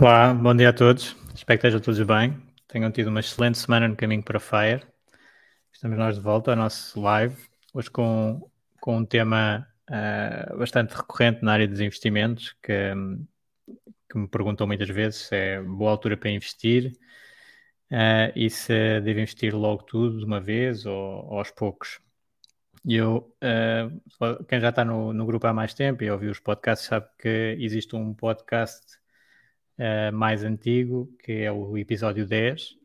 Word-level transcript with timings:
Olá, 0.00 0.32
bom 0.32 0.54
dia 0.54 0.68
a 0.68 0.72
todos. 0.72 1.16
Espero 1.34 1.58
que 1.58 1.66
estejam 1.66 1.80
todos 1.80 2.00
bem. 2.02 2.40
Tenham 2.68 2.88
tido 2.92 3.08
uma 3.08 3.18
excelente 3.18 3.58
semana 3.58 3.88
no 3.88 3.96
caminho 3.96 4.22
para 4.22 4.38
Fire. 4.38 4.86
Estamos 5.72 5.98
nós 5.98 6.14
de 6.14 6.20
volta 6.20 6.52
ao 6.52 6.56
nosso 6.56 7.00
live, 7.00 7.34
hoje 7.74 7.90
com, 7.90 8.48
com 8.80 8.98
um 8.98 9.04
tema 9.04 9.66
uh, 9.90 10.56
bastante 10.56 10.94
recorrente 10.94 11.42
na 11.42 11.54
área 11.54 11.66
dos 11.66 11.80
investimentos, 11.80 12.54
que, 12.62 12.94
que 14.08 14.18
me 14.18 14.28
perguntam 14.28 14.68
muitas 14.68 14.88
vezes 14.88 15.22
se 15.22 15.34
é 15.34 15.60
boa 15.60 15.90
altura 15.90 16.16
para 16.16 16.30
investir 16.30 16.92
uh, 17.90 18.32
e 18.36 18.48
se 18.48 19.00
deve 19.00 19.22
investir 19.22 19.52
logo 19.52 19.82
tudo 19.82 20.20
de 20.20 20.24
uma 20.24 20.40
vez 20.40 20.86
ou, 20.86 21.26
ou 21.26 21.38
aos 21.38 21.50
poucos. 21.50 21.98
E 22.84 22.94
eu, 22.94 23.34
uh, 23.42 24.44
quem 24.44 24.60
já 24.60 24.68
está 24.68 24.84
no, 24.84 25.12
no 25.12 25.26
grupo 25.26 25.48
há 25.48 25.52
mais 25.52 25.74
tempo 25.74 26.04
e 26.04 26.10
ouviu 26.10 26.30
os 26.30 26.38
podcasts, 26.38 26.86
sabe 26.86 27.08
que 27.18 27.56
existe 27.58 27.96
um 27.96 28.14
podcast 28.14 28.97
uh, 29.78 30.12
mais 30.12 30.44
antigo, 30.44 31.14
que 31.22 31.32
é 31.42 31.52
o 31.52 31.76
episódio 31.78 32.26
10, 32.26 32.72
uh, 32.72 32.76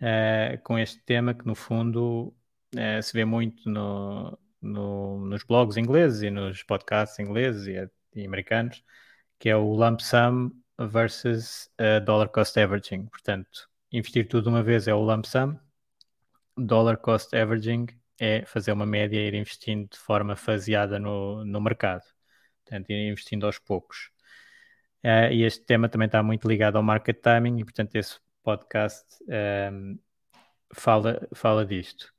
eh, 0.00 0.60
com 0.64 0.78
este 0.78 1.02
tema 1.04 1.34
que, 1.34 1.46
no 1.46 1.54
fundo, 1.54 2.34
uh, 2.74 3.02
se 3.02 3.12
vê 3.12 3.24
muito 3.24 3.68
no, 3.68 4.38
no, 4.60 5.24
nos 5.26 5.44
blogs 5.44 5.76
ingleses 5.76 6.22
e 6.22 6.30
nos 6.30 6.62
podcasts 6.62 7.18
ingleses 7.18 7.66
e, 7.66 8.20
e 8.20 8.26
americanos, 8.26 8.82
que 9.38 9.48
é 9.48 9.56
o 9.56 9.72
lump 9.74 10.00
sum 10.00 10.50
versus 10.78 11.70
dollar 12.04 12.28
cost 12.28 12.58
averaging. 12.58 13.06
Portanto, 13.06 13.68
investir 13.92 14.26
tudo 14.28 14.44
de 14.44 14.48
uma 14.48 14.62
vez 14.62 14.88
é 14.88 14.94
o 14.94 15.00
lump 15.02 15.24
sum, 15.26 15.56
dollar 16.56 16.96
cost 16.96 17.34
averaging 17.36 17.86
é 18.18 18.44
fazer 18.46 18.72
uma 18.72 18.86
média 18.86 19.18
e 19.18 19.26
ir 19.26 19.34
investindo 19.34 19.88
de 19.90 19.98
forma 19.98 20.36
faseada 20.36 20.98
no, 20.98 21.44
no 21.44 21.60
mercado. 21.60 22.04
Portanto, 22.64 22.90
ir 22.90 23.10
investindo 23.10 23.46
aos 23.46 23.58
poucos. 23.58 24.10
Uh, 25.04 25.32
e 25.32 25.42
este 25.42 25.64
tema 25.64 25.88
também 25.88 26.06
está 26.06 26.22
muito 26.22 26.46
ligado 26.48 26.76
ao 26.76 26.82
market 26.82 27.20
timing 27.20 27.58
e, 27.58 27.64
portanto, 27.64 27.96
esse 27.96 28.20
podcast 28.42 29.04
um, 29.22 29.32
ehm, 29.32 29.98
fala, 30.72 31.28
fala 31.34 31.66
disto. 31.66 32.12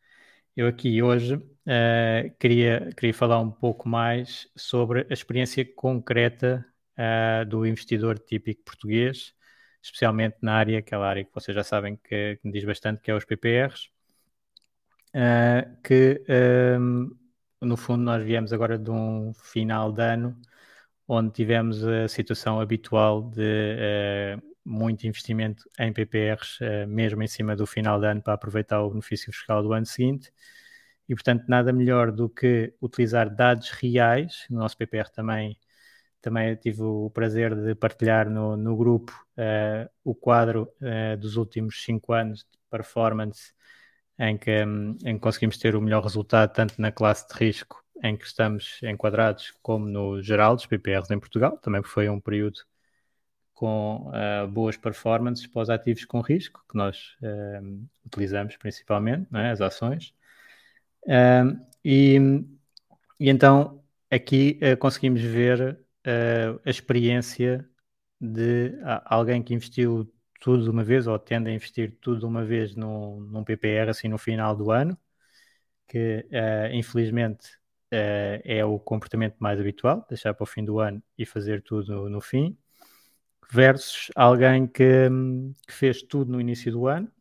Eu 0.56 0.68
aqui 0.68 1.02
hoje 1.02 1.36
uh, 1.36 2.36
queria, 2.40 2.90
queria 2.98 3.14
falar 3.14 3.40
um 3.40 3.52
pouco 3.52 3.88
mais 3.88 4.50
sobre 4.56 5.08
a 5.10 5.14
experiência 5.14 5.66
concreta 5.76 6.66
uh, 6.98 7.46
do 7.46 7.66
investidor 7.66 8.20
típico 8.20 8.64
português, 8.64 9.34
especialmente 9.82 10.38
na 10.42 10.56
área, 10.56 10.80
aquela 10.80 11.08
área 11.08 11.24
que 11.24 11.34
vocês 11.34 11.56
já 11.56 11.64
sabem 11.64 11.96
que, 11.96 12.38
que 12.38 12.48
me 12.48 12.52
diz 12.52 12.66
bastante, 12.66 13.02
que 13.02 13.12
é 13.12 13.16
os 13.16 13.26
PPRs, 13.26 13.90
que 15.84 16.22
um, 16.28 16.34
ehm, 16.34 17.10
no 17.62 17.78
fundo 17.78 18.04
nós 18.04 18.24
viemos 18.24 18.52
agora 18.52 18.78
de 18.78 18.92
um 18.92 19.34
final 19.34 19.92
de 19.92 20.02
ano 20.02 20.38
onde 21.14 21.32
tivemos 21.32 21.84
a 21.86 22.08
situação 22.08 22.60
habitual 22.60 23.30
de 23.30 23.42
uh, 23.42 24.42
muito 24.66 25.06
investimento 25.06 25.70
em 25.80 25.94
PPRs, 25.94 26.60
uh, 26.62 26.88
mesmo 26.88 27.22
em 27.22 27.28
cima 27.28 27.56
do 27.56 27.66
final 27.68 28.00
de 28.00 28.08
ano, 28.08 28.22
para 28.22 28.34
aproveitar 28.34 28.82
o 28.82 28.90
benefício 28.90 29.32
fiscal 29.32 29.62
do 29.62 29.74
ano 29.74 29.86
seguinte. 29.86 30.32
E, 31.08 31.14
portanto, 31.14 31.46
nada 31.48 31.72
melhor 31.74 32.12
do 32.12 32.30
que 32.30 32.74
utilizar 32.82 33.30
dados 33.34 33.70
reais. 33.72 34.46
No 34.50 34.60
nosso 34.60 34.78
PPR 34.78 35.10
também, 35.12 35.58
também 36.22 36.56
tive 36.56 36.82
o 36.82 37.10
prazer 37.12 37.56
de 37.56 37.76
partilhar 37.76 38.30
no, 38.30 38.58
no 38.58 38.76
grupo 38.76 39.12
uh, 39.38 39.90
o 40.04 40.16
quadro 40.16 40.70
dos 41.20 41.36
últimos 41.38 41.84
cinco 41.84 42.14
anos 42.14 42.40
de 42.40 42.58
performance 42.70 43.54
em 44.18 44.38
que, 44.38 44.52
em 45.06 45.16
que 45.16 45.20
conseguimos 45.20 45.58
ter 45.58 45.76
o 45.76 45.82
melhor 45.82 46.04
resultado 46.04 46.54
tanto 46.54 46.82
na 46.82 46.92
classe 46.92 47.28
de 47.28 47.34
risco 47.34 47.83
em 48.02 48.16
que 48.18 48.26
estamos 48.26 48.80
enquadrados, 48.84 49.54
como 49.62 49.86
no 49.86 50.22
geral 50.22 50.56
dos 50.56 50.66
PPRs 50.66 51.12
em 51.12 51.20
Portugal, 51.20 51.58
também 51.58 51.84
foi 51.84 52.10
um 52.10 52.20
período 52.20 52.60
com 53.54 54.10
uh, 54.10 54.48
boas 54.48 54.76
performances 54.76 55.48
para 55.48 55.62
os 55.62 55.70
ativos 55.70 56.04
com 56.04 56.20
risco, 56.20 56.62
que 56.70 56.76
nós 56.76 57.16
uh, 57.22 57.88
utilizamos 58.06 58.58
principalmente, 58.58 59.28
é? 59.34 59.52
as 59.52 59.62
ações. 59.62 60.14
Uh, 61.04 61.58
e, 61.84 62.18
e, 63.20 63.30
então 63.30 63.82
aqui 64.12 64.60
conseguimos 64.80 65.22
ver 65.22 65.80
a 66.66 66.70
experiência 66.70 67.68
de 68.20 68.74
alguém 69.06 69.42
que 69.42 69.54
investiu 69.54 70.14
tudo 70.40 70.64
de 70.64 70.70
uma 70.70 70.84
vez, 70.84 71.08
ou 71.08 71.18
tende 71.18 71.50
a 71.50 71.54
investir 71.54 71.98
tudo 72.02 72.20
de 72.20 72.26
uma 72.26 72.44
vez 72.44 72.76
num 72.76 73.44
PPR 73.44 73.90
assim 73.90 74.08
no 74.08 74.18
final 74.18 74.56
do 74.56 74.72
ano, 74.72 74.98
que 75.88 76.26
infelizmente 76.74 77.58
uh, 77.94 78.42
é 78.44 78.66
o 78.66 78.80
comportamento 78.80 79.36
mais 79.40 79.60
habitual, 79.60 80.06
deixar 80.10 80.34
para 80.34 80.44
o 80.44 80.48
fim 80.48 80.66
do 80.66 80.80
ano 80.80 81.02
e 81.18 81.26
fazer 81.26 81.62
tudo 81.62 82.10
no 82.10 82.20
fim, 82.20 82.58
versus 83.52 84.12
alguém 84.16 84.68
que, 84.68 85.10
que 85.68 85.74
fez 85.74 86.02
tudo 86.02 86.32
no 86.32 86.42
início 86.42 86.72
do 86.72 86.88
ano, 86.88 87.12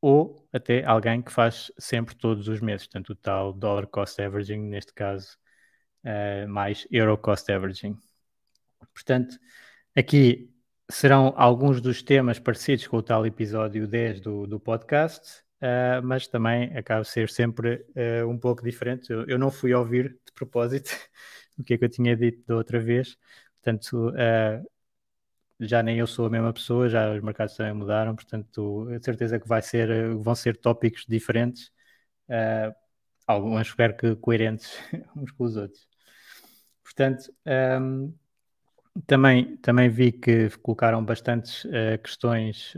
ou 0.00 0.48
até 0.52 0.84
alguém 0.84 1.20
que 1.20 1.32
faz 1.32 1.70
sempre 1.78 2.14
todos 2.14 2.48
os 2.48 2.60
meses, 2.60 2.86
portanto 2.86 3.10
o 3.10 3.16
tal 3.16 3.52
dollar 3.52 3.86
cost 3.86 4.20
averaging, 4.22 4.60
neste 4.60 4.92
caso 4.94 5.36
uh, 6.04 6.48
mais 6.48 6.86
euro 6.90 7.18
cost 7.18 7.50
averaging. 7.50 7.96
Portanto, 8.94 9.38
aqui 9.94 10.50
serão 10.90 11.34
alguns 11.36 11.80
dos 11.80 12.02
temas 12.02 12.38
parecidos 12.38 12.86
com 12.86 12.96
o 12.96 13.02
tal 13.02 13.26
episódio 13.26 13.86
10 13.86 14.20
do, 14.20 14.46
do 14.46 14.58
podcast, 14.58 15.44
uh, 15.62 16.02
mas 16.02 16.26
também 16.26 16.76
acaba 16.76 17.02
de 17.02 17.08
ser 17.08 17.28
sempre 17.28 17.84
uh, 17.96 18.28
um 18.28 18.38
pouco 18.38 18.62
diferente. 18.62 19.10
Eu, 19.12 19.26
eu, 19.26 19.38
não 19.38 19.50
fui 19.50 19.74
ouvir 19.74 20.18
de 20.24 20.32
propósito 20.34 20.90
o 21.58 21.64
que 21.64 21.74
é 21.74 21.78
que 21.78 21.84
eu 21.84 21.88
tinha 21.88 22.16
dito 22.16 22.44
da 22.46 22.56
outra 22.56 22.78
vez, 22.80 23.16
portanto, 23.62 24.10
uh, 24.10 24.68
já 25.60 25.82
nem 25.82 25.98
eu 25.98 26.06
sou 26.06 26.26
a 26.26 26.30
mesma 26.30 26.52
pessoa, 26.52 26.88
já 26.88 27.12
os 27.12 27.22
mercados 27.22 27.56
também 27.56 27.72
mudaram, 27.72 28.14
portanto, 28.14 28.88
a 28.90 29.02
certeza 29.02 29.40
que 29.40 29.48
vai 29.48 29.60
ser, 29.62 30.14
vão 30.16 30.34
ser 30.34 30.56
tópicos 30.56 31.04
diferentes, 31.08 31.72
alguns 33.26 33.66
espero 33.68 33.96
que 33.96 34.14
coerentes 34.16 34.78
uns 35.16 35.32
com 35.32 35.44
os 35.44 35.56
outros. 35.56 35.88
Portanto, 36.84 37.32
um, 37.80 38.14
também, 39.06 39.56
também 39.58 39.88
vi 39.88 40.12
que 40.12 40.48
colocaram 40.62 41.04
bastantes 41.04 41.66
questões 42.04 42.72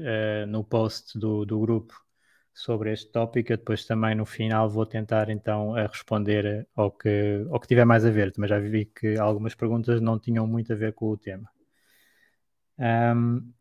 no 0.49 0.64
post 0.64 1.19
do, 1.19 1.44
do 1.44 1.60
grupo 1.60 1.94
sobre 2.52 2.93
este 2.93 3.11
tópico. 3.11 3.52
Eu 3.52 3.56
depois 3.56 3.85
também 3.87 4.14
no 4.14 4.26
final 4.26 4.69
vou 4.69 4.87
tentar 4.87 5.29
então 5.31 5.73
responder 5.73 6.67
ao 6.75 6.91
que, 6.91 7.47
ao 7.50 7.61
que 7.61 7.69
tiver 7.69 7.85
mais 7.85 8.05
a 8.05 8.11
ver. 8.11 8.32
Também 8.32 8.49
já 8.49 8.58
vi 8.58 8.87
que 8.87 9.19
algumas 9.19 9.55
perguntas 9.55 10.00
não 10.00 10.19
tinham 10.19 10.47
muito 10.47 10.73
a 10.73 10.76
ver 10.76 10.93
com 10.94 11.11
o 11.11 11.17
tema. 11.17 11.49
Um, 12.79 13.52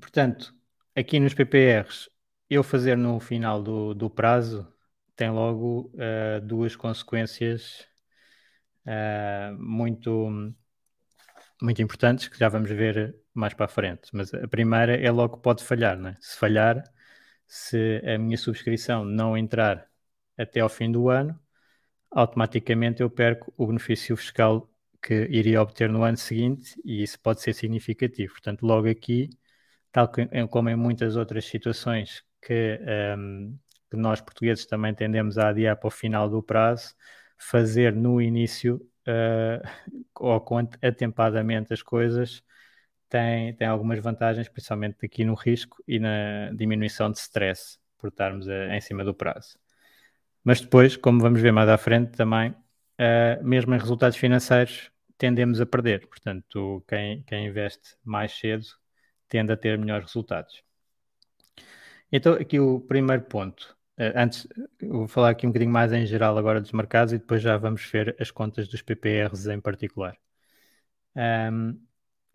portanto, 0.00 0.54
aqui 0.96 1.20
nos 1.20 1.34
PPRs, 1.34 2.08
eu 2.48 2.62
fazer 2.62 2.96
no 2.96 3.20
final 3.20 3.62
do, 3.62 3.94
do 3.94 4.10
prazo 4.10 4.66
tem 5.16 5.30
logo 5.30 5.92
uh, 5.94 6.40
duas 6.42 6.74
consequências 6.74 7.86
uh, 8.86 9.56
muito, 9.58 10.52
muito 11.60 11.82
importantes 11.82 12.28
que 12.28 12.38
já 12.38 12.48
vamos 12.48 12.70
ver 12.70 13.14
mais 13.34 13.54
para 13.54 13.66
a 13.66 13.68
frente. 13.68 14.08
Mas 14.12 14.32
a 14.34 14.48
primeira 14.48 14.96
é 14.96 15.10
logo 15.10 15.36
que 15.36 15.42
pode 15.42 15.62
falhar, 15.64 15.96
né? 15.98 16.16
Se 16.20 16.36
falhar, 16.38 16.82
se 17.54 18.00
a 18.06 18.16
minha 18.18 18.38
subscrição 18.38 19.04
não 19.04 19.36
entrar 19.36 19.86
até 20.38 20.60
ao 20.60 20.70
fim 20.70 20.90
do 20.90 21.10
ano, 21.10 21.38
automaticamente 22.10 23.02
eu 23.02 23.10
perco 23.10 23.52
o 23.58 23.66
benefício 23.66 24.16
fiscal 24.16 24.70
que 25.02 25.26
iria 25.30 25.60
obter 25.60 25.90
no 25.90 26.02
ano 26.02 26.16
seguinte 26.16 26.80
e 26.82 27.02
isso 27.02 27.20
pode 27.20 27.42
ser 27.42 27.52
significativo. 27.52 28.32
Portanto, 28.32 28.62
logo 28.62 28.88
aqui, 28.88 29.28
tal 29.92 30.10
como 30.48 30.70
em 30.70 30.76
muitas 30.76 31.14
outras 31.14 31.44
situações 31.44 32.24
que, 32.40 32.80
um, 33.18 33.58
que 33.90 33.98
nós 33.98 34.22
portugueses 34.22 34.64
também 34.64 34.94
tendemos 34.94 35.36
a 35.36 35.50
adiar 35.50 35.76
para 35.76 35.88
o 35.88 35.90
final 35.90 36.30
do 36.30 36.42
prazo, 36.42 36.94
fazer 37.36 37.94
no 37.94 38.18
início 38.18 38.76
uh, 39.06 39.68
ou 40.18 40.42
atempadamente 40.82 41.74
as 41.74 41.82
coisas 41.82 42.42
tem, 43.12 43.52
tem 43.54 43.66
algumas 43.66 43.98
vantagens, 43.98 44.48
principalmente 44.48 45.04
aqui 45.04 45.22
no 45.22 45.34
risco 45.34 45.84
e 45.86 45.98
na 45.98 46.50
diminuição 46.54 47.10
de 47.12 47.18
stress 47.18 47.78
por 47.98 48.08
estarmos 48.08 48.48
a, 48.48 48.74
em 48.74 48.80
cima 48.80 49.04
do 49.04 49.12
prazo. 49.12 49.58
Mas 50.42 50.62
depois, 50.62 50.96
como 50.96 51.20
vamos 51.20 51.42
ver 51.42 51.52
mais 51.52 51.68
à 51.68 51.76
frente 51.76 52.12
também, 52.12 52.52
uh, 52.52 53.44
mesmo 53.44 53.74
em 53.74 53.78
resultados 53.78 54.16
financeiros, 54.16 54.90
tendemos 55.18 55.60
a 55.60 55.66
perder. 55.66 56.06
Portanto, 56.08 56.82
quem, 56.88 57.22
quem 57.24 57.48
investe 57.48 57.96
mais 58.02 58.32
cedo 58.32 58.64
tende 59.28 59.52
a 59.52 59.58
ter 59.58 59.78
melhores 59.78 60.06
resultados. 60.06 60.62
Então, 62.10 62.32
aqui 62.32 62.58
o 62.58 62.80
primeiro 62.80 63.24
ponto. 63.24 63.76
Uh, 63.98 64.16
antes, 64.16 64.48
vou 64.80 65.06
falar 65.06 65.30
aqui 65.30 65.46
um 65.46 65.50
bocadinho 65.50 65.70
mais 65.70 65.92
em 65.92 66.06
geral 66.06 66.38
agora 66.38 66.62
dos 66.62 66.72
mercados 66.72 67.12
e 67.12 67.18
depois 67.18 67.42
já 67.42 67.58
vamos 67.58 67.84
ver 67.90 68.16
as 68.18 68.30
contas 68.30 68.68
dos 68.68 68.80
PPRs 68.80 69.46
em 69.52 69.60
particular. 69.60 70.16
Um, 71.14 71.78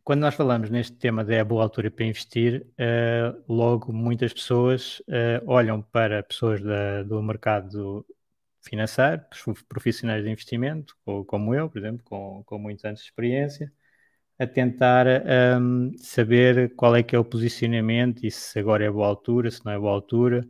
quando 0.07 0.21
nós 0.21 0.35
falamos 0.35 0.69
neste 0.69 0.95
tema 0.95 1.21
de 1.21 1.33
é 1.35 1.43
boa 1.43 1.63
altura 1.63 1.91
para 1.91 2.05
investir, 2.05 2.65
uh, 2.79 3.43
logo 3.45 3.91
muitas 3.91 4.31
pessoas 4.31 5.01
uh, 5.01 5.43
olham 5.45 5.81
para 5.81 6.23
pessoas 6.23 6.61
da, 6.61 7.03
do 7.03 7.21
mercado 7.21 8.05
financeiro, 8.61 9.21
profissionais 9.67 10.23
de 10.23 10.29
investimento, 10.29 10.95
ou, 11.05 11.25
como 11.25 11.53
eu, 11.53 11.69
por 11.69 11.79
exemplo, 11.79 12.05
com, 12.05 12.41
com 12.45 12.57
muitos 12.57 12.85
anos 12.85 13.01
de 13.01 13.05
experiência, 13.07 13.69
a 14.39 14.47
tentar 14.47 15.07
um, 15.07 15.89
ehm, 15.89 15.97
saber 15.97 16.73
qual 16.75 16.95
é 16.95 17.03
que 17.03 17.13
é 17.13 17.19
o 17.19 17.25
posicionamento 17.25 18.25
e 18.25 18.31
se 18.31 18.57
agora 18.59 18.85
é 18.85 18.89
boa 18.89 19.07
altura, 19.07 19.51
se 19.51 19.65
não 19.65 19.73
é 19.73 19.77
boa 19.77 19.91
altura. 19.91 20.47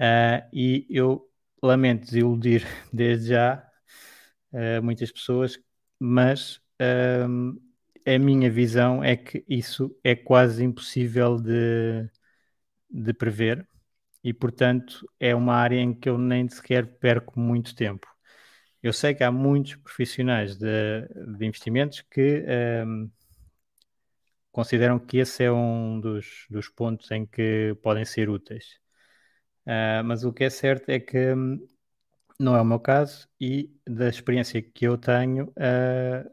Uh, 0.00 0.48
e 0.54 0.86
eu 0.88 1.28
lamento 1.62 2.06
desiludir 2.06 2.64
desde 2.90 3.28
já 3.28 3.62
muitas 4.82 5.12
pessoas, 5.12 5.60
mas 6.00 6.60
um, 7.28 7.50
ehm, 7.52 7.69
a 8.06 8.18
minha 8.18 8.50
visão 8.50 9.02
é 9.02 9.16
que 9.16 9.44
isso 9.48 9.96
é 10.04 10.14
quase 10.14 10.64
impossível 10.64 11.36
de, 11.36 12.08
de 12.90 13.12
prever 13.14 13.66
e, 14.22 14.32
portanto, 14.34 15.06
é 15.18 15.34
uma 15.34 15.54
área 15.54 15.78
em 15.80 15.94
que 15.94 16.08
eu 16.08 16.18
nem 16.18 16.48
sequer 16.48 16.98
perco 16.98 17.38
muito 17.40 17.74
tempo. 17.74 18.06
Eu 18.82 18.92
sei 18.92 19.14
que 19.14 19.24
há 19.24 19.32
muitos 19.32 19.76
profissionais 19.76 20.56
de, 20.56 20.66
de 21.38 21.46
investimentos 21.46 22.02
que 22.10 22.44
um, 22.86 23.10
consideram 24.52 24.98
que 24.98 25.18
esse 25.18 25.44
é 25.44 25.52
um 25.52 26.00
dos, 26.00 26.46
dos 26.50 26.68
pontos 26.68 27.10
em 27.10 27.26
que 27.26 27.76
podem 27.82 28.04
ser 28.04 28.28
úteis. 28.30 28.78
Uh, 29.66 30.02
mas 30.04 30.24
o 30.24 30.32
que 30.32 30.44
é 30.44 30.50
certo 30.50 30.88
é 30.88 30.98
que 30.98 31.34
um, 31.34 31.58
não 32.38 32.56
é 32.56 32.60
o 32.60 32.64
meu 32.64 32.80
caso 32.80 33.28
e 33.40 33.70
da 33.86 34.08
experiência 34.08 34.62
que 34.62 34.86
eu 34.86 34.98
tenho, 34.98 35.46
uh, 35.50 36.30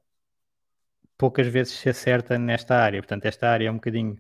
poucas 1.18 1.48
vezes 1.48 1.74
se 1.74 1.90
acerta 1.90 2.38
nesta 2.38 2.76
área. 2.78 3.02
Portanto, 3.02 3.26
esta 3.26 3.50
área 3.50 3.68
é 3.68 3.72
um 3.72 3.76
bocadinho. 3.76 4.18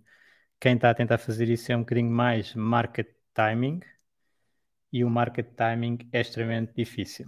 Quem 0.59 0.75
está 0.75 0.89
a 0.89 0.95
tentar 0.95 1.17
fazer 1.19 1.49
isso 1.49 1.71
é 1.71 1.75
um 1.77 1.81
bocadinho 1.81 2.11
mais 2.11 2.53
market 2.55 3.09
timing 3.33 3.81
e 4.91 5.03
o 5.03 5.09
market 5.09 5.47
timing 5.55 5.99
é 6.11 6.21
extremamente 6.21 6.73
difícil. 6.75 7.27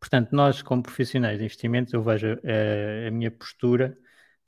Portanto, 0.00 0.30
nós, 0.32 0.62
como 0.62 0.82
profissionais 0.82 1.38
de 1.38 1.44
investimentos, 1.44 1.92
eu 1.92 2.02
vejo 2.02 2.34
uh, 2.34 3.08
a 3.08 3.10
minha 3.10 3.30
postura 3.30 3.96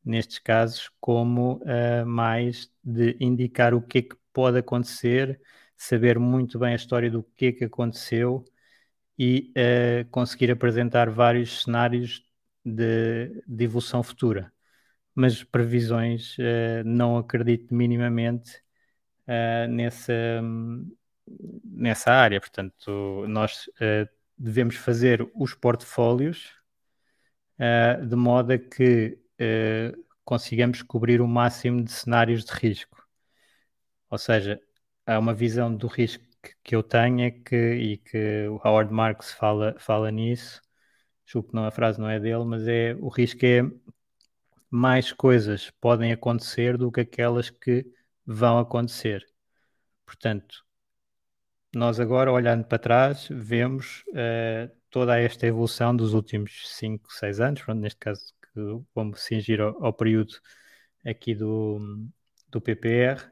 nestes 0.04 0.38
casos 0.38 0.90
como 1.00 1.56
uh, 1.64 2.06
mais 2.06 2.70
de 2.82 3.16
indicar 3.20 3.74
o 3.74 3.82
que 3.82 3.98
é 3.98 4.02
que 4.02 4.16
pode 4.32 4.58
acontecer, 4.58 5.40
saber 5.76 6.18
muito 6.18 6.58
bem 6.58 6.72
a 6.72 6.76
história 6.76 7.10
do 7.10 7.22
que 7.36 7.46
é 7.46 7.52
que 7.52 7.64
aconteceu 7.64 8.44
e 9.18 9.52
uh, 9.56 10.08
conseguir 10.10 10.50
apresentar 10.50 11.10
vários 11.10 11.62
cenários 11.64 12.24
de, 12.64 13.42
de 13.46 13.64
evolução 13.64 14.02
futura. 14.02 14.52
Mas 15.14 15.42
previsões 15.42 16.36
uh, 16.38 16.84
não 16.84 17.18
acredito 17.18 17.74
minimamente 17.74 18.62
uh, 19.26 19.68
nessa, 19.68 20.42
nessa 21.64 22.12
área. 22.12 22.40
Portanto, 22.40 23.26
nós 23.28 23.66
uh, 23.66 24.08
devemos 24.38 24.76
fazer 24.76 25.28
os 25.34 25.54
portfólios 25.54 26.58
de 28.08 28.16
modo 28.16 28.52
a 28.52 28.58
que 28.58 29.18
consigamos 30.24 30.80
cobrir 30.80 31.20
o 31.20 31.28
máximo 31.28 31.84
de 31.84 31.92
cenários 31.92 32.42
de 32.42 32.52
risco. 32.52 33.06
Ou 34.08 34.16
seja, 34.18 34.58
há 35.06 35.18
uma 35.18 35.34
visão 35.34 35.74
do 35.74 35.86
risco 35.86 36.24
que, 36.62 36.74
eu 36.74 36.82
tenho 36.82 37.20
é 37.22 37.30
que, 37.30 37.56
e 37.56 37.96
que 37.98 38.48
o 38.48 38.56
Howard 38.64 38.92
Marks 38.92 39.32
fala, 39.32 39.76
fala 39.78 40.10
nisso, 40.10 40.60
que 41.42 41.54
não, 41.54 41.64
a 41.64 41.70
frase 41.70 42.00
não 42.00 42.08
é 42.08 42.18
dele, 42.18 42.44
mas 42.44 42.66
é 42.66 42.96
o 43.00 43.08
risco 43.08 43.44
é 43.44 43.62
mais 44.70 45.12
coisas 45.12 45.70
podem 45.80 46.12
acontecer 46.12 46.76
do 46.78 46.92
que 46.92 47.00
aquelas 47.00 47.50
que 47.50 47.86
vão 48.26 48.58
acontecer. 48.58 49.26
Portanto, 50.06 50.64
nós 51.74 52.00
agora, 52.00 52.32
olhando 52.32 52.64
para 52.64 52.78
trás, 52.78 53.28
vemos 53.30 54.02
uh, 54.08 54.70
toda 54.90 55.18
esta 55.20 55.46
evolução 55.46 55.94
dos 55.94 56.14
últimos 56.14 56.68
5, 56.76 57.12
6 57.12 57.40
anos, 57.40 57.62
pronto, 57.62 57.80
neste 57.80 57.98
caso, 57.98 58.34
que 58.42 58.60
vamos 58.94 59.20
cingir 59.22 59.60
ao, 59.60 59.84
ao 59.84 59.92
período 59.92 60.34
aqui 61.06 61.34
do, 61.34 62.08
do 62.48 62.60
PPR, 62.60 63.20
uh, 63.20 63.30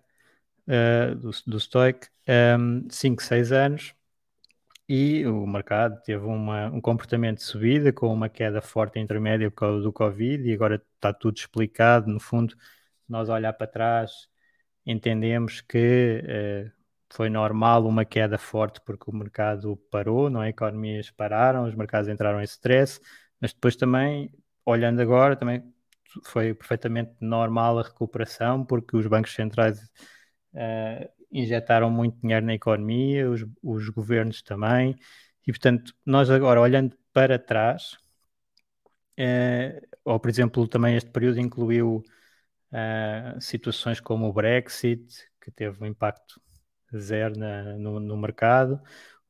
eh, 0.69 1.15
do, 1.17 1.31
do 1.47 1.61
Stoic, 1.61 2.09
5, 2.91 3.23
6 3.23 3.53
anos, 3.53 3.95
e 4.89 5.27
o 5.27 5.47
mercado 5.47 6.01
teve 6.03 6.25
uma, 6.25 6.67
um 6.69 6.81
comportamento 6.81 7.39
de 7.39 7.45
subida 7.45 7.93
com 7.93 8.13
uma 8.13 8.29
queda 8.29 8.63
forte 8.63 8.99
intermédia 8.99 9.51
por 9.51 9.57
causa 9.59 9.83
do 9.83 9.93
Covid 9.93 10.49
e 10.49 10.55
agora 10.55 10.83
está 10.95 11.13
tudo 11.13 11.37
explicado. 11.37 12.09
No 12.11 12.19
fundo, 12.21 12.55
nós 13.09 13.29
olhar 13.29 13.53
para 13.53 13.67
trás, 13.67 14.29
entendemos 14.87 15.61
que 15.61 16.23
eh, 16.27 16.73
foi 17.11 17.29
normal 17.31 17.87
uma 17.87 18.05
queda 18.05 18.39
forte 18.39 18.81
porque 18.85 19.11
o 19.11 19.15
mercado 19.15 19.77
parou, 19.91 20.31
não 20.31 20.43
é? 20.43 20.51
Economias 20.51 21.11
pararam, 21.11 21.65
os 21.67 21.75
mercados 21.75 22.09
entraram 22.09 22.41
em 22.41 22.45
stress, 22.45 23.01
mas 23.41 23.53
depois 23.53 23.77
também, 23.77 24.33
olhando 24.65 25.01
agora, 25.03 25.37
também 25.37 25.63
foi 26.25 26.55
perfeitamente 26.55 27.13
normal 27.21 27.79
a 27.79 27.83
recuperação 27.83 28.65
porque 28.65 28.97
os 28.97 29.07
bancos 29.07 29.35
centrais 29.35 29.79
uh, 30.55 31.18
injetaram 31.33 31.91
muito 31.91 32.21
dinheiro 32.21 32.47
na 32.47 32.55
economia, 32.55 33.31
os, 33.31 33.45
os 33.63 33.89
governos 33.91 34.43
também, 34.43 34.97
e 35.47 35.53
portanto, 35.53 35.95
nós 36.05 36.31
agora 36.31 36.61
olhando 36.61 36.97
para 37.13 37.39
trás, 37.39 37.99
eh, 39.17 39.81
ou 40.05 40.19
por 40.21 40.31
exemplo, 40.31 40.67
também 40.69 40.97
este 40.97 41.11
período 41.11 41.41
incluiu 41.41 42.03
eh, 42.73 43.37
situações 43.41 44.01
como 44.01 44.29
o 44.29 44.33
Brexit, 44.33 45.07
que 45.41 45.51
teve 45.51 45.83
um 45.83 45.87
impacto 45.87 46.41
zero 46.97 47.39
na, 47.39 47.77
no, 47.79 48.01
no, 48.01 48.17
mercado, 48.17 48.81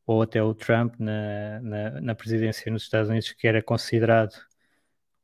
ou 0.07 0.23
até 0.23 0.43
o 0.43 0.55
Trump 0.55 0.95
na, 0.99 1.61
na, 1.61 2.01
na, 2.01 2.15
presidência 2.15 2.71
nos 2.73 2.83
Estados 2.85 3.11
Unidos, 3.11 3.33
que 3.33 3.47
era 3.49 3.63
considerado 3.63 4.35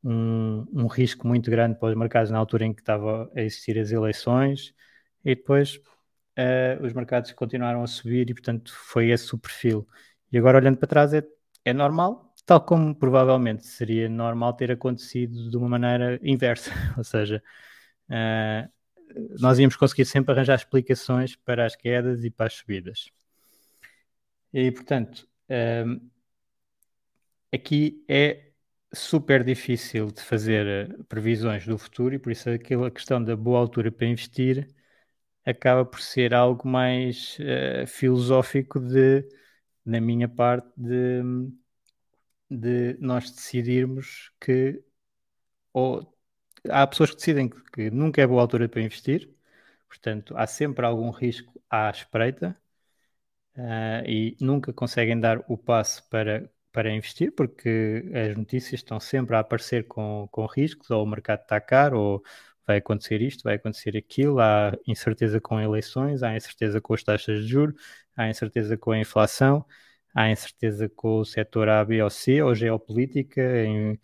um, 0.03 0.65
um 0.73 0.87
risco 0.87 1.27
muito 1.27 1.49
grande 1.51 1.79
para 1.79 1.89
os 1.89 1.95
mercados 1.95 2.31
na 2.31 2.37
altura 2.37 2.65
em 2.65 2.73
que 2.73 2.81
estavam 2.81 3.31
a 3.35 3.41
existir 3.41 3.79
as 3.79 3.91
eleições, 3.91 4.73
e 5.23 5.35
depois 5.35 5.79
uh, 6.37 6.85
os 6.85 6.93
mercados 6.93 7.31
continuaram 7.31 7.83
a 7.83 7.87
subir 7.87 8.29
e, 8.29 8.33
portanto, 8.33 8.73
foi 8.75 9.09
esse 9.09 9.33
o 9.33 9.37
perfil. 9.37 9.87
E 10.31 10.37
agora, 10.37 10.57
olhando 10.57 10.77
para 10.77 10.87
trás, 10.87 11.13
é, 11.13 11.23
é 11.63 11.73
normal, 11.73 12.33
tal 12.45 12.61
como 12.61 12.95
provavelmente 12.95 13.65
seria 13.65 14.09
normal 14.09 14.53
ter 14.53 14.71
acontecido 14.71 15.49
de 15.49 15.57
uma 15.57 15.69
maneira 15.69 16.19
inversa, 16.23 16.71
ou 16.97 17.03
seja, 17.03 17.41
uh, 18.09 18.69
nós 19.39 19.59
íamos 19.59 19.75
conseguir 19.75 20.05
sempre 20.05 20.33
arranjar 20.33 20.55
explicações 20.55 21.35
para 21.35 21.65
as 21.65 21.75
quedas 21.75 22.23
e 22.23 22.29
para 22.29 22.47
as 22.47 22.53
subidas. 22.53 23.09
E, 24.53 24.71
portanto, 24.71 25.27
uh, 25.49 26.01
aqui 27.53 28.03
é 28.07 28.51
super 28.93 29.43
difícil 29.43 30.11
de 30.11 30.21
fazer 30.21 30.95
previsões 31.09 31.65
do 31.65 31.77
futuro 31.77 32.15
e 32.15 32.19
por 32.19 32.31
isso 32.31 32.49
aquela 32.49 32.89
questão 32.89 33.21
da 33.23 33.35
boa 33.35 33.59
altura 33.59 33.91
para 33.91 34.07
investir 34.07 34.67
acaba 35.45 35.85
por 35.85 36.01
ser 36.01 36.33
algo 36.33 36.67
mais 36.67 37.37
uh, 37.39 37.87
filosófico 37.87 38.79
de, 38.79 39.27
na 39.85 40.01
minha 40.01 40.27
parte, 40.27 40.69
de, 40.77 41.21
de 42.49 42.97
nós 42.99 43.31
decidirmos 43.31 44.31
que 44.39 44.83
ou, 45.73 46.13
há 46.69 46.87
pessoas 46.87 47.11
que 47.11 47.17
decidem 47.17 47.49
que, 47.49 47.61
que, 47.71 47.91
nunca 47.91 48.21
é 48.21 48.27
boa 48.27 48.41
altura 48.41 48.69
para 48.69 48.81
investir, 48.81 49.29
portanto, 49.87 50.35
há 50.37 50.47
sempre 50.47 50.85
algum 50.85 51.09
risco 51.11 51.61
à 51.69 51.89
espreita 51.89 52.57
uh, 53.57 54.07
e 54.07 54.37
nunca 54.41 54.73
conseguem 54.73 55.19
dar 55.19 55.43
o 55.47 55.57
passo 55.57 56.07
para 56.09 56.49
para 56.75 56.91
investir, 56.93 57.31
porque 57.33 58.03
as 58.13 58.35
notícias 58.35 58.81
estão 58.81 58.99
sempre 58.99 59.33
a 59.37 59.39
aparecer 59.39 59.87
com, 59.87 60.27
com 60.29 60.45
riscos, 60.45 60.91
ou 60.91 61.03
o 61.05 61.07
mercado 61.07 61.41
está 61.43 61.61
caro, 61.61 61.97
ou 61.97 62.23
vai 62.65 62.77
acontecer 62.77 63.21
isto, 63.21 63.43
vai 63.43 63.55
acontecer 63.55 63.95
aquilo, 63.97 64.39
há 64.39 64.77
incerteza 64.87 65.39
com 65.39 65.59
eleições, 65.59 66.23
há 66.23 66.35
incerteza 66.35 66.81
com 66.81 66.93
as 66.93 67.03
taxas 67.03 67.43
de 67.43 67.47
juros, 67.47 67.75
há 68.15 68.29
incerteza 68.29 68.77
com 68.77 68.91
a 68.91 68.99
inflação, 68.99 69.65
há 70.13 70.29
incerteza 70.31 70.89
com 70.89 71.19
o 71.19 71.25
setor 71.25 71.69
A, 71.69 71.83
B 71.83 72.01
ou 72.01 72.09
C, 72.09 72.41
ou 72.41 72.55
geopolítica, 72.55 73.41
em 73.65 73.99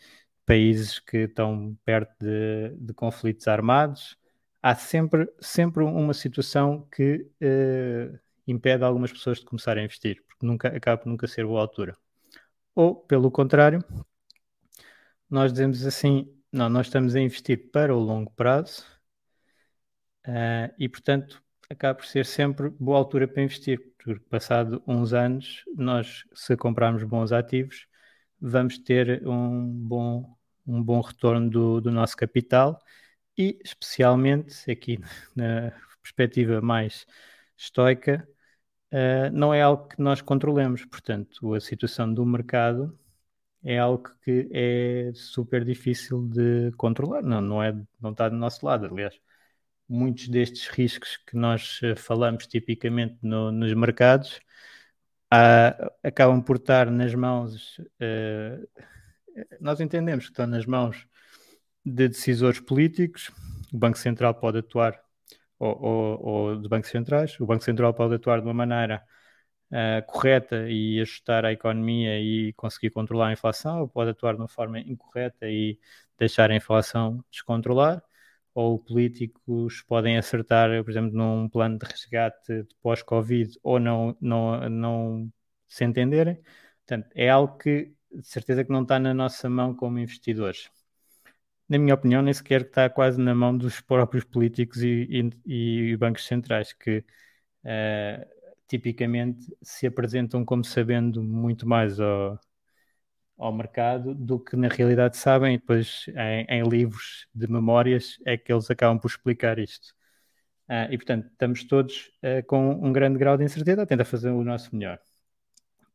países 0.45 0.99
que 0.99 1.19
estão 1.19 1.77
perto 1.85 2.13
de, 2.19 2.75
de 2.77 2.93
conflitos 2.93 3.47
armados. 3.47 4.17
Há 4.61 4.75
sempre, 4.75 5.27
sempre 5.39 5.83
uma 5.83 6.13
situação 6.13 6.87
que 6.91 7.27
uh, 7.41 8.19
impede 8.47 8.83
algumas 8.83 9.11
pessoas 9.11 9.39
de 9.39 9.45
começarem 9.45 9.81
a 9.83 9.85
investir, 9.85 10.23
porque 10.27 10.45
nunca, 10.45 10.67
acaba 10.69 11.01
por 11.01 11.09
nunca 11.09 11.27
ser 11.27 11.45
boa 11.45 11.61
altura. 11.61 11.97
Ou, 12.75 12.95
pelo 12.95 13.31
contrário, 13.31 13.83
nós 15.29 15.51
dizemos 15.51 15.85
assim, 15.85 16.27
não, 16.51 16.69
nós 16.69 16.87
estamos 16.87 17.15
a 17.15 17.19
investir 17.19 17.71
para 17.71 17.95
o 17.95 17.99
longo 17.99 18.31
prazo 18.31 18.85
uh, 20.27 20.73
e, 20.77 20.89
portanto, 20.89 21.41
acaba 21.69 21.95
por 21.95 22.05
ser 22.05 22.25
sempre 22.25 22.69
boa 22.69 22.97
altura 22.97 23.27
para 23.27 23.43
investir, 23.43 23.79
porque 23.97 24.19
passado 24.29 24.83
uns 24.87 25.13
anos, 25.13 25.63
nós, 25.75 26.25
se 26.33 26.57
comprarmos 26.57 27.03
bons 27.03 27.31
ativos, 27.31 27.87
vamos 28.39 28.77
ter 28.79 29.25
um 29.27 29.65
bom, 29.87 30.37
um 30.67 30.83
bom 30.83 31.01
retorno 31.01 31.49
do, 31.49 31.81
do 31.81 31.91
nosso 31.91 32.17
capital 32.17 32.79
e, 33.37 33.59
especialmente, 33.63 34.69
aqui 34.69 34.99
na 35.35 35.71
perspectiva 36.01 36.61
mais 36.61 37.05
estoica, 37.57 38.27
uh, 38.93 39.31
não 39.31 39.53
é 39.53 39.61
algo 39.61 39.87
que 39.89 40.01
nós 40.01 40.21
controlemos. 40.21 40.85
Portanto, 40.85 41.53
a 41.53 41.61
situação 41.61 42.13
do 42.13 42.25
mercado 42.25 42.97
é 43.63 43.77
algo 43.79 44.09
que 44.23 44.49
é 44.51 45.11
super 45.13 45.63
difícil 45.65 46.27
de 46.27 46.71
controlar. 46.77 47.21
Não, 47.21 47.41
não, 47.41 47.63
é, 47.63 47.73
não 48.01 48.11
está 48.11 48.29
do 48.29 48.35
nosso 48.35 48.65
lado, 48.65 48.85
aliás. 48.85 49.15
Muitos 49.87 50.27
destes 50.29 50.67
riscos 50.69 51.17
que 51.17 51.35
nós 51.35 51.79
eh, 51.83 51.95
falamos 51.95 52.47
tipicamente 52.47 53.17
no, 53.21 53.51
nos 53.51 53.73
mercados 53.73 54.41
acabam 56.03 56.41
por 56.41 56.57
estar 56.57 56.91
nas 56.91 57.13
mãos. 57.15 57.77
Uh, 57.79 58.67
nós 59.59 59.79
entendemos 59.79 60.25
que 60.25 60.31
estão 60.31 60.47
nas 60.47 60.65
mãos 60.65 61.07
de 61.85 62.09
decisores 62.09 62.59
políticos. 62.59 63.31
O 63.73 63.77
Banco 63.77 63.97
Central 63.97 64.35
pode 64.35 64.59
atuar, 64.59 64.99
ou, 65.57 65.81
ou, 65.81 66.25
ou 66.25 66.61
de 66.61 66.67
bancos 66.67 66.89
centrais, 66.89 67.39
o 67.39 67.45
Banco 67.45 67.63
Central 67.63 67.93
pode 67.93 68.15
atuar 68.15 68.41
de 68.41 68.45
uma 68.45 68.53
maneira 68.53 69.03
uh, 69.71 70.05
correta 70.07 70.69
e 70.69 70.99
ajustar 71.01 71.45
a 71.45 71.51
economia 71.53 72.19
e 72.19 72.53
conseguir 72.53 72.91
controlar 72.91 73.29
a 73.29 73.33
inflação, 73.33 73.81
ou 73.81 73.87
pode 73.87 74.11
atuar 74.11 74.33
de 74.35 74.41
uma 74.41 74.47
forma 74.47 74.79
incorreta 74.79 75.49
e 75.49 75.79
deixar 76.17 76.51
a 76.51 76.55
inflação 76.55 77.23
descontrolar, 77.31 78.03
ou 78.53 78.77
políticos 78.79 79.81
podem 79.83 80.17
acertar, 80.17 80.69
por 80.83 80.91
exemplo, 80.91 81.11
num 81.17 81.49
plano 81.49 81.77
de 81.79 81.85
resgate 81.85 82.63
de 82.63 82.75
pós-Covid 82.81 83.57
ou 83.63 83.79
não, 83.79 84.15
não, 84.21 84.69
não 84.69 85.33
se 85.67 85.85
entenderem. 85.85 86.35
Portanto, 86.85 87.09
é 87.15 87.29
algo 87.29 87.57
que 87.57 87.93
de 88.11 88.27
certeza 88.27 88.63
que 88.63 88.71
não 88.71 88.83
está 88.83 88.99
na 88.99 89.13
nossa 89.13 89.49
mão 89.49 89.73
como 89.73 89.99
investidores. 89.99 90.69
Na 91.69 91.77
minha 91.77 91.93
opinião, 91.95 92.21
nem 92.21 92.33
sequer 92.33 92.61
está 92.61 92.89
quase 92.89 93.19
na 93.19 93.33
mão 93.33 93.57
dos 93.57 93.79
próprios 93.81 94.23
políticos 94.25 94.83
e, 94.83 95.31
e, 95.45 95.91
e 95.93 95.97
bancos 95.97 96.25
centrais, 96.25 96.73
que 96.73 96.99
uh, 97.63 98.40
tipicamente 98.71 99.53
se 99.61 99.85
apresentam 99.85 100.45
como 100.45 100.63
sabendo 100.63 101.21
muito 101.21 101.67
mais 101.67 101.99
ao, 101.99 102.39
ao 103.37 103.51
mercado 103.53 104.15
do 104.15 104.39
que 104.39 104.55
na 104.55 104.69
realidade 104.69 105.17
sabem, 105.17 105.55
e 105.55 105.57
depois 105.57 106.05
em, 106.07 106.45
em 106.49 106.63
livros 106.63 107.27
de 107.35 107.47
memórias 107.51 108.17
é 108.25 108.37
que 108.37 108.51
eles 108.53 108.71
acabam 108.71 108.97
por 108.97 109.09
explicar 109.09 109.59
isto. 109.59 109.89
Uh, 110.69 110.87
e 110.89 110.97
portanto, 110.97 111.27
estamos 111.29 111.65
todos 111.65 112.11
uh, 112.23 112.45
com 112.47 112.71
um 112.71 112.93
grande 112.93 113.19
grau 113.19 113.37
de 113.37 113.43
incerteza 113.43 113.85
a 113.89 114.05
fazer 114.05 114.29
o 114.29 114.41
nosso 114.41 114.73
melhor. 114.73 114.99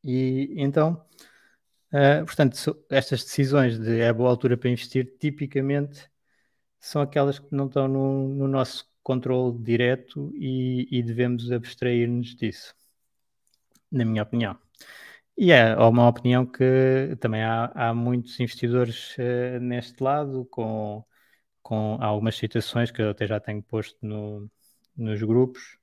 E 0.04 0.52
então, 0.58 1.02
uh, 1.94 2.26
portanto, 2.26 2.84
estas 2.90 3.24
decisões 3.24 3.78
de 3.78 4.00
é 4.00 4.12
boa 4.12 4.28
altura 4.28 4.54
para 4.58 4.68
investir, 4.68 5.16
tipicamente 5.18 6.10
são 6.78 7.00
aquelas 7.00 7.38
que 7.38 7.48
não 7.52 7.68
estão 7.68 7.88
no, 7.88 8.28
no 8.28 8.46
nosso 8.46 8.86
controle 9.06 9.56
direto 9.62 10.32
e, 10.34 10.88
e 10.90 11.00
devemos 11.00 11.52
abstrair-nos 11.52 12.34
disso, 12.34 12.74
na 13.90 14.04
minha 14.04 14.24
opinião. 14.24 14.58
E 15.38 15.52
é 15.52 15.76
uma 15.76 16.08
opinião 16.08 16.44
que 16.44 17.16
também 17.20 17.42
há, 17.44 17.66
há 17.72 17.94
muitos 17.94 18.40
investidores 18.40 19.14
uh, 19.18 19.60
neste 19.60 20.02
lado, 20.02 20.44
com, 20.50 21.04
com 21.62 21.98
algumas 22.00 22.36
citações 22.36 22.90
que 22.90 23.00
eu 23.00 23.10
até 23.10 23.28
já 23.28 23.38
tenho 23.38 23.62
posto 23.62 23.96
no, 24.02 24.50
nos 24.96 25.22
grupos. 25.22 25.78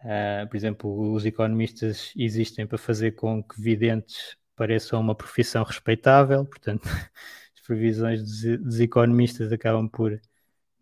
Uh, 0.00 0.48
por 0.48 0.56
exemplo, 0.56 1.12
os 1.12 1.24
economistas 1.24 2.12
existem 2.16 2.66
para 2.66 2.78
fazer 2.78 3.12
com 3.12 3.44
que 3.44 3.60
videntes 3.62 4.36
pareçam 4.56 5.00
uma 5.00 5.14
profissão 5.14 5.62
respeitável, 5.62 6.44
portanto, 6.44 6.82
as 7.54 7.62
previsões 7.64 8.22
dos, 8.22 8.58
dos 8.60 8.80
economistas 8.80 9.52
acabam 9.52 9.88
por 9.88 10.20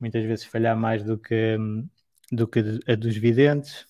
muitas 0.00 0.24
vezes 0.24 0.44
falhar 0.44 0.76
mais 0.76 1.02
do 1.02 1.18
que, 1.18 1.56
do 2.30 2.46
que 2.46 2.60
a 2.86 2.94
dos 2.94 3.16
videntes. 3.16 3.86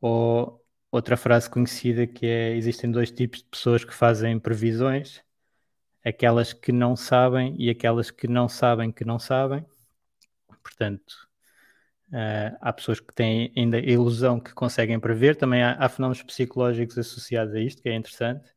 Ou 0.00 0.64
outra 0.90 1.16
frase 1.16 1.50
conhecida 1.50 2.06
que 2.06 2.26
é: 2.26 2.56
existem 2.56 2.90
dois 2.90 3.10
tipos 3.10 3.40
de 3.40 3.48
pessoas 3.48 3.84
que 3.84 3.94
fazem 3.94 4.38
previsões, 4.38 5.22
aquelas 6.04 6.52
que 6.52 6.72
não 6.72 6.96
sabem 6.96 7.54
e 7.58 7.70
aquelas 7.70 8.10
que 8.10 8.28
não 8.28 8.48
sabem 8.48 8.92
que 8.92 9.04
não 9.04 9.18
sabem. 9.18 9.64
Portanto, 10.62 11.12
uh, 12.12 12.56
há 12.60 12.72
pessoas 12.72 13.00
que 13.00 13.14
têm 13.14 13.52
ainda 13.56 13.78
a 13.78 13.80
ilusão 13.80 14.40
que 14.40 14.52
conseguem 14.54 15.00
prever. 15.00 15.36
Também 15.36 15.62
há, 15.62 15.72
há 15.78 15.88
fenómenos 15.88 16.22
psicológicos 16.22 16.98
associados 16.98 17.54
a 17.54 17.60
isto, 17.60 17.82
que 17.82 17.88
é 17.88 17.94
interessante, 17.94 18.50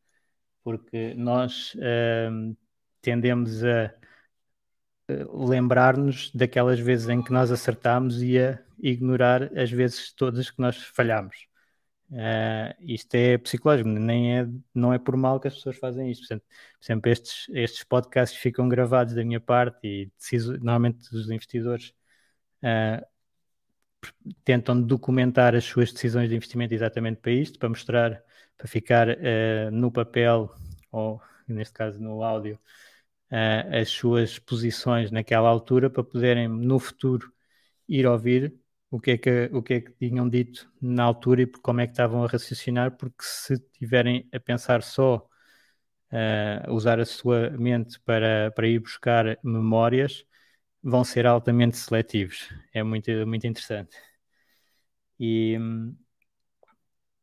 porque 0.63 1.13
nós 1.15 1.73
uh, 1.75 2.57
tendemos 3.01 3.63
a 3.63 3.93
lembrar-nos 5.33 6.31
daquelas 6.33 6.79
vezes 6.79 7.09
em 7.09 7.21
que 7.21 7.31
nós 7.31 7.51
acertámos 7.51 8.21
e 8.21 8.39
a 8.39 8.59
ignorar 8.81 9.57
as 9.57 9.71
vezes 9.71 10.11
todas 10.13 10.49
que 10.49 10.61
nós 10.61 10.77
falhamos. 10.77 11.47
Uh, 12.11 12.73
isto 12.79 13.13
é 13.15 13.37
psicológico, 13.37 13.87
nem 13.87 14.39
é, 14.39 14.47
não 14.73 14.91
é 14.91 14.97
por 14.97 15.15
mal 15.15 15.39
que 15.39 15.47
as 15.47 15.55
pessoas 15.55 15.77
fazem 15.77 16.09
isto. 16.09 16.21
Portanto, 16.27 16.43
por 16.79 16.85
exemplo, 16.85 17.11
estes, 17.11 17.47
estes 17.49 17.83
podcasts 17.83 18.39
ficam 18.39 18.67
gravados 18.67 19.13
da 19.13 19.23
minha 19.23 19.39
parte 19.39 19.79
e 19.87 20.11
deciso, 20.17 20.53
normalmente 20.53 21.13
os 21.15 21.29
investidores 21.29 21.93
uh, 22.63 23.05
tentam 24.43 24.81
documentar 24.81 25.55
as 25.55 25.65
suas 25.65 25.91
decisões 25.91 26.29
de 26.29 26.35
investimento 26.35 26.73
exatamente 26.73 27.17
para 27.21 27.31
isto, 27.31 27.59
para 27.59 27.69
mostrar, 27.69 28.23
para 28.57 28.67
ficar 28.67 29.09
uh, 29.09 29.71
no 29.71 29.91
papel 29.91 30.53
ou 30.91 31.21
neste 31.47 31.73
caso 31.73 31.99
no 31.99 32.23
áudio 32.23 32.59
uh, 33.31 33.81
as 33.81 33.89
suas 33.89 34.39
posições 34.39 35.12
naquela 35.12 35.50
altura 35.50 35.89
para 35.89 36.03
poderem 36.03 36.48
no 36.48 36.79
futuro 36.79 37.31
ir 37.88 38.07
ouvir 38.07 38.55
o 38.91 39.00
que, 39.00 39.12
é 39.12 39.17
que, 39.17 39.50
o 39.53 39.62
que 39.63 39.75
é 39.75 39.81
que 39.81 39.91
tinham 39.93 40.29
dito 40.29 40.71
na 40.81 41.03
altura 41.03 41.43
e 41.43 41.48
como 41.48 41.81
é 41.81 41.88
que 41.88 41.93
estavam 41.93 42.24
a 42.24 42.27
raciocinar, 42.27 42.98
porque 42.98 43.24
se 43.24 43.57
tiverem 43.79 44.27
a 44.33 44.39
pensar 44.39 44.83
só, 44.83 45.27
uh, 46.12 46.74
usar 46.74 47.00
a 47.00 47.05
sua 47.05 47.50
mente 47.51 48.00
para, 48.01 48.51
para 48.51 48.67
ir 48.67 48.79
buscar 48.79 49.38
memórias, 49.43 50.25
vão 50.83 51.03
ser 51.03 51.25
altamente 51.27 51.77
seletivos. 51.77 52.50
É 52.74 52.83
muito, 52.83 53.12
muito 53.27 53.48
interessante. 53.48 53.95
E, 55.19 55.57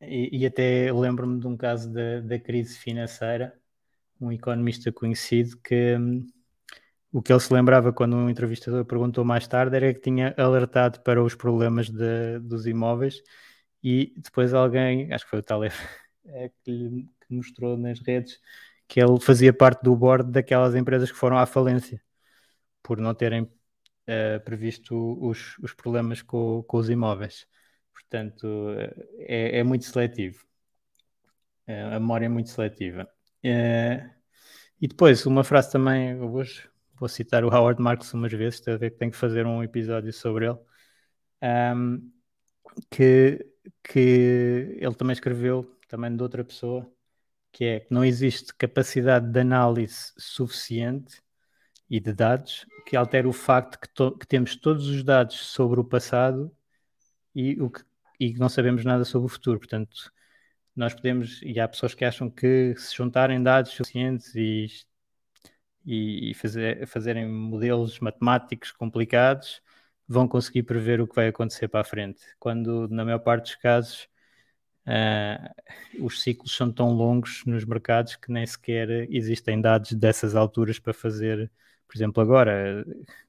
e, 0.00 0.40
e 0.42 0.46
até 0.46 0.92
lembro-me 0.92 1.40
de 1.40 1.46
um 1.46 1.56
caso 1.56 1.92
da, 1.92 2.20
da 2.20 2.38
crise 2.38 2.78
financeira 2.78 3.58
um 4.20 4.32
economista 4.32 4.92
conhecido 4.92 5.56
que 5.58 5.96
um, 5.96 6.26
o 7.12 7.22
que 7.22 7.32
ele 7.32 7.40
se 7.40 7.52
lembrava 7.52 7.92
quando 7.92 8.16
um 8.16 8.30
entrevistador 8.30 8.84
perguntou 8.84 9.24
mais 9.24 9.46
tarde 9.46 9.76
era 9.76 9.94
que 9.94 10.00
tinha 10.00 10.34
alertado 10.36 11.00
para 11.00 11.22
os 11.22 11.34
problemas 11.34 11.88
de, 11.88 12.38
dos 12.40 12.66
imóveis 12.66 13.22
e 13.82 14.12
depois 14.16 14.54
alguém, 14.54 15.12
acho 15.12 15.24
que 15.24 15.30
foi 15.30 15.38
o 15.40 15.42
Taleb, 15.42 15.74
é, 16.26 16.50
que 16.64 16.70
lhe 16.70 17.08
que 17.26 17.34
mostrou 17.34 17.76
nas 17.76 18.00
redes 18.00 18.40
que 18.88 19.00
ele 19.00 19.20
fazia 19.20 19.52
parte 19.52 19.82
do 19.82 19.96
board 19.96 20.30
daquelas 20.30 20.74
empresas 20.74 21.10
que 21.10 21.18
foram 21.18 21.38
à 21.38 21.46
falência 21.46 22.00
por 22.82 22.98
não 22.98 23.14
terem 23.14 23.42
uh, 23.42 24.40
previsto 24.44 25.18
os, 25.20 25.58
os 25.58 25.74
problemas 25.74 26.22
com, 26.22 26.62
com, 26.64 26.76
os 26.78 26.88
imóveis. 26.90 27.46
Portanto, 27.92 28.46
é, 29.18 29.58
é 29.58 29.62
muito 29.64 29.84
seletivo. 29.86 30.46
É, 31.66 31.82
a 31.82 32.00
memória 32.00 32.26
é 32.26 32.28
muito 32.28 32.50
seletiva. 32.50 33.08
Uh, 33.46 34.10
e 34.80 34.88
depois, 34.88 35.24
uma 35.24 35.44
frase 35.44 35.70
também, 35.70 36.20
hoje 36.20 36.68
vou 36.98 37.08
citar 37.08 37.44
o 37.44 37.48
Howard 37.48 37.80
Marks 37.80 38.12
umas 38.12 38.32
vezes, 38.32 38.66
a 38.66 38.76
ver 38.76 38.90
que 38.90 38.98
tenho 38.98 39.12
que 39.12 39.16
fazer 39.16 39.46
um 39.46 39.62
episódio 39.62 40.12
sobre 40.12 40.46
ele, 40.46 40.58
um, 41.42 42.10
que, 42.90 43.46
que 43.84 44.78
ele 44.80 44.94
também 44.94 45.12
escreveu, 45.12 45.78
também 45.88 46.14
de 46.16 46.22
outra 46.22 46.44
pessoa, 46.44 46.90
que 47.52 47.64
é 47.64 47.80
que 47.80 47.94
não 47.94 48.04
existe 48.04 48.54
capacidade 48.54 49.30
de 49.30 49.40
análise 49.40 50.12
suficiente 50.18 51.22
e 51.88 52.00
de 52.00 52.12
dados 52.12 52.66
que 52.86 52.96
altere 52.96 53.28
o 53.28 53.32
facto 53.32 53.78
que, 53.78 54.18
que 54.18 54.26
temos 54.26 54.56
todos 54.56 54.88
os 54.88 55.04
dados 55.04 55.36
sobre 55.36 55.80
o 55.80 55.84
passado 55.84 56.54
e, 57.34 57.60
o 57.60 57.70
que, 57.70 57.82
e 58.18 58.34
não 58.34 58.48
sabemos 58.48 58.84
nada 58.84 59.04
sobre 59.04 59.26
o 59.26 59.28
futuro. 59.28 59.58
Portanto, 59.58 60.12
nós 60.76 60.94
podemos, 60.94 61.40
e 61.42 61.58
há 61.58 61.66
pessoas 61.68 61.94
que 61.94 62.04
acham 62.04 62.30
que 62.30 62.74
se 62.76 62.94
juntarem 62.94 63.42
dados 63.42 63.72
suficientes 63.72 64.34
e, 64.34 64.68
e, 66.30 66.34
fazer, 66.34 66.86
fazerem 66.86 67.28
modelos 67.28 67.98
matemáticos 68.00 68.72
complicados, 68.72 69.62
vão 70.08 70.28
conseguir 70.28 70.64
prever 70.64 71.00
o 71.00 71.06
que 71.08 71.14
vai 71.14 71.28
acontecer 71.28 71.68
para 71.68 71.80
a 71.80 71.84
frente. 71.84 72.22
Quando, 72.38 72.88
na 72.88 73.04
maior 73.04 73.20
parte 73.20 73.44
dos 73.44 73.54
casos, 73.56 74.08
uh, 74.86 76.04
os 76.04 76.22
ciclos 76.22 76.54
são 76.56 76.72
tão 76.72 76.90
longos 76.92 77.42
nos 77.46 77.64
mercados 77.64 78.16
que 78.16 78.30
nem 78.32 78.46
sequer 78.46 78.90
existem 79.10 79.60
dados 79.60 79.92
dessas 79.92 80.34
alturas 80.36 80.78
para 80.78 80.92
fazer. 80.94 81.50
Por 81.88 81.96
exemplo, 81.96 82.22
agora, 82.22 82.84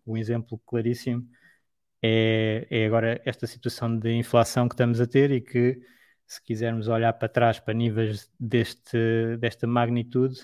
um 0.06 0.18
exemplo 0.18 0.60
claríssimo 0.66 1.28
é, 2.02 2.68
é 2.70 2.86
agora 2.86 3.22
esta 3.26 3.48
situação 3.48 3.98
de 3.98 4.12
inflação 4.14 4.68
que 4.68 4.76
estamos 4.76 5.02
a 5.02 5.08
ter 5.08 5.32
e 5.32 5.42
que 5.42 5.82
se 6.28 6.42
quisermos 6.44 6.88
olhar 6.90 7.14
para 7.14 7.30
trás 7.30 7.60
para 7.60 7.74
níveis 7.74 8.30
deste, 8.40 9.38
desta 9.40 9.66
magnitude, 9.66 10.38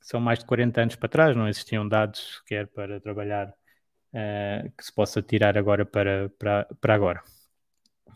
são 0.00 0.20
mais 0.20 0.38
de 0.38 0.46
40 0.46 0.80
anos 0.80 0.96
para 0.96 1.08
trás, 1.08 1.36
não 1.36 1.48
existiam 1.48 1.86
dados 1.86 2.38
sequer 2.38 2.68
para 2.68 3.00
trabalhar 3.00 3.48
uh, 3.48 4.70
que 4.76 4.84
se 4.84 4.92
possa 4.94 5.20
tirar 5.22 5.58
agora 5.58 5.84
para, 5.84 6.28
para, 6.38 6.64
para 6.80 6.94
agora. 6.94 7.22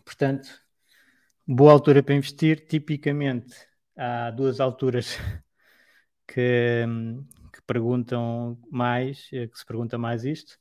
Portanto, 0.05 0.49
boa 1.47 1.73
altura 1.73 2.03
para 2.03 2.15
investir. 2.15 2.67
Tipicamente, 2.67 3.55
há 3.97 4.31
duas 4.31 4.61
alturas 4.61 5.19
que, 6.27 6.85
que 7.53 7.63
perguntam 7.67 8.59
mais, 8.71 9.29
eh, 9.33 9.49
que 9.49 9.59
se 9.59 9.67
pergunta 9.67 9.99
mais 9.99 10.25
isto. 10.25 10.59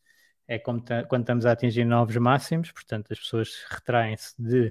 É 0.48 0.60
quando 0.60 0.84
estamos 1.22 1.46
a 1.46 1.52
atingir 1.52 1.86
novos 1.86 2.16
máximos, 2.18 2.72
portanto, 2.72 3.12
as 3.12 3.20
pessoas 3.20 3.66
retraem-se 3.70 4.36
de 4.40 4.68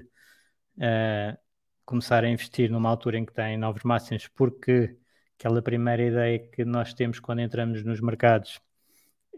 uh, 0.77 1.44
começar 1.85 2.23
a 2.23 2.29
investir 2.29 2.69
numa 2.71 2.89
altura 2.89 3.17
em 3.17 3.25
que 3.25 3.33
têm 3.33 3.57
novos 3.57 3.83
máximos, 3.83 4.27
porque 4.29 4.97
aquela 5.39 5.61
primeira 5.61 6.03
ideia 6.03 6.39
que 6.39 6.65
nós 6.65 6.93
temos 6.93 7.19
quando 7.19 7.39
entramos 7.41 7.83
nos 7.83 8.01
mercados 8.01 8.59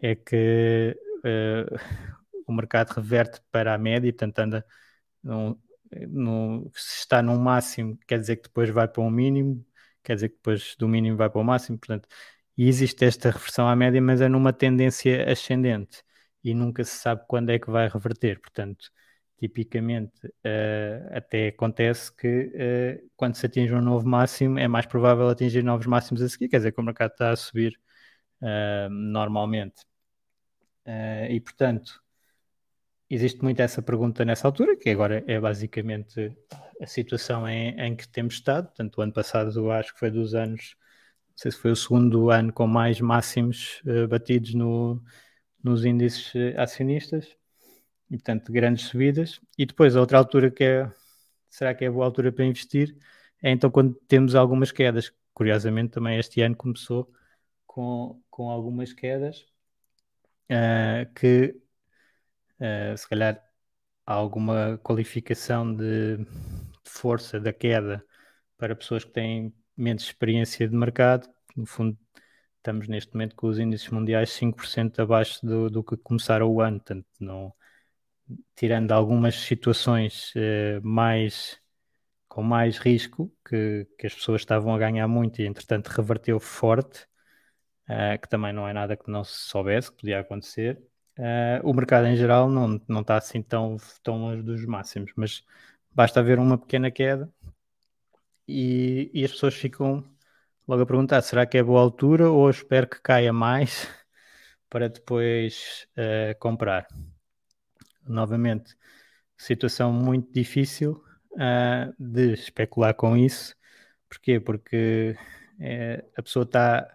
é 0.02 0.16
que 0.16 0.98
uh, 1.20 1.78
o 2.48 2.54
mercado 2.54 2.92
reverte 2.92 3.42
para 3.52 3.74
a 3.74 3.78
média, 3.78 4.12
portanto 4.12 4.40
anda 4.40 4.66
no, 5.24 5.60
no, 6.10 6.72
se 6.74 7.00
está 7.00 7.22
num 7.22 7.38
máximo, 7.38 7.98
quer 8.08 8.20
dizer 8.20 8.38
que 8.38 8.44
depois 8.44 8.70
vai 8.70 8.88
para 8.88 9.02
um 9.04 9.10
mínimo, 9.12 9.66
quer 10.04 10.16
dizer 10.16 10.30
que 10.30 10.36
depois 10.36 10.76
do 10.78 10.88
mínimo 10.88 11.18
vai 11.18 11.30
para 11.30 11.42
o 11.42 11.44
máximo, 11.44 11.78
portanto, 11.78 12.08
e 12.58 12.68
existe 12.68 13.06
esta 13.06 13.32
reversão 13.32 13.68
à 13.68 13.76
média, 13.76 14.02
mas 14.02 14.22
é 14.22 14.30
numa 14.30 14.54
tendência 14.54 15.30
ascendente 15.32 16.04
e 16.44 16.54
nunca 16.54 16.84
se 16.84 16.98
sabe 16.98 17.24
quando 17.28 17.50
é 17.52 17.60
que 17.60 17.70
vai 17.70 17.88
reverter, 17.90 18.40
portanto, 18.40 18.90
tipicamente 19.38 20.28
uh, 20.28 21.16
até 21.16 21.50
acontece 21.50 22.14
que 22.16 22.52
uh, 23.06 23.10
quando 23.16 23.36
se 23.36 23.46
atinge 23.46 23.74
um 23.74 23.82
novo 23.82 24.08
máximo 24.08 24.58
é 24.60 24.68
mais 24.68 24.86
provável 24.86 25.30
atingir 25.30 25.64
novos 25.64 25.86
máximos 25.86 26.22
a 26.22 26.30
seguir, 26.30 26.50
quer 26.50 26.58
dizer 26.58 26.72
que 26.72 26.82
o 26.82 26.84
mercado 26.84 27.12
está 27.12 27.32
a 27.32 27.36
subir 27.36 27.80
uh, 28.42 28.90
normalmente. 28.90 29.86
e 31.30 31.40
portanto, 31.42 32.02
existe 33.10 33.42
muito 33.44 33.62
essa 33.62 33.82
pergunta 33.82 34.26
nessa 34.26 34.48
altura, 34.48 34.76
que 34.78 34.90
agora 34.90 35.24
é 35.28 35.40
basicamente 35.40 36.36
a 36.82 36.88
situação 36.88 37.48
em, 37.48 37.80
em 37.80 37.96
que 37.96 38.08
temos 38.08 38.36
estado. 38.36 38.68
Portanto, 38.68 38.98
o 38.98 39.02
ano 39.02 39.14
passado 39.14 39.52
eu 39.60 39.72
acho 39.72 39.94
que 39.94 40.00
foi 40.00 40.12
dos 40.12 40.34
anos, 40.36 40.76
não 41.30 41.38
sei 41.38 41.52
se 41.52 41.58
foi 41.60 41.72
o 41.72 41.76
segundo 41.76 42.30
ano 42.32 42.54
com 42.54 42.68
mais 42.68 43.00
máximos 43.02 43.82
batidos 44.10 44.54
no, 44.54 45.02
nos 45.64 45.86
índices 45.86 46.34
acionistas 46.58 47.38
e 48.10 48.18
portanto 48.18 48.52
grandes 48.52 48.86
subidas. 48.86 49.42
E 49.58 49.66
depois 49.66 49.96
a 49.96 50.00
outra 50.00 50.18
altura 50.18 50.52
que 50.52 50.64
é, 50.64 50.92
será 51.50 51.74
que 51.76 51.86
é 51.86 51.88
a 51.88 51.92
boa 51.92 52.06
altura 52.06 52.32
para 52.32 52.46
investir? 52.46 52.96
É 53.42 53.52
então 53.52 53.70
quando 53.72 53.96
temos 54.08 54.36
algumas 54.36 54.72
quedas. 54.72 55.14
Curiosamente 55.34 55.92
também 55.92 56.18
este 56.20 56.42
ano 56.42 56.56
começou 56.56 57.12
com, 57.66 58.22
com 58.30 58.50
algumas 58.50 58.94
quedas 58.94 59.46
uh, 60.52 61.14
que 61.14 61.56
uh, 62.60 62.98
se 62.98 63.08
calhar 63.08 63.42
há 64.06 64.14
alguma 64.14 64.80
qualificação 64.84 65.74
de, 65.76 66.26
força 66.88 67.40
da 67.40 67.54
queda 67.54 68.04
para 68.58 68.76
pessoas 68.76 69.04
que 69.04 69.12
têm 69.12 69.54
menos 69.76 70.04
experiência 70.04 70.68
de 70.68 70.76
mercado. 70.76 71.30
No 71.56 71.66
fundo, 71.66 71.98
estamos 72.58 72.88
neste 72.88 73.14
momento 73.14 73.36
com 73.36 73.48
os 73.48 73.60
índices 73.60 73.90
mundiais 73.90 74.32
5% 74.32 75.00
abaixo 75.00 75.46
do, 75.46 75.70
do 75.70 75.84
que 75.84 75.98
começaram 75.98 76.50
o 76.50 76.62
ano, 76.62 76.80
portanto, 76.80 77.06
não, 77.20 77.54
tirando 78.56 78.92
algumas 78.92 79.36
situações 79.36 80.34
uh, 80.36 80.82
mais 80.86 81.60
com 82.28 82.44
mais 82.44 82.78
risco, 82.78 83.34
que, 83.48 83.88
que 83.98 84.08
as 84.08 84.14
pessoas 84.14 84.42
estavam 84.42 84.74
a 84.76 84.78
ganhar 84.78 85.08
muito 85.08 85.42
e 85.42 85.48
entretanto 85.48 85.88
reverteu 85.88 86.40
forte, 86.40 87.08
uh, 87.90 88.20
que 88.22 88.30
também 88.30 88.54
não 88.54 88.68
é 88.68 88.74
nada 88.74 88.96
que 88.98 89.10
não 89.10 89.24
se 89.24 89.50
soubesse 89.50 89.92
que 89.92 89.98
podia 89.98 90.20
acontecer. 90.20 90.80
Uh, 91.18 91.60
o 91.64 91.74
mercado 91.74 92.06
em 92.08 92.16
geral 92.16 92.50
não, 92.50 92.80
não 92.88 93.02
está 93.02 93.18
assim 93.18 93.42
tão, 93.42 93.78
tão 94.04 94.20
longe 94.22 94.44
dos 94.44 94.66
máximos, 94.66 95.12
mas 95.16 95.44
basta 95.92 96.20
haver 96.20 96.38
uma 96.40 96.58
pequena 96.58 96.92
queda 96.92 97.32
e, 98.48 99.12
e 99.14 99.26
as 99.26 99.32
pessoas 99.32 99.56
ficam 99.56 100.04
logo 100.68 100.84
a 100.84 100.86
perguntar: 100.86 101.22
será 101.22 101.46
que 101.46 101.58
é 101.58 101.64
boa 101.64 101.82
altura 101.82 102.30
ou 102.32 102.50
espero 102.50 102.88
que 102.88 103.02
caia 103.02 103.34
mais 103.34 103.88
para 104.70 104.90
depois 104.90 105.88
uh, 105.98 106.38
comprar? 106.40 106.88
Novamente, 108.12 108.76
situação 109.38 109.92
muito 109.94 110.32
difícil 110.34 111.04
uh, 111.34 111.94
de 112.00 112.34
especular 112.34 112.94
com 112.96 113.16
isso. 113.18 113.56
Porquê? 114.10 114.40
Porque 114.40 115.16
é, 115.60 116.06
a 116.18 116.24
pessoa 116.24 116.44
está 116.44 116.88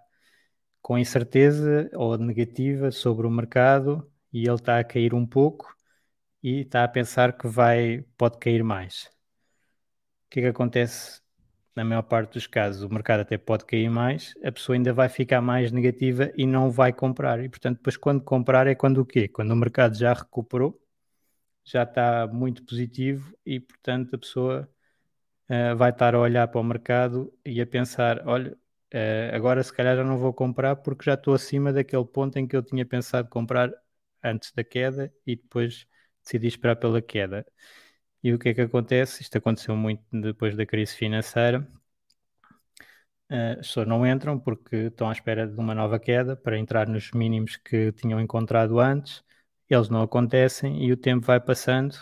com 0.80 0.98
incerteza 0.98 1.90
ou 1.94 2.18
negativa 2.18 2.90
sobre 2.90 3.26
o 3.26 3.30
mercado 3.30 4.10
e 4.32 4.46
ele 4.46 4.54
está 4.56 4.78
a 4.78 4.84
cair 4.84 5.14
um 5.14 5.26
pouco 5.26 5.74
e 6.42 6.60
está 6.62 6.84
a 6.84 6.88
pensar 6.88 7.36
que 7.36 7.46
vai, 7.48 8.04
pode 8.16 8.38
cair 8.38 8.64
mais. 8.64 9.10
O 10.26 10.30
que 10.30 10.40
é 10.40 10.42
que 10.44 10.48
acontece 10.48 11.20
na 11.76 11.84
maior 11.84 12.02
parte 12.02 12.34
dos 12.34 12.46
casos? 12.46 12.82
O 12.82 12.88
mercado 12.88 13.20
até 13.20 13.38
pode 13.38 13.64
cair 13.64 13.90
mais, 13.90 14.34
a 14.44 14.50
pessoa 14.50 14.76
ainda 14.76 14.92
vai 14.92 15.08
ficar 15.08 15.40
mais 15.40 15.70
negativa 15.70 16.32
e 16.36 16.46
não 16.46 16.70
vai 16.70 16.92
comprar. 16.92 17.42
E 17.44 17.48
portanto, 17.48 17.76
depois 17.78 17.96
quando 17.96 18.22
comprar 18.24 18.66
é 18.66 18.74
quando 18.74 18.98
o 18.98 19.06
quê? 19.06 19.28
Quando 19.28 19.52
o 19.52 19.56
mercado 19.56 19.96
já 19.96 20.12
recuperou 20.12 20.81
já 21.64 21.84
está 21.84 22.26
muito 22.26 22.64
positivo 22.64 23.34
e, 23.46 23.60
portanto, 23.60 24.14
a 24.16 24.18
pessoa 24.18 24.68
uh, 25.50 25.76
vai 25.76 25.90
estar 25.90 26.14
a 26.14 26.20
olhar 26.20 26.48
para 26.48 26.60
o 26.60 26.64
mercado 26.64 27.32
e 27.44 27.60
a 27.60 27.66
pensar: 27.66 28.26
olha, 28.26 28.52
uh, 28.94 29.34
agora 29.36 29.62
se 29.62 29.72
calhar 29.72 29.96
já 29.96 30.04
não 30.04 30.18
vou 30.18 30.32
comprar 30.32 30.76
porque 30.76 31.04
já 31.04 31.14
estou 31.14 31.34
acima 31.34 31.72
daquele 31.72 32.04
ponto 32.04 32.38
em 32.38 32.46
que 32.46 32.56
eu 32.56 32.62
tinha 32.62 32.86
pensado 32.86 33.28
comprar 33.28 33.72
antes 34.22 34.52
da 34.52 34.64
queda 34.64 35.12
e 35.26 35.36
depois 35.36 35.86
decidi 36.22 36.46
esperar 36.48 36.76
pela 36.76 37.02
queda. 37.02 37.46
E 38.22 38.32
o 38.32 38.38
que 38.38 38.50
é 38.50 38.54
que 38.54 38.60
acontece? 38.62 39.22
Isto 39.22 39.38
aconteceu 39.38 39.76
muito 39.76 40.02
depois 40.12 40.56
da 40.56 40.66
crise 40.66 40.94
financeira. 40.96 41.66
Uh, 43.30 43.58
as 43.60 43.66
pessoas 43.68 43.86
não 43.88 44.06
entram 44.06 44.38
porque 44.38 44.76
estão 44.76 45.08
à 45.08 45.12
espera 45.12 45.46
de 45.46 45.58
uma 45.58 45.74
nova 45.74 45.98
queda 45.98 46.36
para 46.36 46.58
entrar 46.58 46.86
nos 46.88 47.10
mínimos 47.12 47.56
que 47.56 47.90
tinham 47.92 48.20
encontrado 48.20 48.78
antes 48.78 49.24
eles 49.74 49.88
não 49.88 50.02
acontecem 50.02 50.84
e 50.84 50.92
o 50.92 50.96
tempo 50.96 51.26
vai 51.26 51.40
passando 51.40 51.96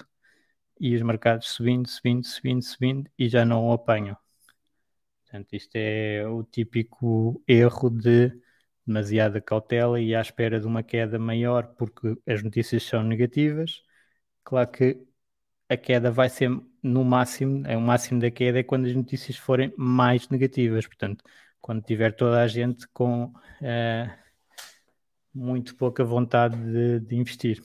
e 0.81 0.95
os 0.95 1.03
mercados 1.03 1.49
subindo, 1.49 1.89
subindo, 1.89 2.25
subindo, 2.27 2.63
subindo 2.63 3.11
e 3.19 3.29
já 3.29 3.45
não 3.45 3.69
o 3.69 3.73
apanham. 3.73 4.17
Portanto, 5.23 5.55
isto 5.55 5.77
é 5.77 6.27
o 6.27 6.43
típico 6.45 7.43
erro 7.47 7.91
de 7.91 8.33
demasiada 8.87 9.41
cautela 9.41 10.01
e 10.01 10.15
à 10.15 10.21
espera 10.21 10.59
de 10.61 10.67
uma 10.67 10.83
queda 10.83 11.19
maior 11.19 11.75
porque 11.77 12.17
as 12.27 12.43
notícias 12.43 12.83
são 12.83 13.03
negativas. 13.05 13.83
Claro 14.45 14.71
que 14.71 15.07
a 15.69 15.77
queda 15.77 16.11
vai 16.11 16.29
ser 16.29 16.51
no 16.83 17.05
máximo, 17.05 17.67
é 17.67 17.77
o 17.77 17.81
máximo 17.81 18.21
da 18.21 18.31
queda 18.31 18.59
é 18.61 18.63
quando 18.65 18.87
as 18.87 18.95
notícias 18.95 19.37
forem 19.37 19.73
mais 19.77 20.29
negativas. 20.29 20.87
Portanto, 20.87 21.25
quando 21.61 21.83
tiver 21.85 22.13
toda 22.13 22.43
a 22.43 22.49
gente 22.49 22.89
com 22.89 23.27
uh, 23.27 24.20
muito 25.35 25.77
pouca 25.77 26.05
vontade 26.05 26.57
de, 26.57 27.01
de, 27.01 27.17
investir. 27.17 27.63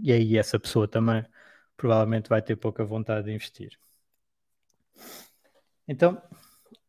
E 0.00 0.12
aí 0.12 0.36
essa 0.36 0.58
pessoa 0.58 0.86
também 0.86 1.24
provavelmente 1.76 2.28
vai 2.28 2.42
ter 2.42 2.56
pouca 2.56 2.84
vontade 2.84 3.26
de 3.26 3.32
investir. 3.32 3.78
Então, 5.88 6.20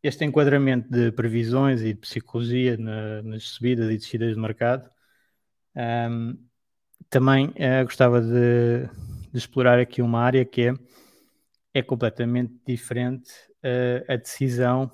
este 0.02 0.24
enquadramento 0.24 0.90
de 0.90 1.12
previsões 1.12 1.80
e 1.82 1.92
de 1.94 2.00
psicologia 2.00 2.76
na, 2.76 3.22
nas 3.22 3.44
subidas 3.44 3.90
e 3.90 3.96
descidas 3.96 4.34
de 4.34 4.40
mercado, 4.40 4.90
um, 5.76 6.38
também 7.10 7.46
uh, 7.48 7.84
gostava 7.84 8.20
de, 8.20 8.86
de, 9.30 9.38
explorar 9.38 9.78
aqui 9.78 10.02
uma 10.02 10.20
área 10.20 10.44
que 10.44 10.68
é, 10.68 10.74
é 11.74 11.82
completamente 11.82 12.54
diferente 12.66 13.30
uh, 13.64 14.12
a 14.12 14.16
decisão 14.16 14.90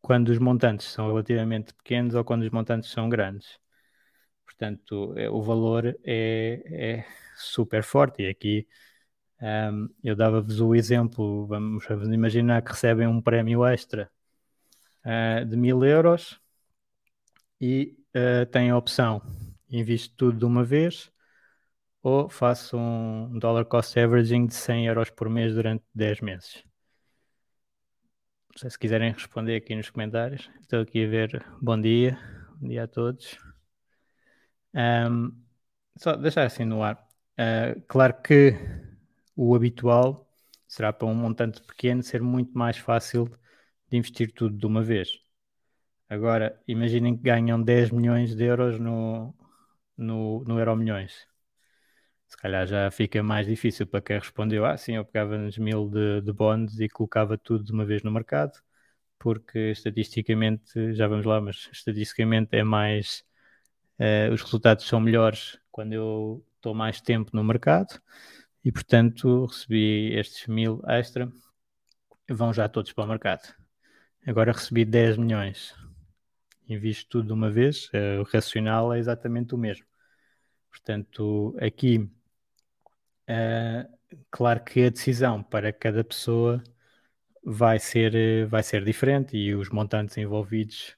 quando 0.00 0.28
os 0.28 0.38
montantes 0.38 0.86
são 0.88 1.08
relativamente 1.08 1.74
pequenos 1.74 2.14
ou 2.14 2.24
quando 2.24 2.42
os 2.42 2.50
montantes 2.50 2.90
são 2.90 3.08
grandes. 3.08 3.58
Portanto, 4.56 5.14
é, 5.16 5.28
o 5.28 5.42
valor 5.42 5.86
é, 6.04 6.62
é 6.66 7.06
super 7.36 7.82
forte. 7.82 8.22
E 8.22 8.28
aqui 8.28 8.66
um, 9.40 9.88
eu 10.02 10.14
dava-vos 10.16 10.60
o 10.60 10.74
exemplo, 10.74 11.46
vamos, 11.46 11.84
vamos, 11.86 12.08
imaginar 12.08 12.62
que 12.62 12.70
recebem 12.70 13.06
um 13.06 13.20
prémio 13.20 13.64
extra 13.66 14.10
uh, 15.04 15.44
de 15.44 15.56
mil 15.56 15.84
euros 15.84 16.40
e 17.60 17.96
uh, 18.14 18.46
têm 18.46 18.70
a 18.70 18.76
opção, 18.76 19.20
invisto 19.68 20.14
tudo 20.16 20.38
de 20.38 20.44
uma 20.44 20.64
vez 20.64 21.10
ou 22.02 22.28
faço 22.28 22.76
um 22.76 23.38
dollar 23.38 23.64
cost 23.64 23.98
averaging 23.98 24.46
de 24.46 24.54
100 24.54 24.86
euros 24.86 25.10
por 25.10 25.28
mês 25.28 25.54
durante 25.54 25.84
10 25.94 26.20
meses. 26.20 26.62
Não 28.50 28.58
sei 28.58 28.70
se 28.70 28.78
quiserem 28.78 29.12
responder 29.12 29.56
aqui 29.56 29.74
nos 29.74 29.90
comentários. 29.90 30.48
Estou 30.60 30.80
aqui 30.80 31.04
a 31.04 31.08
ver. 31.08 31.44
Bom 31.60 31.80
dia. 31.80 32.18
Bom 32.60 32.68
dia 32.68 32.84
a 32.84 32.86
todos. 32.86 33.53
Um, 34.74 35.32
só 35.98 36.16
deixar 36.16 36.46
assim 36.46 36.64
no 36.64 36.82
ar. 36.82 36.96
Uh, 37.38 37.80
claro 37.88 38.20
que 38.22 38.54
o 39.36 39.54
habitual 39.54 40.28
será 40.68 40.92
para 40.92 41.06
um 41.08 41.14
montante 41.14 41.62
pequeno 41.62 42.02
ser 42.02 42.22
muito 42.22 42.56
mais 42.56 42.76
fácil 42.78 43.26
de 43.90 43.96
investir 43.98 44.32
tudo 44.32 44.56
de 44.56 44.66
uma 44.66 44.82
vez. 44.82 45.10
Agora, 46.08 46.60
imaginem 46.68 47.16
que 47.16 47.22
ganham 47.24 47.62
10 47.62 47.90
milhões 47.90 48.34
de 48.34 48.44
euros 48.44 48.78
no, 48.80 49.34
no, 49.96 50.44
no 50.44 50.58
Euro 50.58 50.76
Milhões. 50.76 51.26
Se 52.28 52.36
calhar 52.36 52.66
já 52.66 52.90
fica 52.90 53.22
mais 53.22 53.46
difícil 53.46 53.86
para 53.86 54.00
quem 54.02 54.18
respondeu, 54.18 54.64
ah, 54.66 54.76
sim, 54.76 54.94
eu 54.96 55.04
pegava 55.04 55.38
nos 55.38 55.56
mil 55.58 55.88
de, 55.88 56.20
de 56.22 56.32
bonds 56.32 56.80
e 56.80 56.88
colocava 56.88 57.38
tudo 57.38 57.64
de 57.64 57.72
uma 57.72 57.84
vez 57.84 58.02
no 58.02 58.10
mercado, 58.10 58.58
porque 59.18 59.70
estatisticamente, 59.72 60.94
já 60.94 61.08
vamos 61.08 61.26
lá, 61.26 61.40
mas 61.40 61.68
estatisticamente 61.72 62.56
é 62.56 62.64
mais, 62.64 63.24
uh, 63.98 64.32
os 64.32 64.42
resultados 64.42 64.86
são 64.86 65.00
melhores 65.00 65.58
quando 65.70 65.92
eu 65.92 66.44
estou 66.56 66.74
mais 66.74 67.00
tempo 67.00 67.30
no 67.34 67.44
mercado 67.44 68.00
e, 68.64 68.72
portanto, 68.72 69.46
recebi 69.46 70.14
estes 70.14 70.46
mil 70.46 70.82
extra, 70.88 71.30
vão 72.30 72.52
já 72.52 72.68
todos 72.68 72.92
para 72.92 73.04
o 73.04 73.08
mercado. 73.08 73.54
Agora 74.26 74.52
recebi 74.52 74.84
10 74.84 75.18
milhões, 75.18 75.74
invisto 76.68 77.08
tudo 77.10 77.26
de 77.28 77.32
uma 77.32 77.50
vez, 77.50 77.88
uh, 77.88 78.20
o 78.20 78.24
racional 78.24 78.92
é 78.94 78.98
exatamente 78.98 79.54
o 79.54 79.58
mesmo. 79.58 79.86
Portanto, 80.70 81.56
aqui, 81.60 82.10
uh, 83.28 83.98
claro 84.30 84.64
que 84.64 84.86
a 84.86 84.90
decisão 84.90 85.42
para 85.42 85.72
cada 85.72 86.02
pessoa 86.02 86.62
vai 87.44 87.78
ser, 87.78 88.46
vai 88.46 88.62
ser 88.62 88.84
diferente 88.84 89.36
e 89.36 89.54
os 89.54 89.68
montantes 89.68 90.16
envolvidos 90.16 90.96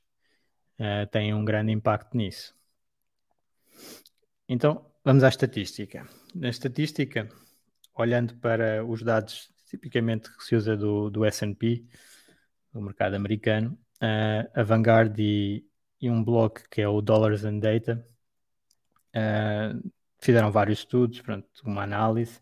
têm 1.11 1.35
um 1.35 1.44
grande 1.44 1.72
impacto 1.72 2.16
nisso. 2.16 2.56
Então, 4.48 4.87
vamos 5.04 5.24
à 5.24 5.28
estatística. 5.28 6.06
Na 6.32 6.48
estatística, 6.48 7.28
olhando 7.94 8.37
para 8.37 8.85
os 8.85 9.02
dados 9.02 9.50
tipicamente 9.68 10.30
que 10.37 10.44
se 10.44 10.54
usa 10.54 10.76
do, 10.76 11.11
do 11.11 11.24
S&P, 11.24 11.85
do 12.72 12.80
mercado 12.80 13.14
americano, 13.14 13.76
uh, 13.96 14.48
a 14.54 14.62
Vanguard 14.62 15.18
e, 15.18 15.66
e, 16.00 16.09
um 16.09 16.22
blog 16.22 16.62
que 16.70 16.80
é 16.80 16.88
o 16.88 17.00
Dollars 17.00 17.44
and 17.44 17.59
Data 17.59 18.06
uh, 19.16 19.90
fizeram 20.20 20.52
vários 20.52 20.78
estudos, 20.78 21.20
pronto, 21.20 21.48
uma 21.64 21.82
análise 21.82 22.40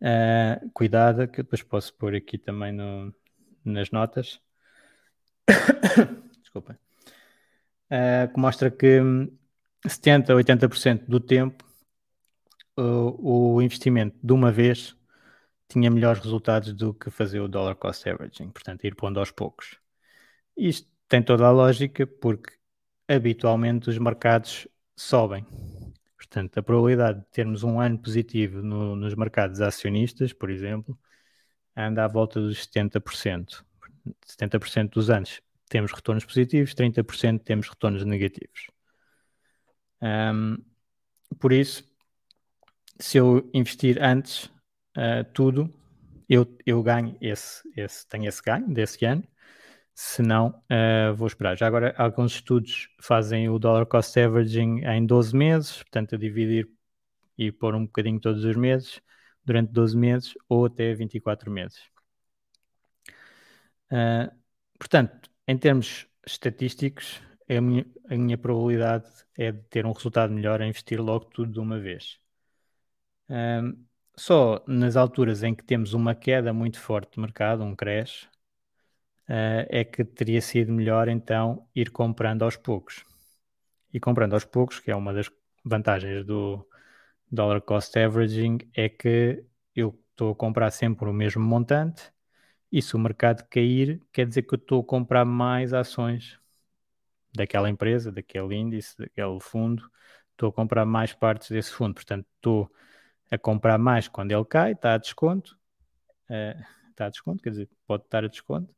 uh, 0.00 0.68
cuidada, 0.72 1.28
que 1.28 1.40
eu 1.40 1.44
depois 1.44 1.62
posso 1.62 1.94
pôr 1.94 2.16
aqui 2.16 2.38
também 2.38 2.72
no, 2.72 3.14
nas 3.64 3.92
notas. 3.92 4.40
Desculpa. 6.42 6.76
que 7.88 8.40
mostra 8.40 8.68
que 8.68 9.00
70 9.86 10.32
a 10.32 10.36
80% 10.36 11.06
do 11.06 11.20
tempo 11.20 11.64
o, 12.76 13.54
o 13.56 13.62
investimento 13.62 14.16
de 14.22 14.32
uma 14.32 14.50
vez 14.50 14.96
tinha 15.68 15.90
melhores 15.90 16.22
resultados 16.22 16.72
do 16.72 16.92
que 16.94 17.10
fazer 17.10 17.40
o 17.40 17.48
dollar 17.48 17.76
cost 17.76 18.08
averaging, 18.08 18.50
portanto, 18.50 18.84
ir 18.84 18.94
pondo 18.96 19.20
aos 19.20 19.30
poucos. 19.30 19.78
Isto 20.56 20.88
tem 21.08 21.22
toda 21.22 21.46
a 21.46 21.50
lógica 21.50 22.06
porque 22.06 22.54
habitualmente 23.08 23.88
os 23.90 23.98
mercados 23.98 24.68
sobem. 24.96 25.46
Portanto, 26.16 26.58
a 26.58 26.62
probabilidade 26.62 27.20
de 27.20 27.26
termos 27.30 27.62
um 27.62 27.80
ano 27.80 27.98
positivo 27.98 28.62
no, 28.62 28.96
nos 28.96 29.14
mercados 29.14 29.60
acionistas, 29.60 30.32
por 30.32 30.50
exemplo, 30.50 30.98
anda 31.76 32.04
à 32.04 32.08
volta 32.08 32.40
dos 32.40 32.66
70%. 32.66 33.64
70% 34.26 34.90
dos 34.94 35.10
anos 35.10 35.40
temos 35.68 35.92
retornos 35.92 36.24
positivos, 36.24 36.74
30% 36.74 37.42
temos 37.44 37.68
retornos 37.68 38.04
negativos. 38.04 38.68
Um, 40.02 40.56
por 41.38 41.52
isso, 41.52 41.84
se 42.98 43.18
eu 43.18 43.48
investir 43.54 44.02
antes 44.02 44.44
uh, 44.96 45.24
tudo, 45.32 45.72
eu, 46.28 46.46
eu 46.66 46.82
ganho 46.82 47.16
esse, 47.20 47.62
esse, 47.76 48.06
tenho 48.08 48.28
esse 48.28 48.42
ganho 48.42 48.68
desse 48.72 49.04
ano. 49.04 49.24
Se 49.94 50.22
não, 50.22 50.48
uh, 50.70 51.14
vou 51.14 51.26
esperar. 51.26 51.56
Já 51.58 51.66
agora, 51.66 51.94
alguns 51.98 52.34
estudos 52.34 52.88
fazem 53.00 53.48
o 53.48 53.58
dollar 53.58 53.86
cost 53.86 54.18
averaging 54.18 54.84
em 54.84 55.04
12 55.04 55.36
meses, 55.36 55.78
portanto, 55.78 56.14
a 56.14 56.18
dividir 56.18 56.68
e 57.36 57.52
pôr 57.52 57.74
um 57.74 57.86
bocadinho 57.86 58.20
todos 58.20 58.44
os 58.44 58.56
meses, 58.56 59.00
durante 59.44 59.72
12 59.72 59.96
meses 59.96 60.34
ou 60.48 60.66
até 60.66 60.94
24 60.94 61.50
meses. 61.50 61.80
Uh, 63.90 64.30
portanto, 64.78 65.28
em 65.48 65.58
termos 65.58 66.06
estatísticos, 66.26 67.20
a 67.56 67.60
minha, 67.60 67.86
a 68.08 68.16
minha 68.16 68.38
probabilidade 68.38 69.08
é 69.36 69.52
de 69.52 69.62
ter 69.64 69.86
um 69.86 69.92
resultado 69.92 70.32
melhor 70.32 70.60
a 70.62 70.66
investir 70.66 71.00
logo 71.00 71.26
tudo 71.26 71.52
de 71.52 71.60
uma 71.60 71.78
vez. 71.78 72.18
Um, 73.28 73.84
só 74.16 74.62
nas 74.66 74.96
alturas 74.96 75.42
em 75.42 75.54
que 75.54 75.64
temos 75.64 75.94
uma 75.94 76.14
queda 76.14 76.52
muito 76.52 76.78
forte 76.80 77.14
do 77.16 77.22
mercado, 77.22 77.62
um 77.64 77.74
crash, 77.74 78.24
uh, 79.28 79.66
é 79.68 79.84
que 79.84 80.04
teria 80.04 80.40
sido 80.40 80.72
melhor 80.72 81.08
então 81.08 81.66
ir 81.74 81.90
comprando 81.90 82.42
aos 82.44 82.56
poucos. 82.56 83.04
E 83.92 84.00
comprando 84.00 84.34
aos 84.34 84.44
poucos, 84.44 84.80
que 84.80 84.90
é 84.90 84.96
uma 84.96 85.12
das 85.12 85.30
vantagens 85.64 86.24
do 86.24 86.66
dollar 87.30 87.60
cost 87.60 87.98
averaging, 87.98 88.58
é 88.74 88.88
que 88.88 89.44
eu 89.74 89.98
estou 90.10 90.32
a 90.32 90.36
comprar 90.36 90.70
sempre 90.70 91.08
o 91.08 91.12
mesmo 91.12 91.42
montante 91.42 92.12
e 92.72 92.82
se 92.82 92.96
o 92.96 92.98
mercado 92.98 93.44
cair, 93.48 94.00
quer 94.12 94.26
dizer 94.26 94.42
que 94.42 94.54
eu 94.54 94.58
estou 94.58 94.80
a 94.82 94.84
comprar 94.84 95.24
mais 95.24 95.72
ações 95.72 96.40
daquela 97.34 97.68
empresa, 97.70 98.12
daquele 98.12 98.54
índice, 98.54 98.96
daquele 98.98 99.40
fundo, 99.40 99.90
estou 100.32 100.48
a 100.48 100.52
comprar 100.52 100.84
mais 100.84 101.12
partes 101.12 101.50
desse 101.50 101.72
fundo. 101.72 101.94
Portanto, 101.94 102.26
estou 102.36 102.70
a 103.30 103.38
comprar 103.38 103.78
mais 103.78 104.08
quando 104.08 104.32
ele 104.32 104.44
cai, 104.44 104.72
está 104.72 104.94
a 104.94 104.98
desconto, 104.98 105.56
uh, 106.30 106.62
está 106.90 107.06
a 107.06 107.10
desconto, 107.10 107.42
quer 107.42 107.50
dizer, 107.50 107.68
pode 107.86 108.04
estar 108.04 108.24
a 108.24 108.28
desconto, 108.28 108.74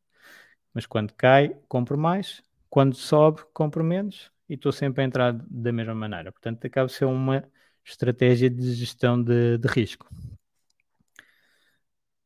mas 0.75 0.87
quando 0.87 1.13
cai, 1.15 1.51
compro 1.69 1.99
mais, 1.99 2.43
quando 2.71 2.95
sobe, 2.95 3.43
compro 3.53 3.85
menos 3.85 4.31
e 4.49 4.55
estou 4.55 4.73
sempre 4.73 5.03
a 5.03 5.07
entrar 5.07 5.33
da 5.33 5.73
mesma 5.73 5.95
maneira. 5.95 6.33
Portanto, 6.33 6.67
acaba 6.67 6.87
de 6.87 6.95
ser 6.95 7.05
uma 7.07 7.45
estratégia 7.85 8.49
de 8.51 8.73
gestão 8.75 9.23
de, 9.23 9.59
de 9.59 9.69
risco. 9.69 10.09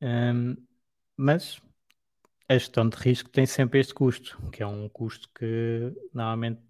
Um, 0.01 0.57
mas 1.17 1.61
a 2.49 2.55
gestão 2.55 2.89
de 2.89 2.97
risco 2.97 3.29
tem 3.31 3.47
sempre 3.47 3.81
este 3.81 3.95
custo, 3.95 4.39
que 4.51 4.63
é 4.63 4.67
um 4.67 4.89
custo 4.89 5.29
que 5.35 5.93
normalmente 6.13 6.63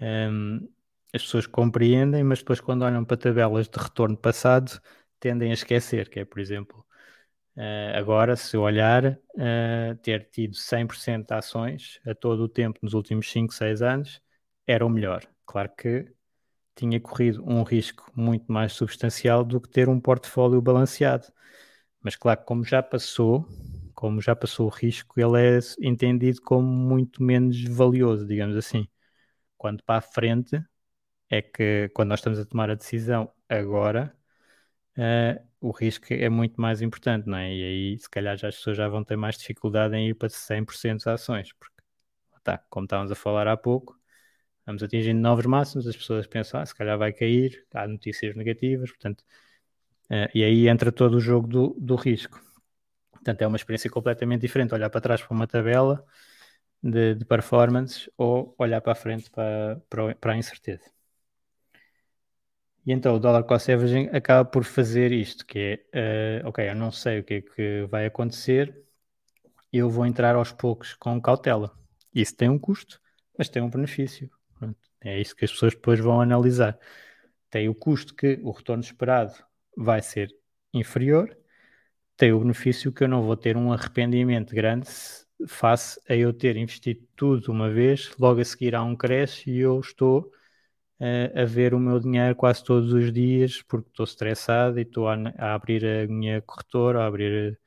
um, 0.00 0.68
as 1.12 1.22
pessoas 1.22 1.46
compreendem, 1.46 2.22
mas 2.22 2.38
depois 2.40 2.60
quando 2.60 2.82
olham 2.82 3.04
para 3.04 3.16
tabelas 3.16 3.68
de 3.68 3.78
retorno 3.78 4.16
passado 4.16 4.80
tendem 5.18 5.50
a 5.50 5.54
esquecer, 5.54 6.08
que 6.08 6.20
é, 6.20 6.24
por 6.24 6.38
exemplo, 6.38 6.84
uh, 7.56 7.96
agora 7.96 8.36
se 8.36 8.56
olhar, 8.56 9.04
uh, 9.06 9.96
ter 10.02 10.28
tido 10.30 10.54
100% 10.54 11.26
de 11.26 11.34
ações 11.34 12.00
a 12.06 12.14
todo 12.14 12.44
o 12.44 12.48
tempo 12.48 12.78
nos 12.82 12.94
últimos 12.94 13.30
5, 13.30 13.52
6 13.52 13.82
anos 13.82 14.20
era 14.66 14.84
o 14.86 14.90
melhor. 14.90 15.24
Claro 15.46 15.72
que 15.76 16.06
tinha 16.76 17.00
corrido 17.00 17.42
um 17.44 17.62
risco 17.64 18.10
muito 18.14 18.52
mais 18.52 18.72
substancial 18.72 19.44
do 19.44 19.60
que 19.60 19.68
ter 19.68 19.88
um 19.88 20.00
portfólio 20.00 20.62
balanceado. 20.62 21.26
Mas 22.02 22.14
claro, 22.16 22.42
como 22.44 22.64
já 22.64 22.82
passou, 22.82 23.46
como 23.98 24.20
já 24.20 24.36
passou 24.36 24.66
o 24.66 24.70
risco, 24.70 25.20
ele 25.20 25.58
é 25.58 25.58
entendido 25.82 26.40
como 26.42 26.68
muito 26.68 27.20
menos 27.20 27.60
valioso, 27.64 28.24
digamos 28.24 28.56
assim. 28.56 28.86
Quando 29.58 29.82
para 29.82 29.98
a 29.98 30.00
frente 30.00 30.62
é 31.30 31.42
que 31.42 31.90
quando 31.94 32.10
nós 32.10 32.20
estamos 32.20 32.38
a 32.38 32.44
tomar 32.46 32.70
a 32.70 32.76
decisão 32.76 33.32
agora, 33.48 34.16
uh, 34.98 35.44
o 35.60 35.72
risco 35.72 36.06
é 36.14 36.28
muito 36.28 36.60
mais 36.60 36.82
importante, 36.82 37.28
não 37.28 37.38
é? 37.38 37.54
E 37.54 37.64
aí, 37.64 37.98
se 37.98 38.08
calhar, 38.10 38.36
já 38.36 38.48
as 38.48 38.56
pessoas 38.56 38.76
já 38.76 38.88
vão 38.88 39.04
ter 39.04 39.16
mais 39.16 39.36
dificuldade 39.38 39.96
em 39.96 40.10
ir 40.10 40.14
para 40.14 40.28
100% 40.28 41.04
de 41.04 41.10
ações, 41.10 41.52
porque, 41.54 41.76
tá, 42.44 42.58
como 42.70 42.84
estávamos 42.86 43.12
a 43.12 43.16
falar 43.16 43.48
há 43.48 43.56
pouco, 43.56 43.98
vamos 44.66 44.82
atingindo 44.82 45.20
novos 45.20 45.46
máximos, 45.46 45.88
as 45.88 45.96
pessoas 45.96 46.26
pensam, 46.26 46.60
ah, 46.60 46.66
se 46.66 46.74
calhar 46.74 46.98
vai 46.98 47.12
cair, 47.12 47.66
há 47.74 47.88
notícias 47.88 48.36
negativas, 48.36 48.90
portanto, 48.90 49.22
uh, 50.10 50.30
e 50.34 50.44
aí 50.44 50.68
entra 50.68 50.92
todo 50.92 51.16
o 51.16 51.20
jogo 51.20 51.48
do, 51.48 51.76
do 51.80 51.96
risco. 51.96 52.47
Portanto, 53.18 53.42
é 53.42 53.46
uma 53.46 53.56
experiência 53.56 53.90
completamente 53.90 54.42
diferente 54.42 54.74
olhar 54.74 54.90
para 54.90 55.00
trás 55.00 55.22
para 55.22 55.34
uma 55.34 55.46
tabela 55.46 56.04
de, 56.82 57.14
de 57.14 57.24
performance 57.24 58.10
ou 58.16 58.54
olhar 58.58 58.80
para 58.80 58.92
a 58.92 58.94
frente 58.94 59.30
para, 59.30 59.80
para, 59.88 60.14
para 60.16 60.32
a 60.34 60.36
incerteza. 60.36 60.90
E 62.86 62.92
então 62.92 63.14
o 63.16 63.18
dollar 63.18 63.44
cost 63.44 63.70
averaging 63.70 64.08
acaba 64.12 64.48
por 64.48 64.64
fazer 64.64 65.12
isto, 65.12 65.44
que 65.44 65.84
é, 65.92 66.40
uh, 66.42 66.48
ok, 66.48 66.70
eu 66.70 66.74
não 66.74 66.90
sei 66.90 67.20
o 67.20 67.24
que 67.24 67.34
é 67.34 67.42
que 67.42 67.86
vai 67.90 68.06
acontecer, 68.06 68.82
eu 69.72 69.90
vou 69.90 70.06
entrar 70.06 70.34
aos 70.36 70.52
poucos 70.52 70.94
com 70.94 71.20
cautela. 71.20 71.76
Isso 72.14 72.34
tem 72.34 72.48
um 72.48 72.58
custo, 72.58 73.00
mas 73.36 73.48
tem 73.48 73.60
um 73.62 73.68
benefício. 73.68 74.30
Pronto. 74.58 74.78
É 75.02 75.20
isso 75.20 75.36
que 75.36 75.44
as 75.44 75.52
pessoas 75.52 75.74
depois 75.74 76.00
vão 76.00 76.20
analisar. 76.20 76.78
Tem 77.50 77.68
o 77.68 77.74
custo 77.74 78.14
que 78.14 78.40
o 78.42 78.50
retorno 78.50 78.82
esperado 78.82 79.34
vai 79.76 80.00
ser 80.00 80.34
inferior, 80.72 81.36
tem 82.18 82.32
o 82.32 82.40
benefício 82.40 82.92
que 82.92 83.04
eu 83.04 83.08
não 83.08 83.22
vou 83.22 83.36
ter 83.36 83.56
um 83.56 83.72
arrependimento 83.72 84.54
grande 84.54 84.88
face 85.46 86.00
a 86.08 86.16
eu 86.16 86.32
ter 86.32 86.56
investido 86.56 87.06
tudo 87.16 87.52
uma 87.52 87.70
vez, 87.70 88.10
logo 88.18 88.40
a 88.40 88.44
seguir 88.44 88.74
há 88.74 88.82
um 88.82 88.96
crash 88.96 89.46
e 89.46 89.58
eu 89.58 89.78
estou 89.80 90.32
uh, 91.00 91.40
a 91.40 91.44
ver 91.44 91.74
o 91.74 91.80
meu 91.80 92.00
dinheiro 92.00 92.34
quase 92.36 92.64
todos 92.64 92.92
os 92.92 93.12
dias 93.12 93.62
porque 93.62 93.88
estou 93.90 94.04
estressado 94.04 94.78
e 94.80 94.82
estou 94.82 95.08
a, 95.08 95.14
a 95.38 95.54
abrir 95.54 95.84
a 95.86 96.06
minha 96.08 96.42
corretora, 96.42 97.04
a 97.04 97.06
abrir 97.06 97.58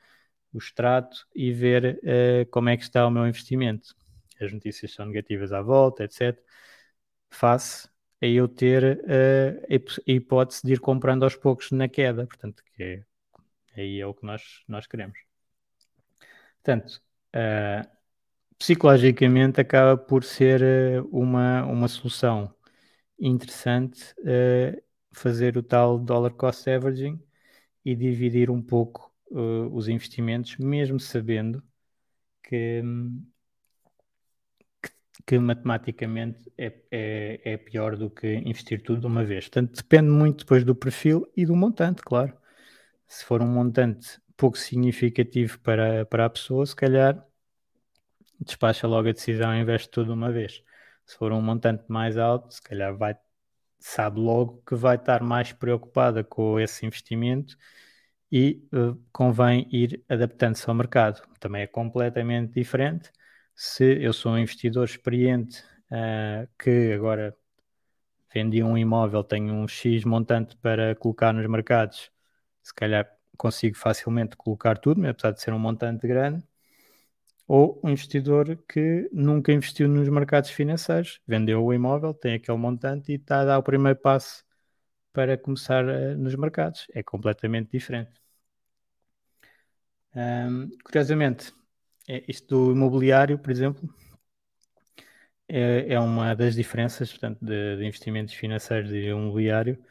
o 0.54 0.58
extrato 0.58 1.26
e 1.36 1.54
ver 1.54 2.00
uh, 2.04 2.50
como 2.52 2.70
é 2.70 2.78
que 2.78 2.84
está 2.84 3.08
o 3.08 3.12
meu 3.12 3.28
investimento. 3.28 3.96
As 4.42 4.52
notícias 4.52 4.94
são 4.94 5.06
negativas 5.06 5.54
à 5.54 5.62
volta, 5.62 6.04
etc. 6.04 6.38
Face 7.30 7.90
a 8.22 8.28
eu 8.28 8.48
ter 8.50 9.00
uh, 9.06 10.02
a 10.08 10.12
hipótese 10.12 10.62
de 10.66 10.74
ir 10.74 10.80
comprando 10.82 11.24
aos 11.24 11.36
poucos 11.36 11.72
na 11.72 11.88
queda. 11.88 12.28
Portanto, 12.28 12.62
que 12.76 12.84
é, 12.84 13.06
aí 13.76 14.00
é 14.00 14.06
o 14.06 14.14
que 14.14 14.26
nós, 14.26 14.64
nós 14.68 14.88
queremos. 14.88 15.18
Portanto, 16.64 17.02
uh, 17.36 17.90
psicologicamente 18.58 19.60
acaba 19.60 19.98
por 19.98 20.24
ser 20.24 20.62
uh, 20.62 21.08
uma, 21.12 21.64
uma 21.66 21.88
solução 21.88 22.54
interessante 23.20 24.16
fazer 25.14 25.56
o 25.58 25.62
tal 25.62 26.00
dollar 26.00 26.32
cost 26.32 26.68
averaging 26.68 27.22
e 27.86 27.96
dividir 27.96 28.50
um 28.50 28.62
pouco 28.62 29.12
os 29.30 29.88
investimentos, 29.88 30.58
mesmo 30.58 31.00
sabendo 31.00 31.64
que, 32.44 32.82
que 35.26 35.38
matematicamente 35.40 36.52
é, 36.58 36.74
é, 36.92 37.42
é, 37.54 37.58
pior 37.58 37.96
do 37.96 38.10
que 38.10 38.28
investir 38.38 38.82
tudo 38.82 39.02
de 39.02 39.08
uma 39.08 39.24
vez. 39.24 39.46
Portanto, 39.46 39.76
depende 39.76 40.10
muito 40.10 40.40
depois 40.40 40.64
do 40.64 40.76
perfil 40.76 41.26
e 41.36 41.46
do 41.46 41.56
montante, 41.56 42.02
claro. 42.02 42.41
Se 43.12 43.26
for 43.26 43.42
um 43.42 43.48
montante 43.48 44.22
pouco 44.38 44.58
significativo 44.58 45.60
para, 45.60 46.06
para 46.06 46.26
a 46.28 46.30
pessoa, 46.30 46.66
se 46.66 46.74
calhar 46.74 47.22
despacha 48.40 48.88
logo 48.88 49.10
a 49.10 49.12
decisão 49.12 49.54
e 49.54 49.60
investe 49.60 49.90
tudo 49.90 50.14
uma 50.14 50.32
vez. 50.32 50.64
Se 51.06 51.18
for 51.18 51.34
um 51.34 51.42
montante 51.42 51.84
mais 51.90 52.18
alto, 52.18 52.54
se 52.54 52.62
calhar 52.62 52.96
vai, 52.96 53.18
sabe 53.80 54.18
logo 54.18 54.64
que 54.66 54.76
vai 54.76 54.96
estar 54.96 55.22
mais 55.22 55.52
preocupada 55.52 56.24
com 56.24 56.58
esse 56.58 56.86
investimento 56.86 57.58
e 58.32 58.66
uh, 58.74 58.96
convém 59.12 59.68
ir 59.74 60.02
adaptando-se 60.08 60.70
ao 60.70 60.74
mercado. 60.74 61.22
Também 61.38 61.64
é 61.64 61.68
completamente 61.68 62.54
diferente 62.54 63.12
se 63.54 64.02
eu 64.02 64.14
sou 64.14 64.32
um 64.32 64.38
investidor 64.38 64.86
experiente 64.86 65.62
uh, 65.92 66.48
que 66.58 66.94
agora 66.94 67.36
vendi 68.34 68.64
um 68.64 68.78
imóvel, 68.78 69.22
tenho 69.22 69.54
um 69.54 69.68
X 69.68 70.06
montante 70.06 70.56
para 70.56 70.96
colocar 70.96 71.34
nos 71.34 71.46
mercados, 71.46 72.10
se 72.64 72.74
calhar 72.74 73.10
consigo 73.38 73.78
facilmente 73.78 74.36
colocar 74.38 74.78
tudo, 74.78 75.06
apesar 75.08 75.32
de 75.32 75.42
ser 75.42 75.54
um 75.54 75.60
montante 75.60 76.08
grande, 76.08 76.44
ou 77.48 77.80
um 77.84 77.90
investidor 77.90 78.58
que 78.68 79.10
nunca 79.12 79.52
investiu 79.52 79.88
nos 79.88 80.08
mercados 80.10 80.50
financeiros, 80.52 81.22
vendeu 81.28 81.64
o 81.64 81.74
imóvel, 81.74 82.14
tem 82.14 82.36
aquele 82.36 82.58
montante 82.58 83.12
e 83.12 83.16
está 83.16 83.42
a 83.42 83.46
dar 83.46 83.60
o 83.60 83.64
primeiro 83.64 84.00
passo 84.00 84.44
para 85.14 85.38
começar 85.38 85.86
uh, 85.86 86.18
nos 86.18 86.36
mercados. 86.36 86.88
É 86.94 87.04
completamente 87.04 87.72
diferente. 87.72 88.22
Curiosamente, 90.84 91.54
é, 92.08 92.24
isto 92.28 92.48
do 92.68 92.72
imobiliário, 92.72 93.40
por 93.40 93.52
exemplo, 93.52 93.90
é, 95.48 95.94
é 95.94 96.00
uma 96.00 96.34
das 96.36 96.56
diferenças 96.56 97.12
portanto, 97.12 97.40
de, 97.44 97.78
de, 97.78 97.86
investimentos 97.86 98.34
financeiros 98.34 98.92
e 98.92 99.08
imobiliário, 99.08 99.84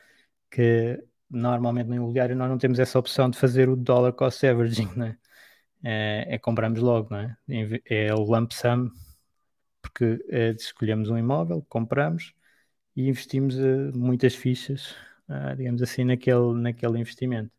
que 0.50 1.02
normalmente 1.30 1.88
no 1.88 1.94
imobiliário 1.94 2.36
nós 2.36 2.48
não 2.48 2.58
temos 2.58 2.78
essa 2.78 2.98
opção 2.98 3.30
de 3.30 3.38
fazer 3.38 3.68
o 3.68 3.76
dollar 3.76 4.12
cost 4.12 4.46
averaging, 4.46 4.90
né? 4.96 5.16
é, 5.84 6.26
é 6.34 6.38
compramos 6.38 6.80
logo, 6.80 7.08
não 7.10 7.18
é? 7.20 7.36
É 7.86 8.14
o 8.14 8.20
lump 8.20 8.52
sum, 8.52 8.90
porque 9.82 10.24
é, 10.28 10.50
escolhemos 10.50 11.10
um 11.10 11.18
imóvel, 11.18 11.64
compramos 11.68 12.34
e 12.96 13.08
investimos 13.08 13.56
uh, 13.56 13.92
muitas 13.96 14.34
fichas, 14.34 14.94
uh, 15.28 15.56
digamos 15.56 15.82
assim, 15.82 16.04
naquele, 16.04 16.54
naquele 16.54 16.98
investimento. 16.98 17.52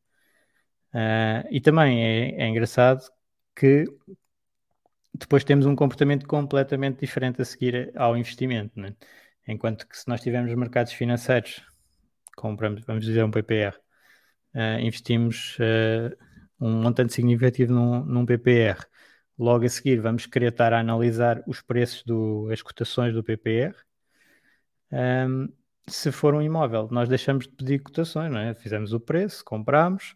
Uh, 0.93 1.47
e 1.49 1.62
também 1.62 2.03
é, 2.03 2.43
é 2.43 2.47
engraçado 2.47 3.10
que 3.55 3.86
depois 5.13 5.43
temos 5.43 5.65
um 5.65 5.75
comportamento 5.75 6.27
completamente 6.27 6.99
diferente 6.99 7.41
a 7.41 7.45
seguir 7.45 7.91
ao 7.95 8.17
investimento. 8.17 8.79
Né? 8.79 8.95
Enquanto 9.47 9.88
que 9.88 9.97
se 9.97 10.07
nós 10.07 10.21
tivermos 10.21 10.53
mercados 10.55 10.93
financeiros, 10.93 11.63
compramos, 12.41 12.84
vamos 12.86 13.06
dizer, 13.06 13.23
um 13.23 13.32
PPR, 13.32 13.75
uh, 13.77 14.60
eh, 14.60 14.82
investimos 14.82 15.58
uh, 15.60 16.15
um 16.60 16.82
montante 16.82 17.13
significativo 17.13 17.73
num, 17.73 18.04
num, 18.06 18.25
PPR, 18.25 18.77
logo 19.38 19.65
a 19.65 19.69
seguir 19.69 20.01
vamos 20.01 20.25
querer 20.25 20.51
estar 20.51 20.73
a 20.73 20.80
analisar 20.80 21.43
os 21.47 21.62
preços, 21.62 22.04
do, 22.04 22.49
as 22.51 22.62
cotações 22.62 23.13
do 23.13 23.23
PPR. 23.23 23.75
Um, 24.91 25.47
se 25.88 26.12
for 26.12 26.36
um 26.36 26.41
imóvel, 26.41 26.88
nós 26.91 27.10
deixamos 27.10 27.47
de 27.47 27.54
pedir 27.54 27.80
cotações, 27.80 28.32
não 28.32 28.39
é? 28.39 28.54
fizemos 28.56 28.93
o 28.93 28.99
preço, 28.99 29.43
compramos, 29.43 30.15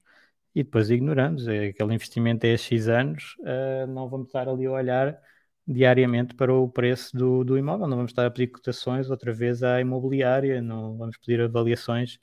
e 0.53 0.63
depois 0.63 0.89
ignoramos. 0.89 1.47
É, 1.47 1.67
aquele 1.67 1.93
investimento 1.93 2.45
é 2.45 2.57
X 2.57 2.87
anos, 2.87 3.35
uh, 3.39 3.87
não 3.87 4.09
vamos 4.09 4.27
estar 4.27 4.47
ali 4.47 4.65
a 4.65 4.71
olhar 4.71 5.19
diariamente 5.67 6.35
para 6.35 6.53
o 6.53 6.69
preço 6.69 7.15
do, 7.17 7.43
do 7.43 7.57
imóvel, 7.57 7.87
não 7.87 7.97
vamos 7.97 8.11
estar 8.11 8.25
a 8.25 8.31
pedir 8.31 8.47
cotações 8.47 9.09
outra 9.09 9.33
vez 9.33 9.63
à 9.63 9.81
imobiliária, 9.81 10.61
não 10.61 10.97
vamos 10.97 11.17
pedir 11.17 11.41
avaliações 11.41 12.19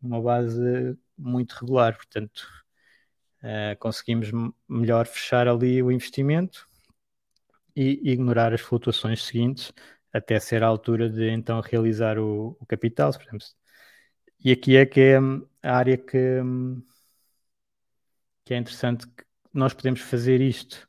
numa 0.00 0.20
base 0.20 0.96
muito 1.16 1.52
regular. 1.54 1.96
Portanto, 1.96 2.46
uh, 3.42 3.78
conseguimos 3.78 4.30
melhor 4.68 5.06
fechar 5.06 5.48
ali 5.48 5.82
o 5.82 5.90
investimento 5.92 6.66
e 7.74 8.00
ignorar 8.10 8.52
as 8.54 8.60
flutuações 8.60 9.22
seguintes 9.22 9.72
até 10.12 10.40
ser 10.40 10.62
a 10.62 10.66
altura 10.66 11.10
de 11.10 11.28
então 11.30 11.60
realizar 11.60 12.18
o, 12.18 12.56
o 12.60 12.66
capital, 12.66 13.10
exemplo. 13.10 13.46
E 14.44 14.52
aqui 14.52 14.76
é 14.76 14.86
que 14.86 15.00
é 15.00 15.18
a 15.62 15.76
área 15.76 15.96
que 15.98 16.40
que 18.44 18.54
é 18.54 18.56
interessante 18.56 19.06
que 19.08 19.24
nós 19.52 19.74
podemos 19.74 20.00
fazer 20.00 20.40
isto 20.40 20.88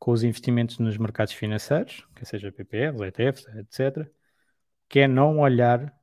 com 0.00 0.12
os 0.12 0.24
investimentos 0.24 0.78
nos 0.78 0.96
mercados 0.98 1.34
financeiros, 1.34 2.06
que 2.16 2.24
seja 2.24 2.50
PPRs, 2.50 3.02
ETFs, 3.02 3.46
etc., 3.56 4.10
que 4.88 5.00
é 5.00 5.08
não 5.08 5.40
olhar 5.40 5.94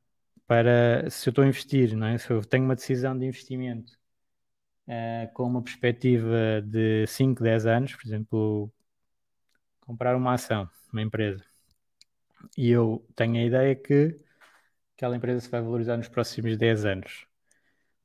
para 0.48 1.10
se 1.10 1.30
eu 1.30 1.32
estou 1.32 1.44
a 1.44 1.48
investir, 1.48 1.96
não 1.98 2.08
é? 2.08 2.18
se 2.18 2.32
eu 2.32 2.42
tenho 2.46 2.66
uma 2.66 2.76
decisão 2.76 3.18
de 3.18 3.26
investimento 3.26 3.94
uh, 4.88 5.34
com 5.34 5.44
uma 5.44 5.64
perspectiva 5.64 6.62
de 6.66 7.06
5, 7.08 7.44
10 7.44 7.66
anos, 7.66 7.96
por 7.96 8.08
exemplo, 8.08 8.74
comprar 9.82 10.16
uma 10.16 10.34
ação, 10.34 10.70
uma 10.94 11.02
empresa, 11.02 11.44
e 12.58 12.70
eu 12.72 13.06
tenho 13.16 13.36
a 13.38 13.44
ideia 13.44 13.76
que 13.76 14.16
aquela 14.96 15.18
empresa 15.18 15.42
se 15.42 15.50
vai 15.50 15.62
valorizar 15.62 15.98
nos 15.98 16.08
próximos 16.08 16.58
10 16.58 16.86
anos. 16.86 17.28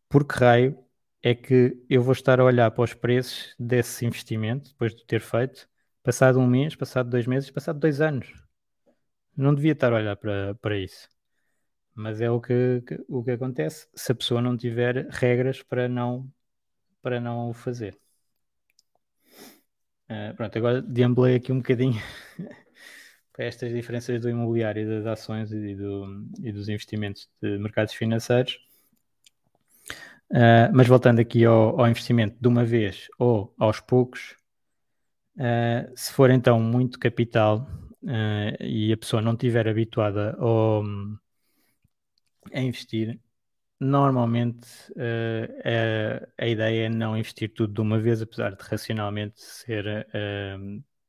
Por 0.08 0.26
que 0.26 0.34
raio 0.38 0.78
é 1.22 1.34
que 1.34 1.76
eu 1.88 2.02
vou 2.02 2.12
estar 2.12 2.40
a 2.40 2.44
olhar 2.44 2.70
para 2.70 2.84
os 2.84 2.94
preços 2.94 3.54
desse 3.58 4.06
investimento, 4.06 4.70
depois 4.70 4.94
de 4.94 5.04
ter 5.06 5.20
feito, 5.20 5.68
passado 6.02 6.38
um 6.38 6.46
mês, 6.46 6.74
passado 6.76 7.10
dois 7.10 7.26
meses, 7.26 7.50
passado 7.50 7.78
dois 7.78 8.00
anos. 8.00 8.32
Não 9.36 9.54
devia 9.54 9.72
estar 9.72 9.92
a 9.92 9.96
olhar 9.96 10.16
para, 10.16 10.54
para 10.56 10.76
isso. 10.78 11.08
Mas 11.94 12.20
é 12.20 12.30
o 12.30 12.40
que, 12.40 12.82
que, 12.86 13.04
o 13.08 13.22
que 13.24 13.32
acontece 13.32 13.88
se 13.94 14.12
a 14.12 14.14
pessoa 14.14 14.40
não 14.42 14.56
tiver 14.56 15.06
regras 15.10 15.62
para 15.62 15.88
não, 15.88 16.30
para 17.02 17.20
não 17.20 17.50
o 17.50 17.54
fazer. 17.54 17.98
Uh, 20.10 20.34
pronto, 20.36 20.58
agora 20.58 20.82
deambulei 20.82 21.36
aqui 21.36 21.52
um 21.52 21.58
bocadinho 21.58 22.00
para 23.32 23.44
estas 23.46 23.72
diferenças 23.72 24.20
do 24.20 24.28
imobiliário, 24.28 24.86
das 24.86 25.06
ações 25.06 25.52
e, 25.52 25.74
do, 25.74 26.26
e 26.42 26.52
dos 26.52 26.68
investimentos 26.68 27.28
de 27.40 27.58
mercados 27.58 27.94
financeiros. 27.94 28.58
Uh, 30.30 30.72
mas 30.72 30.86
voltando 30.88 31.20
aqui 31.20 31.44
ao, 31.44 31.78
ao, 31.78 31.88
investimento 31.88 32.36
de 32.40 32.48
uma 32.48 32.64
vez 32.64 33.08
ou 33.18 33.54
aos 33.58 33.80
poucos, 33.80 34.34
uh, 35.36 35.92
se 35.96 36.12
for 36.12 36.30
então 36.30 36.60
muito 36.60 36.98
capital 36.98 37.68
uh, 38.02 38.62
e 38.62 38.92
a 38.92 38.96
pessoa 38.96 39.22
não 39.22 39.32
estiver 39.32 39.68
habituada 39.68 40.36
ao, 40.38 40.82
a 42.52 42.60
investir, 42.60 43.20
normalmente 43.80 44.68
a, 44.96 46.44
a, 46.44 46.46
ideia 46.46 46.86
é 46.86 46.88
não 46.88 47.16
investir 47.16 47.52
tudo 47.52 47.74
de 47.74 47.80
uma 47.80 47.98
vez, 47.98 48.22
apesar 48.22 48.54
de 48.54 48.62
racionalmente 48.62 49.40
ser 49.42 50.06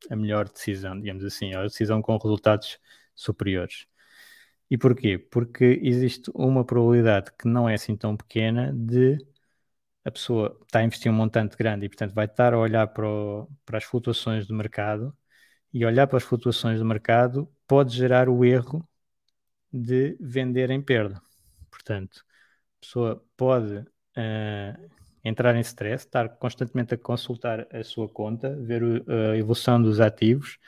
a 0.09 0.15
melhor 0.15 0.49
decisão, 0.49 0.99
digamos 0.99 1.23
assim, 1.23 1.53
a 1.53 1.63
decisão 1.63 2.01
com 2.01 2.17
resultados 2.17 2.79
superiores. 3.15 3.85
E 4.69 4.77
porquê? 4.77 5.19
Porque 5.19 5.79
existe 5.83 6.31
uma 6.33 6.65
probabilidade 6.65 7.31
que 7.37 7.47
não 7.47 7.69
é 7.69 7.75
assim 7.75 7.95
tão 7.95 8.17
pequena 8.17 8.73
de 8.73 9.17
a 10.05 10.11
pessoa 10.11 10.57
estar 10.63 10.79
a 10.79 10.83
investir 10.83 11.11
um 11.11 11.15
montante 11.15 11.55
grande 11.57 11.85
e, 11.85 11.89
portanto, 11.89 12.13
vai 12.13 12.25
estar 12.25 12.53
a 12.53 12.59
olhar 12.59 12.87
para, 12.87 13.07
o, 13.07 13.47
para 13.65 13.77
as 13.77 13.83
flutuações 13.83 14.47
do 14.47 14.53
mercado 14.53 15.15
e 15.73 15.85
olhar 15.85 16.07
para 16.07 16.17
as 16.17 16.23
flutuações 16.23 16.79
do 16.79 16.85
mercado 16.85 17.49
pode 17.67 17.95
gerar 17.95 18.29
o 18.29 18.45
erro 18.45 18.87
de 19.71 20.17
vender 20.19 20.69
em 20.69 20.81
perda. 20.81 21.21
Portanto, 21.71 22.23
a 22.77 22.81
pessoa 22.81 23.25
pode 23.37 23.77
uh, 23.77 24.91
entrar 25.23 25.55
em 25.55 25.61
stress, 25.61 26.05
estar 26.05 26.29
constantemente 26.37 26.93
a 26.93 26.97
consultar 26.97 27.67
a 27.73 27.83
sua 27.83 28.07
conta, 28.09 28.55
ver 28.55 28.83
o, 28.83 29.03
a 29.31 29.37
evolução 29.37 29.81
dos 29.81 29.99
ativos, 29.99 30.59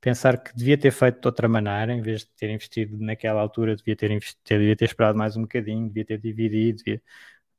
pensar 0.00 0.42
que 0.42 0.54
devia 0.54 0.78
ter 0.78 0.90
feito 0.90 1.20
de 1.20 1.28
outra 1.28 1.48
maneira, 1.48 1.92
em 1.92 2.02
vez 2.02 2.22
de 2.22 2.30
ter 2.36 2.50
investido 2.50 2.98
naquela 2.98 3.40
altura, 3.40 3.76
devia 3.76 3.96
ter, 3.96 4.10
investido, 4.10 4.40
devia 4.44 4.76
ter 4.76 4.86
esperado 4.86 5.16
mais 5.16 5.36
um 5.36 5.42
bocadinho, 5.42 5.86
devia 5.88 6.04
ter 6.04 6.18
dividido, 6.18 6.78
devia... 6.84 7.02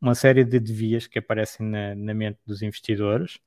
uma 0.02 0.16
série 0.16 0.44
de 0.44 0.60
devias 0.60 1.08
que 1.08 1.20
aparecem 1.20 1.66
na, 1.68 1.96
na 1.96 2.14
mente 2.14 2.40
dos 2.46 2.62
investidores 2.62 3.40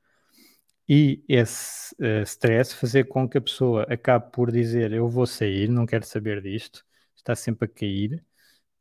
e 0.88 1.24
esse 1.28 1.94
uh, 1.96 2.22
stress 2.24 2.74
fazer 2.74 3.04
com 3.04 3.28
que 3.28 3.38
a 3.38 3.40
pessoa 3.40 3.84
acabe 3.84 4.30
por 4.32 4.52
dizer 4.52 4.92
eu 4.92 5.08
vou 5.08 5.26
sair, 5.26 5.68
não 5.68 5.86
quero 5.86 6.04
saber 6.04 6.42
disto, 6.42 6.84
está 7.16 7.34
sempre 7.34 7.66
a 7.66 7.68
cair, 7.68 8.24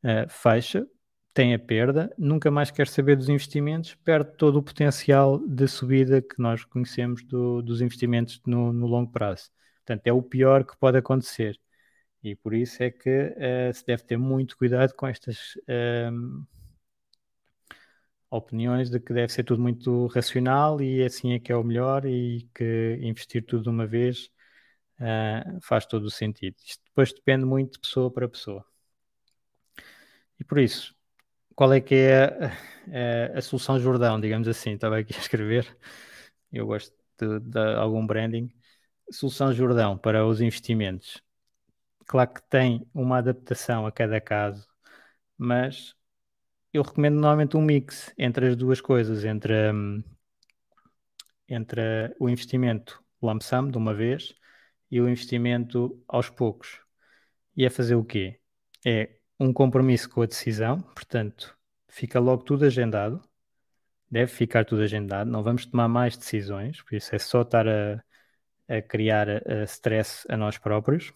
uh, 0.04 0.30
fecha, 0.30 0.86
tem 1.34 1.54
a 1.54 1.60
perda, 1.60 2.14
nunca 2.18 2.52
mais 2.52 2.72
quer 2.72 2.88
saber 2.88 3.16
dos 3.18 3.30
investimentos, 3.30 3.96
perde 3.96 4.36
todo 4.38 4.58
o 4.58 4.64
potencial 4.64 5.40
de 5.40 5.68
subida 5.68 6.22
que 6.22 6.36
nós 6.40 6.64
conhecemos 6.66 7.24
do, 7.24 7.62
dos 7.62 7.82
investimentos 7.82 8.42
no, 8.46 8.72
no, 8.74 8.86
longo 8.88 9.12
prazo. 9.12 9.50
Portanto, 9.78 10.08
é 10.08 10.14
o 10.14 10.22
pior 10.22 10.64
que 10.64 10.78
pode 10.78 10.98
acontecer. 10.98 11.60
E 12.24 12.36
por 12.36 12.54
isso 12.54 12.84
é 12.84 12.92
que 12.92 13.10
uh, 13.10 13.74
se 13.74 13.86
deve 13.86 14.04
ter 14.04 14.18
muito 14.18 14.58
cuidado 14.58 14.94
com 14.94 15.08
estas 15.08 15.58
opiniões 18.38 18.89
de 18.89 19.00
que 19.00 19.13
deve 19.13 19.32
ser 19.32 19.43
tudo 19.43 19.62
muito 19.62 20.08
racional 20.08 20.82
e 20.82 21.04
assim 21.04 21.34
é 21.34 21.39
que 21.39 21.52
é 21.52 21.56
o 21.56 21.63
melhor 21.63 22.06
e 22.06 22.50
que 22.56 23.00
investir 23.02 23.46
tudo 23.46 23.63
de 23.63 23.69
uma 23.69 23.86
vez 23.88 24.30
uh, 25.00 25.60
faz 25.62 25.86
todo 25.86 26.06
o 26.06 26.12
sentido. 26.12 26.56
Isto 26.65 26.84
depois 26.86 27.13
depende 27.13 27.46
muito 27.46 27.74
de 27.74 27.80
pessoa 27.80 28.12
para 28.12 28.28
pessoa. 28.30 28.65
E 30.39 30.43
por 30.43 30.60
isso, 30.60 30.96
qual 31.56 31.74
é 31.74 31.82
que 31.82 31.96
é 31.96 32.26
a, 32.26 33.34
a, 33.36 33.38
a 33.39 33.41
solução 33.41 33.80
Jordão, 33.80 34.19
digamos 34.19 34.48
assim? 34.48 34.72
Estava 34.74 34.98
aqui 35.00 35.13
a 35.15 35.19
escrever, 35.19 35.78
eu 36.52 36.67
gosto 36.67 36.93
de, 37.19 37.39
de 37.39 37.60
algum 37.78 38.06
branding. 38.06 38.52
Solução 39.12 39.54
Jordão 39.54 39.98
para 39.98 40.26
os 40.26 40.41
investimentos. 40.41 41.22
Claro 42.08 42.34
que 42.34 42.41
tem 42.50 42.88
uma 42.93 43.19
adaptação 43.19 43.86
a 43.88 43.91
cada 43.91 44.19
caso, 44.22 44.67
mas 45.38 45.96
eu 46.74 46.82
recomendo 46.82 47.16
normalmente 47.16 47.56
um 47.56 47.62
mix 47.62 48.12
entre 48.18 48.48
as 48.48 48.56
duas 48.56 48.82
coisas, 48.82 49.24
entre, 49.24 49.72
um, 49.72 50.04
entre 51.48 52.16
o 52.20 52.28
investimento 52.28 53.04
lump 53.22 53.42
sum 53.42 53.70
de 53.70 53.78
uma 53.78 53.94
vez 53.94 54.34
e 54.90 55.00
o 55.00 55.08
investimento 55.08 56.04
aos 56.08 56.30
poucos. 56.30 56.82
E 57.56 57.64
é 57.64 57.70
fazer 57.70 57.96
o 57.96 58.04
quê? 58.04 58.40
É 58.86 59.18
um 59.40 59.54
compromisso 59.54 60.10
com 60.10 60.24
a 60.24 60.26
decisão, 60.26 60.82
portanto, 60.82 61.56
fica 61.88 62.20
logo 62.20 62.44
tudo 62.44 62.66
agendado, 62.66 63.22
deve 64.10 64.32
ficar 64.32 64.66
tudo 64.66 64.82
agendado, 64.82 65.30
não 65.30 65.44
vamos 65.44 65.66
tomar 65.66 65.88
mais 65.88 66.18
decisões, 66.18 66.82
por 66.82 66.96
isso 66.96 67.16
é 67.16 67.20
só 67.20 67.44
estar 67.44 67.68
a, 67.68 68.04
a 68.68 68.82
criar 68.82 69.28
a, 69.30 69.64
stress 69.66 70.26
a 70.30 70.36
nós 70.38 70.58
próprios. 70.58 71.14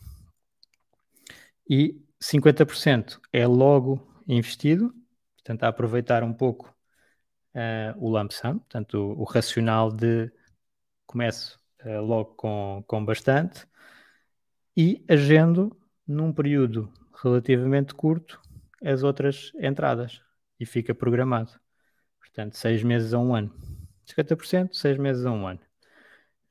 E 1.69 1.99
50% 2.21 3.19
é 3.33 3.45
logo 3.45 4.01
investido 4.27 4.93
a 5.63 5.67
aproveitar 5.67 6.23
um 6.23 6.33
pouco 6.33 6.75
uh, 7.55 7.97
o 7.97 8.09
lump 8.09 8.31
sum, 8.31 8.59
portanto, 8.59 8.95
o, 8.95 9.21
o 9.21 9.23
racional 9.23 9.91
de 9.91 10.31
começo 11.05 11.59
uh, 11.85 12.01
logo 12.01 12.35
com, 12.35 12.83
com 12.87 13.03
bastante 13.03 13.67
e 14.75 15.03
agendo 15.07 15.75
num 16.07 16.31
período 16.31 16.91
relativamente 17.23 17.93
curto 17.93 18.39
as 18.83 19.03
outras 19.03 19.51
entradas 19.59 20.21
e 20.59 20.65
fica 20.65 20.93
programado. 20.93 21.51
Portanto, 22.19 22.55
seis 22.55 22.83
meses 22.83 23.13
a 23.13 23.19
um 23.19 23.33
ano. 23.33 23.51
50%, 24.05 24.73
seis 24.73 24.97
meses 24.97 25.25
a 25.25 25.31
um 25.31 25.47
ano. 25.47 25.59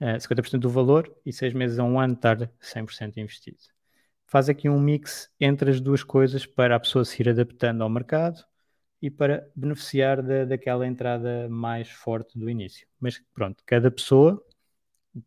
Uh, 0.01 0.05
eh, 0.05 0.19
50% 0.19 0.59
do 0.59 0.69
valor 0.69 1.15
e 1.25 1.33
seis 1.33 1.55
meses 1.55 1.79
a 1.79 1.85
um 1.85 1.99
ano 2.01 2.15
estar 2.15 2.37
100% 2.61 3.17
investido. 3.19 3.59
Faz 4.27 4.49
aqui 4.49 4.69
um 4.69 4.81
mix 4.81 5.33
entre 5.41 5.71
as 5.71 5.81
duas 5.81 6.03
coisas 6.03 6.45
para 6.45 6.75
a 6.75 6.81
pessoa 6.81 7.05
se 7.05 7.23
ir 7.23 7.29
adaptando 7.29 7.83
ao 7.83 7.89
mercado 7.89 8.45
e 9.01 9.11
para 9.11 9.49
beneficiar 9.55 10.23
da, 10.23 10.45
daquela 10.45 10.87
entrada 10.87 11.49
mais 11.49 11.89
forte 11.91 12.39
do 12.39 12.49
início. 12.49 12.87
Mas 12.99 13.19
pronto, 13.35 13.63
cada 13.67 13.91
pessoa, 13.91 14.43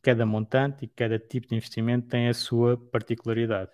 cada 0.02 0.26
montante 0.26 0.86
e 0.86 0.88
cada 0.88 1.20
tipo 1.20 1.48
de 1.48 1.56
investimento 1.56 2.08
tem 2.08 2.28
a 2.28 2.34
sua 2.34 2.78
particularidade. 2.78 3.72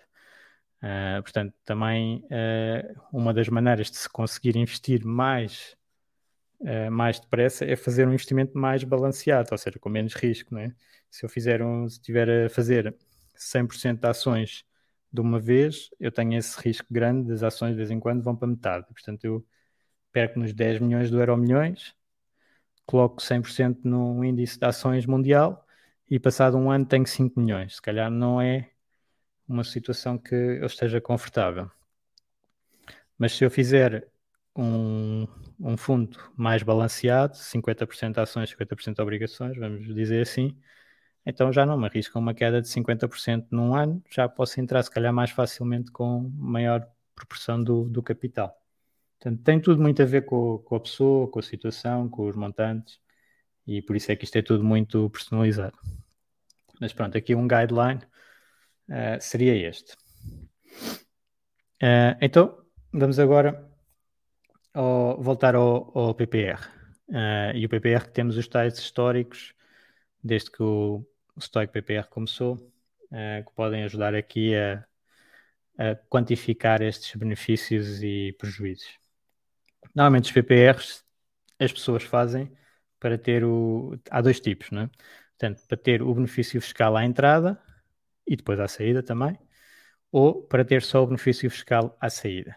Uh, 0.82 1.22
portanto, 1.22 1.54
também 1.64 2.24
uh, 2.26 3.00
uma 3.12 3.32
das 3.32 3.48
maneiras 3.48 3.90
de 3.90 3.96
se 3.96 4.08
conseguir 4.08 4.56
investir 4.56 5.04
mais, 5.04 5.76
uh, 6.60 6.90
mais 6.90 7.18
depressa 7.18 7.64
é 7.64 7.74
fazer 7.76 8.06
um 8.06 8.12
investimento 8.12 8.56
mais 8.58 8.84
balanceado, 8.84 9.48
ou 9.52 9.58
seja, 9.58 9.78
com 9.78 9.88
menos 9.88 10.14
risco. 10.14 10.54
Não 10.54 10.60
é? 10.60 10.74
Se 11.10 11.24
eu 11.24 11.28
fizer 11.30 11.62
um, 11.62 11.88
se 11.88 11.96
estiver 11.96 12.46
a 12.46 12.50
fazer 12.50 12.94
100% 13.34 14.00
de 14.00 14.08
ações 14.08 14.64
de 15.12 15.20
uma 15.20 15.40
vez, 15.40 15.90
eu 15.98 16.12
tenho 16.12 16.34
esse 16.38 16.60
risco 16.60 16.86
grande 16.90 17.28
das 17.28 17.42
ações 17.42 17.70
de 17.70 17.76
vez 17.76 17.90
em 17.90 17.98
quando 17.98 18.22
vão 18.22 18.36
para 18.36 18.48
metade. 18.48 18.86
Portanto, 18.88 19.24
eu 19.24 19.46
perco 20.16 20.38
nos 20.38 20.54
10 20.54 20.80
milhões 20.80 21.10
do 21.10 21.20
Euro 21.20 21.36
Milhões, 21.36 21.94
coloco 22.86 23.20
100% 23.20 23.80
num 23.84 24.24
índice 24.24 24.58
de 24.58 24.64
ações 24.64 25.04
mundial 25.04 25.66
e 26.10 26.18
passado 26.18 26.56
um 26.56 26.70
ano 26.70 26.86
tenho 26.86 27.06
5 27.06 27.38
milhões. 27.38 27.76
Se 27.76 27.82
calhar 27.82 28.10
não 28.10 28.40
é 28.40 28.70
uma 29.46 29.62
situação 29.62 30.16
que 30.16 30.34
eu 30.34 30.64
esteja 30.66 31.02
confortável. 31.02 31.70
Mas 33.18 33.32
se 33.34 33.44
eu 33.44 33.50
fizer 33.50 34.08
um, 34.56 35.26
um 35.60 35.76
fundo 35.76 36.18
mais 36.34 36.62
balanceado, 36.62 37.36
50% 37.36 38.16
ações, 38.18 38.48
50% 38.50 39.00
obrigações, 39.00 39.54
vamos 39.58 39.84
dizer 39.94 40.22
assim, 40.22 40.58
então 41.26 41.52
já 41.52 41.66
não 41.66 41.78
me 41.78 41.86
arrisco 41.86 42.18
uma 42.18 42.32
queda 42.32 42.62
de 42.62 42.68
50% 42.68 43.48
num 43.50 43.74
ano, 43.74 44.02
já 44.10 44.26
posso 44.30 44.60
entrar 44.62 44.82
se 44.82 44.90
calhar 44.90 45.12
mais 45.12 45.30
facilmente 45.30 45.90
com 45.90 46.30
maior 46.38 46.88
proporção 47.14 47.62
do, 47.62 47.84
do 47.88 48.02
capital. 48.02 48.58
Portanto, 49.18 49.42
tem 49.42 49.60
tudo 49.60 49.82
muito 49.82 50.02
a 50.02 50.04
ver 50.04 50.26
com, 50.26 50.58
com, 50.58 50.76
a 50.76 50.80
pessoa, 50.80 51.28
com 51.28 51.38
a 51.38 51.42
situação, 51.42 52.08
com 52.08 52.28
os 52.28 52.36
montantes, 52.36 53.00
e 53.66 53.82
por 53.82 53.96
isso 53.96 54.12
é 54.12 54.16
que 54.16 54.24
isto 54.24 54.36
é 54.36 54.42
tudo 54.42 54.62
muito 54.62 55.10
personalizado. 55.10 55.76
Mas 56.80 56.92
pronto, 56.92 57.16
aqui 57.16 57.34
um 57.34 57.48
guideline 57.48 58.02
uh, 58.88 59.20
seria 59.20 59.54
este. 59.68 59.94
Uh, 61.82 62.16
então, 62.20 62.62
vamos 62.92 63.18
agora 63.18 63.68
ao, 64.74 65.20
voltar 65.20 65.54
ao, 65.54 65.96
ao 65.98 66.14
PPR. 66.14 66.60
Uh, 67.08 67.14
eh, 67.14 67.52
e 67.56 67.66
o 67.66 67.68
PPR 67.68 68.04
que 68.04 68.12
temos 68.12 68.36
os 68.36 68.48
tais 68.48 68.78
históricos, 68.78 69.54
desde 70.22 70.50
que 70.50 70.62
o, 70.62 71.04
Stoic 71.38 71.72
PPR 71.72 72.08
começou, 72.08 72.56
que 72.56 73.52
podem 73.54 73.84
ajudar 73.84 74.14
aqui 74.14 74.56
a, 74.56 74.84
a 75.78 75.94
quantificar 76.08 76.80
estes 76.80 77.14
benefícios 77.14 78.02
e 78.02 78.34
prejuízos. 78.38 79.05
Normalmente 79.94 80.26
os 80.26 80.32
PPRs 80.32 81.04
as 81.58 81.72
pessoas 81.72 82.02
fazem 82.02 82.50
para 82.98 83.18
ter 83.18 83.44
o. 83.44 83.98
Há 84.10 84.20
dois 84.20 84.40
tipos, 84.40 84.70
não 84.70 84.82
é? 84.82 84.90
Portanto, 85.38 85.66
para 85.68 85.76
ter 85.76 86.02
o 86.02 86.14
benefício 86.14 86.60
fiscal 86.60 86.96
à 86.96 87.04
entrada 87.04 87.60
e 88.26 88.36
depois 88.36 88.58
à 88.60 88.68
saída 88.68 89.02
também, 89.02 89.38
ou 90.12 90.42
para 90.42 90.64
ter 90.64 90.82
só 90.82 91.02
o 91.02 91.06
benefício 91.06 91.50
fiscal 91.50 91.96
à 92.00 92.10
saída. 92.10 92.56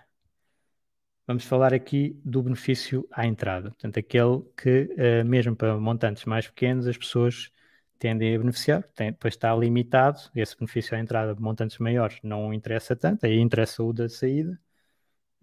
Vamos 1.27 1.45
falar 1.45 1.73
aqui 1.73 2.19
do 2.25 2.41
benefício 2.41 3.07
à 3.11 3.25
entrada, 3.27 3.69
portanto, 3.69 3.99
aquele 3.99 4.41
que, 4.57 4.89
uh, 5.21 5.25
mesmo 5.25 5.55
para 5.55 5.77
montantes 5.77 6.25
mais 6.25 6.47
pequenos, 6.47 6.87
as 6.87 6.97
pessoas 6.97 7.51
tendem 7.99 8.35
a 8.35 8.39
beneficiar, 8.39 8.83
tem, 8.95 9.11
depois 9.11 9.35
está 9.35 9.55
limitado, 9.55 10.19
esse 10.35 10.57
benefício 10.57 10.97
à 10.97 10.99
entrada 10.99 11.35
de 11.35 11.41
montantes 11.41 11.77
maiores 11.77 12.17
não 12.23 12.51
interessa 12.53 12.95
tanto, 12.95 13.25
aí 13.25 13.37
interessa 13.39 13.83
o 13.83 13.93
da 13.93 14.09
saída, 14.09 14.59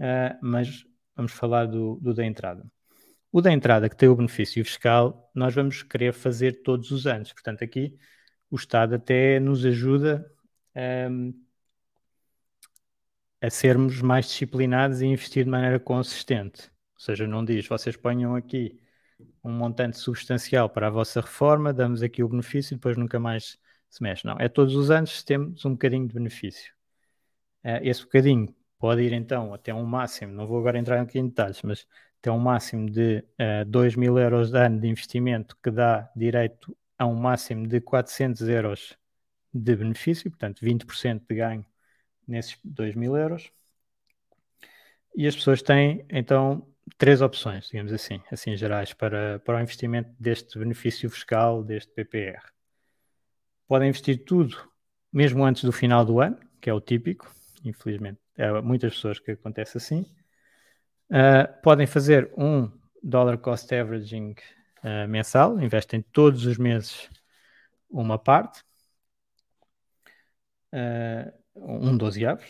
uh, 0.01 0.39
mas 0.43 0.85
vamos 1.17 1.33
falar 1.33 1.67
do, 1.67 1.97
do 1.97 2.15
da 2.15 2.25
entrada. 2.25 2.65
O 3.33 3.41
da 3.41 3.53
entrada, 3.53 3.89
que 3.89 3.97
tem 3.97 4.09
o 4.09 4.17
benefício 4.17 4.65
fiscal, 4.65 5.31
nós 5.35 5.55
vamos 5.55 5.83
querer 5.83 6.13
fazer 6.13 6.63
todos 6.63 6.91
os 6.91 7.07
anos. 7.07 7.33
Portanto, 7.33 7.65
aqui 7.65 7.99
o 8.51 8.57
Estado 8.57 8.95
até 8.95 9.41
nos 9.41 9.65
ajuda 9.65 10.31
um, 11.11 11.35
a 13.41 13.51
sermos 13.51 14.01
mais 14.01 14.27
disciplinados 14.27 15.01
e 15.01 15.07
investir 15.07 15.45
de 15.45 15.51
maneira 15.51 15.79
consistente. 15.79 16.71
Ou 16.95 17.01
seja, 17.01 17.27
não 17.27 17.45
diz, 17.45 17.67
vocês 17.67 17.97
ponham 17.97 18.35
aqui 18.35 18.81
um 19.45 19.53
montante 19.53 19.99
substancial 19.99 20.69
para 20.71 20.89
a 20.89 20.91
vossa 20.91 21.21
reforma, 21.21 21.73
damos 21.73 22.03
aqui 22.03 22.23
o 22.23 22.29
benefício 22.29 22.75
e 22.75 22.77
depois 22.77 22.97
nunca 22.97 23.19
mais 23.21 23.59
se 23.91 24.03
mexe. 24.03 24.25
Não, 24.27 24.37
é 24.39 24.49
todos 24.49 24.75
os 24.75 24.91
anos 24.91 25.23
temos 25.23 25.65
um 25.65 25.73
bocadinho 25.73 26.07
de 26.07 26.15
benefício. 26.15 26.73
Uh, 27.65 27.81
esse 27.83 28.03
bocadinho 28.03 28.55
pode 28.79 29.03
ir 29.03 29.13
então 29.13 29.55
até 29.55 29.73
um 29.75 29.85
máximo, 29.85 30.33
não 30.33 30.47
vou 30.47 30.59
agora 30.59 30.79
entrar 30.79 31.01
aqui 31.01 31.19
em 31.19 31.29
detalhes, 31.29 31.63
mas 31.63 31.87
até 32.21 32.31
um 32.31 32.39
máximo 32.39 32.91
de 32.91 33.25
uh, 33.41 33.65
2 33.67 33.97
mil 33.97 34.19
euros 34.19 34.51
de 34.51 34.59
ano 34.59 34.81
de 34.81 34.89
investimento 34.89 35.57
que 35.63 35.71
dá 35.71 36.11
direito 36.15 36.77
a 36.99 37.07
um 37.07 37.15
máximo 37.15 37.67
de 37.67 37.81
400 37.81 38.49
euros 38.49 38.97
de 39.53 39.77
benefício, 39.77 40.31
portanto 40.31 40.61
20% 40.61 41.25
de 41.29 41.35
ganho 41.35 41.67
nesses 42.27 42.59
2 42.65 42.95
mil 42.95 43.17
euros. 43.17 43.51
E 45.17 45.27
as 45.27 45.35
pessoas 45.35 45.63
têm 45.63 46.05
então 46.11 46.67
três 46.99 47.21
opções, 47.23 47.69
digamos 47.69 47.93
assim, 47.93 48.21
assim 48.31 48.57
gerais, 48.57 48.93
para, 48.93 49.39
para 49.41 49.59
o 49.59 49.61
investimento 49.61 50.11
deste 50.19 50.59
benefício 50.59 51.09
fiscal, 51.11 51.63
deste 51.65 51.93
PPR. 51.93 52.43
Podem 53.67 53.89
investir 53.89 54.25
tudo 54.25 54.57
mesmo 55.13 55.45
antes 55.45 55.65
do 55.65 55.73
final 55.73 56.05
do 56.05 56.21
ano, 56.21 56.39
que 56.61 56.69
é 56.69 56.75
o 56.75 56.81
típico, 56.81 57.33
infelizmente. 57.65 58.26
É 58.37 58.61
muitas 58.61 58.95
pessoas 58.95 59.19
que 59.19 59.33
acontece 59.33 59.79
assim. 59.79 60.07
Uh, 61.11 61.63
podem 61.63 61.87
fazer 61.87 62.33
um 62.37 62.71
dollar 63.03 63.39
cost 63.39 63.73
averaging 63.75 64.35
uh, 64.83 65.09
mensal, 65.09 65.61
investem 65.61 66.03
todos 66.03 66.45
os 66.45 66.59
meses 66.59 67.09
uma 67.89 68.19
parte, 68.19 68.63
uh, 70.73 71.33
um 71.55 71.97
12 71.97 72.27
avos, 72.27 72.45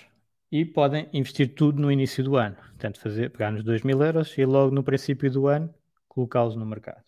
e 0.51 0.64
podem 0.64 1.09
investir 1.12 1.55
tudo 1.55 1.80
no 1.80 1.93
início 1.93 2.24
do 2.24 2.37
ano. 2.37 2.57
Portanto, 2.57 2.99
fazer, 3.01 3.30
pegar 3.30 3.51
nos 3.53 3.62
2 3.62 3.82
mil 3.82 4.03
euros 4.03 4.37
e 4.39 4.45
logo 4.45 4.74
no 4.74 4.82
princípio 4.82 5.30
do 5.30 5.47
ano 5.47 5.72
colocá-los 6.09 6.57
no 6.57 6.64
mercado. 6.64 7.05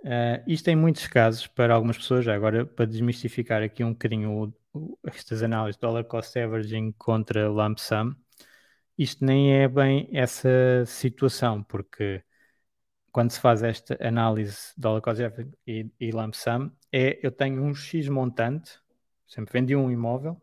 Uh, 0.00 0.44
isto 0.46 0.68
em 0.68 0.76
muitos 0.76 1.06
casos, 1.06 1.46
para 1.46 1.74
algumas 1.74 1.96
pessoas, 1.96 2.24
já 2.24 2.34
agora 2.34 2.66
para 2.66 2.84
desmistificar 2.84 3.62
aqui 3.62 3.82
um 3.82 3.92
bocadinho 3.92 4.54
estas 5.04 5.42
análises, 5.42 5.78
dollar 5.80 6.04
cost 6.04 6.38
averaging 6.38 6.92
contra 6.98 7.48
lump 7.48 7.78
sum, 7.78 8.14
isto 8.98 9.24
nem 9.24 9.54
é 9.54 9.68
bem 9.68 10.08
essa 10.12 10.84
situação, 10.86 11.62
porque 11.62 12.22
quando 13.12 13.30
se 13.32 13.40
faz 13.40 13.62
esta 13.62 13.98
análise 14.06 14.72
dollar 14.76 15.02
cost 15.02 15.22
averaging 15.22 15.52
e, 15.66 15.90
e 16.00 16.10
lump 16.12 16.34
sum, 16.34 16.70
é 16.92 17.18
eu 17.26 17.32
tenho 17.32 17.62
um 17.62 17.74
X 17.74 18.08
montante, 18.08 18.80
sempre 19.26 19.52
vendi 19.52 19.76
um 19.76 19.90
imóvel, 19.90 20.40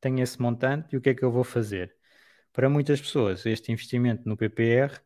tenho 0.00 0.20
esse 0.22 0.40
montante 0.40 0.94
e 0.94 0.98
o 0.98 1.00
que 1.00 1.10
é 1.10 1.14
que 1.14 1.24
eu 1.24 1.32
vou 1.32 1.44
fazer? 1.44 1.96
Para 2.52 2.68
muitas 2.70 3.00
pessoas, 3.00 3.46
este 3.46 3.72
investimento 3.72 4.28
no 4.28 4.36
PPR 4.36 5.00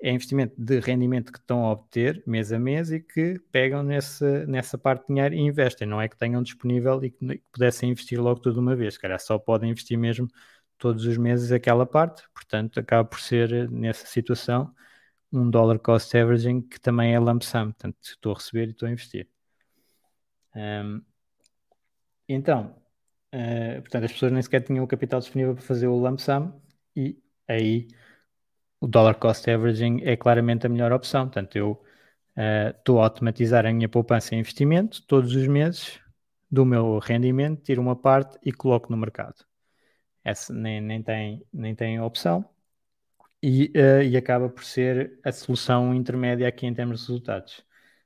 é 0.00 0.12
investimento 0.12 0.54
de 0.56 0.78
rendimento 0.80 1.32
que 1.32 1.38
estão 1.38 1.64
a 1.64 1.72
obter 1.72 2.22
mês 2.26 2.52
a 2.52 2.58
mês 2.58 2.90
e 2.92 3.00
que 3.00 3.38
pegam 3.50 3.82
nessa, 3.82 4.46
nessa 4.46 4.78
parte 4.78 5.02
de 5.02 5.08
dinheiro 5.08 5.34
e 5.34 5.40
investem. 5.40 5.88
Não 5.88 6.00
é 6.00 6.08
que 6.08 6.16
tenham 6.16 6.42
disponível 6.42 7.02
e 7.04 7.10
que, 7.10 7.42
pudessem 7.52 7.90
investir 7.90 8.20
logo 8.20 8.40
tudo 8.40 8.60
uma 8.60 8.76
vez. 8.76 8.96
Cara, 8.96 9.18
só 9.18 9.38
podem 9.38 9.70
investir 9.70 9.98
mesmo 9.98 10.28
todos 10.78 11.04
os 11.04 11.16
meses 11.16 11.50
aquela 11.50 11.84
parte. 11.84 12.22
Portanto, 12.32 12.78
acaba 12.78 13.08
por 13.08 13.20
ser, 13.20 13.68
nessa 13.70 14.06
situação, 14.06 14.72
um 15.32 15.50
dollar 15.50 15.78
cost 15.80 16.16
averaging 16.16 16.62
que 16.62 16.80
também 16.80 17.14
é 17.14 17.18
lump 17.18 17.42
sum. 17.42 17.66
Portanto, 17.72 17.96
estou 18.02 18.32
a 18.32 18.34
receber 18.36 18.68
e 18.68 18.70
estou 18.70 18.88
a 18.88 18.92
investir. 18.92 19.28
Um, 20.54 21.02
então, 22.28 22.76
uh, 23.34 23.80
portanto, 23.82 24.04
as 24.04 24.12
pessoas 24.12 24.32
nem 24.32 24.42
sequer 24.42 24.60
tinham 24.62 24.84
o 24.84 24.88
capital 24.88 25.20
disponível 25.20 25.54
para 25.54 25.64
fazer 25.64 25.88
o 25.88 25.96
lump 25.96 26.20
sum 26.20 26.52
e 26.94 27.18
aí 27.48 27.88
o 28.80 28.86
dollar 28.86 29.14
cost 29.16 29.48
averaging 29.50 30.02
é 30.02 30.16
claramente 30.16 30.66
a 30.66 30.68
melhor 30.68 30.92
opção. 30.92 31.26
Portanto, 31.26 31.56
eu 31.56 31.82
estou 32.78 32.96
uh, 32.96 33.00
a 33.00 33.04
automatizar 33.04 33.66
a 33.66 33.72
minha 33.72 33.88
poupança 33.88 34.34
em 34.34 34.40
investimento 34.40 35.02
todos 35.06 35.34
os 35.34 35.46
meses 35.48 36.00
do 36.50 36.64
meu 36.64 36.98
rendimento, 36.98 37.62
tiro 37.62 37.82
uma 37.82 37.96
parte 37.96 38.38
e 38.44 38.52
coloco 38.52 38.90
no 38.90 38.96
mercado. 38.96 39.44
Essa 40.24 40.52
nem, 40.52 40.80
nem, 40.80 41.02
tem, 41.02 41.44
nem 41.52 41.74
tem 41.74 42.00
opção 42.00 42.48
e, 43.42 43.72
uh, 43.76 44.02
e 44.02 44.16
acaba 44.16 44.48
por 44.48 44.64
ser 44.64 45.18
a 45.24 45.32
solução 45.32 45.94
intermédia 45.94 46.48
aqui 46.48 46.66
em 46.66 46.74
termos 46.74 47.00
de 47.00 47.06
resultados. 47.08 47.64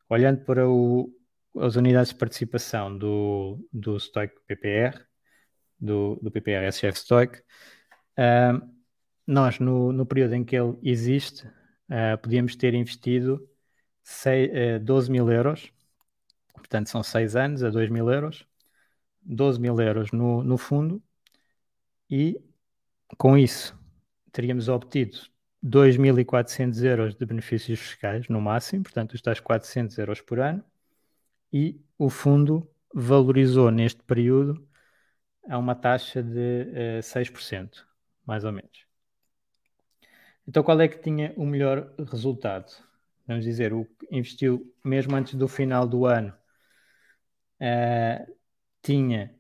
Olhando 0.09 0.45
para 0.45 0.69
o, 0.69 1.11
as 1.59 1.77
unidades 1.77 2.13
de 2.13 2.19
participação 2.19 2.97
do, 2.97 3.67
do 3.73 3.99
Stoic 3.99 4.35
PPR, 4.47 5.01
do, 5.79 6.17
do 6.23 6.31
PPR 6.31 6.67
SGF 6.67 6.99
Stoic, 6.99 7.39
uh, 8.19 8.82
nós, 9.27 9.59
no, 9.59 9.93
no 9.93 10.07
período 10.07 10.35
em 10.35 10.45
que 10.45 10.57
ele 10.57 10.77
existe, 10.83 11.47
uh, 11.47 12.19
podíamos 12.23 12.57
ter 12.57 12.75
investido 12.75 13.49
uh, 14.05 14.81
12 14.81 15.11
mil 15.11 15.31
euros, 15.31 15.73
portanto 16.55 16.89
são 16.89 17.03
6 17.03 17.37
anos 17.37 17.63
a 17.63 17.71
2 17.71 17.91
mil 17.91 18.11
euros, 18.11 18.47
12 19.23 19.61
mil 19.61 19.81
euros 19.81 20.11
no, 20.13 20.43
no 20.43 20.59
fundo, 20.59 21.03
e 22.11 22.41
com 23.17 23.37
isso 23.39 23.79
teríamos 24.33 24.69
obtido 24.69 25.19
2.400 25.63 26.83
euros 26.83 27.15
de 27.15 27.25
benefícios 27.25 27.79
fiscais 27.79 28.29
no 28.29 28.41
máximo, 28.41 28.83
portanto, 28.83 29.15
os 29.15 29.23
tais 29.23 29.41
400 29.41 29.97
euros 29.99 30.21
por 30.21 30.41
ano, 30.41 30.65
e 31.53 31.81
o 31.99 32.11
fundo 32.11 32.69
valorizou 32.95 33.71
neste 33.71 34.03
período 34.03 34.67
a 35.49 35.59
uma 35.59 35.75
taxa 35.75 36.23
de 36.23 36.39
uh, 36.39 36.99
eh, 36.99 37.03
6%, 37.03 37.87
mais 38.27 38.45
ou 38.45 38.53
menos. 38.53 38.92
Então, 40.47 40.63
qual 40.63 40.81
é 40.81 40.89
que 40.89 40.99
tinha 40.99 41.33
o 41.37 41.47
melhor 41.47 41.93
resultado? 42.11 42.73
Vamos 43.27 43.45
dizer, 43.45 43.73
o 43.73 43.85
que 43.85 44.07
investiu 44.11 44.75
mesmo 44.85 45.15
antes 45.17 45.35
do 45.35 45.47
final 45.47 45.87
do 45.87 46.07
ano 46.07 46.35
uh, 47.61 48.37
tinha 48.83 49.35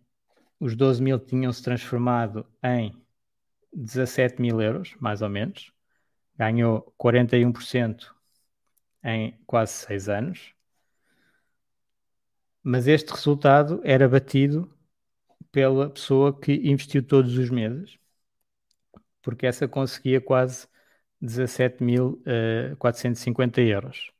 os 0.60 0.76
12 0.76 1.02
mil 1.02 1.18
tinham-se 1.18 1.62
transformado 1.62 2.46
em 2.62 2.96
17 3.72 4.40
mil 4.40 4.60
euros, 4.60 4.94
mais 5.00 5.22
ou 5.22 5.28
menos. 5.28 5.72
Ganhou 6.36 6.94
41% 6.96 8.14
em 9.02 9.36
quase 9.44 9.72
6 9.72 10.08
anos. 10.08 10.54
Mas 12.62 12.86
este 12.86 13.10
resultado 13.10 13.80
era 13.82 14.08
batido 14.08 14.72
pela 15.50 15.90
pessoa 15.90 16.38
que 16.38 16.52
investiu 16.68 17.02
todos 17.02 17.36
os 17.36 17.50
meses, 17.50 17.98
porque 19.20 19.46
essa 19.46 19.66
conseguia 19.66 20.20
quase 20.20 20.68
17.450 21.22 23.58
uh, 23.58 23.60
euros. 23.60 24.10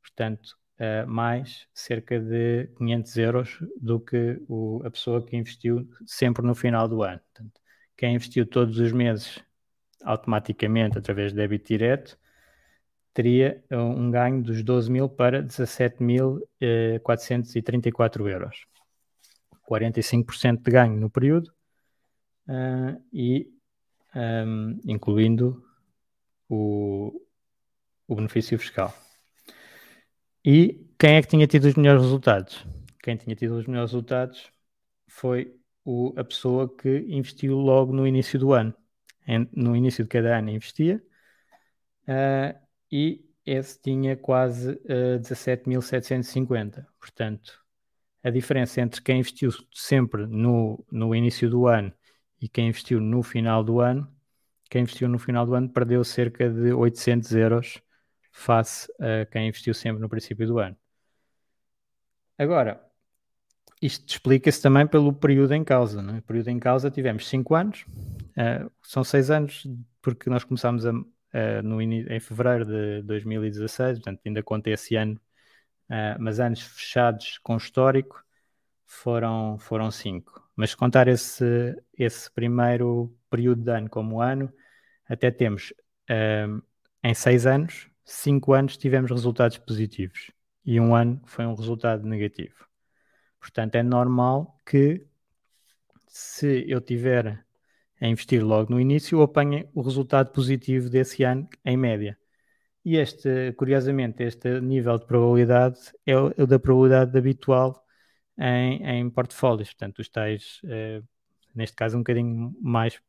Portanto, 0.00 0.56
uh, 0.78 1.06
mais 1.08 1.66
cerca 1.72 2.20
de 2.20 2.66
500 2.76 3.16
euros 3.16 3.58
do 3.80 3.98
que 4.00 4.38
o, 4.48 4.82
a 4.84 4.90
pessoa 4.90 5.24
que 5.24 5.36
investiu 5.36 5.88
sempre 6.06 6.46
no 6.46 6.54
final 6.54 6.86
do 6.88 7.02
ano. 7.02 7.20
Portanto, 7.32 7.58
quem 7.96 8.14
investiu 8.14 8.46
todos 8.46 8.78
os 8.78 8.92
meses 8.92 9.42
automaticamente 10.04 10.98
através 10.98 11.32
de 11.32 11.36
débito 11.36 11.68
direto 11.68 12.18
teria 13.14 13.62
um 13.70 14.10
ganho 14.10 14.42
dos 14.42 14.64
12 14.64 14.90
mil 14.90 15.08
para 15.08 15.42
17.434 15.42 18.28
euros. 18.28 18.66
45% 19.68 20.62
de 20.62 20.70
ganho 20.70 20.98
no 20.98 21.10
período 21.10 21.52
uh, 22.48 22.98
e 23.12 23.52
um, 24.14 24.78
incluindo 24.84 25.62
o, 26.52 27.22
o 28.06 28.14
benefício 28.14 28.58
fiscal. 28.58 28.94
E 30.44 30.86
quem 30.98 31.16
é 31.16 31.22
que 31.22 31.28
tinha 31.28 31.46
tido 31.46 31.64
os 31.64 31.74
melhores 31.74 32.02
resultados? 32.02 32.66
Quem 33.02 33.16
tinha 33.16 33.34
tido 33.34 33.56
os 33.56 33.66
melhores 33.66 33.90
resultados 33.90 34.52
foi 35.08 35.56
o, 35.82 36.12
a 36.16 36.22
pessoa 36.22 36.68
que 36.76 37.06
investiu 37.08 37.56
logo 37.56 37.92
no 37.92 38.06
início 38.06 38.38
do 38.38 38.52
ano. 38.52 38.74
Em, 39.26 39.48
no 39.52 39.74
início 39.74 40.04
de 40.04 40.10
cada 40.10 40.36
ano 40.36 40.50
investia 40.50 41.00
uh, 42.08 42.58
e 42.90 43.24
esse 43.46 43.80
tinha 43.80 44.16
quase 44.16 44.72
uh, 44.72 45.16
ah, 45.16 45.20
17.750. 45.20 46.84
Portanto, 46.98 47.62
a 48.22 48.30
diferença 48.30 48.80
entre 48.80 49.00
quem 49.00 49.20
investiu 49.20 49.50
sempre 49.72 50.26
no, 50.26 50.84
no 50.90 51.14
início 51.14 51.48
do 51.48 51.66
ano 51.66 51.92
e 52.40 52.48
quem 52.48 52.68
investiu 52.68 53.00
no 53.00 53.22
final 53.22 53.64
do 53.64 53.80
ano 53.80 54.12
quem 54.72 54.84
investiu 54.84 55.06
no 55.06 55.18
final 55.18 55.44
do 55.44 55.54
ano 55.54 55.68
perdeu 55.68 56.02
cerca 56.02 56.48
de 56.48 56.72
800 56.72 57.34
euros 57.34 57.82
face 58.30 58.90
a 58.98 59.26
quem 59.26 59.48
investiu 59.48 59.74
sempre 59.74 60.00
no 60.00 60.08
princípio 60.08 60.46
do 60.46 60.58
ano. 60.58 60.74
Agora, 62.38 62.82
isto 63.82 64.08
explica-se 64.08 64.62
também 64.62 64.86
pelo 64.86 65.12
período 65.12 65.52
em 65.52 65.62
causa. 65.62 66.00
Não 66.00 66.16
é? 66.16 66.20
Período 66.22 66.48
em 66.48 66.58
causa 66.58 66.90
tivemos 66.90 67.28
5 67.28 67.54
anos, 67.54 67.84
uh, 68.30 68.72
são 68.82 69.04
6 69.04 69.30
anos, 69.30 69.66
porque 70.00 70.30
nós 70.30 70.42
começámos 70.42 70.86
a, 70.86 70.92
uh, 70.92 71.04
no, 71.62 71.82
em 71.82 72.18
fevereiro 72.18 72.64
de 72.64 73.02
2016, 73.02 73.98
portanto 73.98 74.22
ainda 74.24 74.42
contei 74.42 74.72
esse 74.72 74.96
ano, 74.96 75.20
uh, 75.90 76.16
mas 76.18 76.40
anos 76.40 76.62
fechados 76.62 77.36
com 77.42 77.58
histórico 77.58 78.24
foram 78.86 79.58
5. 79.58 79.64
Foram 79.68 79.90
cinco. 79.90 80.50
mas 80.56 80.74
contar 80.74 81.08
esse, 81.08 81.76
esse 81.92 82.30
primeiro 82.30 83.14
período 83.28 83.62
de 83.62 83.70
ano 83.70 83.90
como 83.90 84.22
ano, 84.22 84.50
até 85.12 85.30
temos 85.30 85.74
um, 86.10 86.62
em 87.04 87.14
seis 87.14 87.46
anos, 87.46 87.88
cinco 88.04 88.54
anos 88.54 88.76
tivemos 88.76 89.10
resultados 89.10 89.58
positivos 89.58 90.30
e 90.64 90.80
um 90.80 90.94
ano 90.94 91.20
foi 91.26 91.44
um 91.44 91.54
resultado 91.54 92.06
negativo. 92.06 92.66
Portanto, 93.38 93.74
é 93.74 93.82
normal 93.82 94.56
que 94.64 95.06
se 96.08 96.64
eu 96.68 96.80
tiver 96.80 97.44
a 98.00 98.06
investir 98.08 98.42
logo 98.44 98.72
no 98.72 98.80
início, 98.80 99.18
eu 99.18 99.22
apanhe 99.22 99.68
o 99.74 99.82
resultado 99.82 100.32
positivo 100.32 100.88
desse 100.88 101.24
ano 101.24 101.48
em 101.64 101.76
média. 101.76 102.18
E 102.84 102.96
este, 102.96 103.52
curiosamente, 103.52 104.22
este 104.22 104.60
nível 104.60 104.98
de 104.98 105.06
probabilidade 105.06 105.78
é 106.06 106.16
o, 106.18 106.32
é 106.36 106.42
o 106.42 106.46
da 106.46 106.58
probabilidade 106.58 107.16
habitual 107.16 107.84
em, 108.38 108.82
em 108.84 109.10
portfólios. 109.10 109.68
Portanto, 109.70 109.98
os 110.00 110.08
tais, 110.08 110.60
eh, 110.64 111.02
neste 111.54 111.76
caso, 111.76 111.96
um 111.96 112.00
bocadinho 112.00 112.56
mais, 112.60 113.00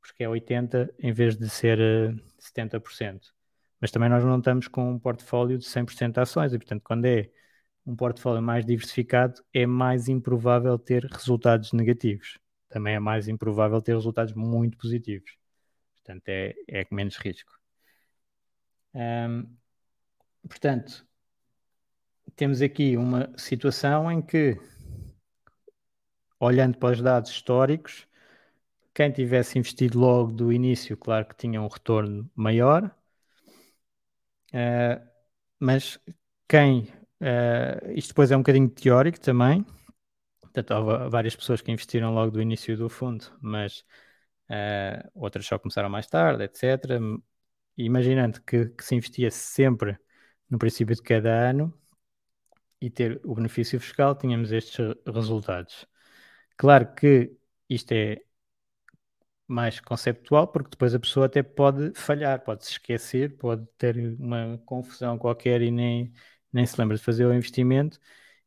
porque 0.00 0.24
é 0.24 0.28
80% 0.28 0.94
em 0.98 1.12
vez 1.12 1.36
de 1.36 1.48
ser 1.48 1.78
eh, 1.80 2.14
70%. 2.38 3.32
Mas 3.80 3.90
também 3.90 4.08
nós 4.08 4.24
não 4.24 4.38
estamos 4.38 4.68
com 4.68 4.90
um 4.92 4.98
portfólio 4.98 5.58
de 5.58 5.64
100% 5.64 6.14
de 6.14 6.20
ações 6.20 6.52
e, 6.52 6.58
portanto, 6.58 6.82
quando 6.82 7.04
é 7.06 7.30
um 7.86 7.94
portfólio 7.96 8.42
mais 8.42 8.64
diversificado, 8.66 9.42
é 9.52 9.66
mais 9.66 10.08
improvável 10.08 10.78
ter 10.78 11.04
resultados 11.04 11.72
negativos. 11.72 12.38
Também 12.68 12.94
é 12.94 12.98
mais 13.00 13.28
improvável 13.28 13.80
ter 13.80 13.94
resultados 13.94 14.34
muito 14.34 14.76
positivos. 14.76 15.36
Portanto, 15.94 16.28
é, 16.28 16.54
é 16.68 16.86
menos 16.90 17.16
risco. 17.16 17.58
Portanto, 20.48 21.06
temos 22.34 22.62
aqui 22.62 22.96
uma 22.96 23.32
situação 23.36 24.10
em 24.10 24.22
que, 24.22 24.58
olhando 26.40 26.78
para 26.78 26.94
os 26.94 27.02
dados 27.02 27.30
históricos, 27.30 28.07
quem 28.98 29.12
tivesse 29.12 29.56
investido 29.56 29.96
logo 29.96 30.32
do 30.32 30.52
início, 30.52 30.96
claro 30.96 31.24
que 31.24 31.36
tinha 31.36 31.62
um 31.62 31.68
retorno 31.68 32.28
maior, 32.34 32.92
uh, 34.52 35.08
mas 35.60 36.00
quem. 36.48 36.92
Uh, 37.20 37.92
isto 37.94 38.08
depois 38.08 38.32
é 38.32 38.36
um 38.36 38.40
bocadinho 38.40 38.68
teórico 38.68 39.20
também. 39.20 39.64
Portanto, 40.40 40.72
houve 40.72 41.08
várias 41.10 41.36
pessoas 41.36 41.60
que 41.62 41.70
investiram 41.70 42.12
logo 42.12 42.32
do 42.32 42.42
início 42.42 42.76
do 42.76 42.88
fundo, 42.88 43.24
mas 43.40 43.84
uh, 44.50 45.08
outras 45.14 45.46
só 45.46 45.60
começaram 45.60 45.88
mais 45.88 46.08
tarde, 46.08 46.42
etc. 46.42 47.00
Imaginando 47.76 48.42
que, 48.42 48.66
que 48.70 48.84
se 48.84 48.96
investia 48.96 49.30
sempre 49.30 49.96
no 50.50 50.58
princípio 50.58 50.96
de 50.96 51.02
cada 51.02 51.30
ano, 51.50 51.72
e 52.80 52.90
ter 52.90 53.20
o 53.24 53.34
benefício 53.36 53.78
fiscal, 53.80 54.16
tínhamos 54.16 54.50
estes 54.50 54.76
resultados. 55.06 55.86
Claro 56.56 56.94
que 56.94 57.36
isto 57.68 57.92
é 57.92 58.22
mais 59.48 59.80
conceptual, 59.80 60.46
porque 60.48 60.70
depois 60.70 60.94
a 60.94 61.00
pessoa 61.00 61.26
até 61.26 61.42
pode 61.42 61.92
falhar, 61.94 62.40
pode 62.44 62.64
se 62.66 62.72
esquecer, 62.72 63.36
pode 63.38 63.66
ter 63.78 63.96
uma 64.20 64.58
confusão 64.66 65.18
qualquer 65.18 65.62
e 65.62 65.70
nem, 65.70 66.12
nem 66.52 66.66
se 66.66 66.78
lembra 66.80 66.96
de 66.96 67.02
fazer 67.02 67.26
o 67.26 67.34
investimento. 67.34 67.98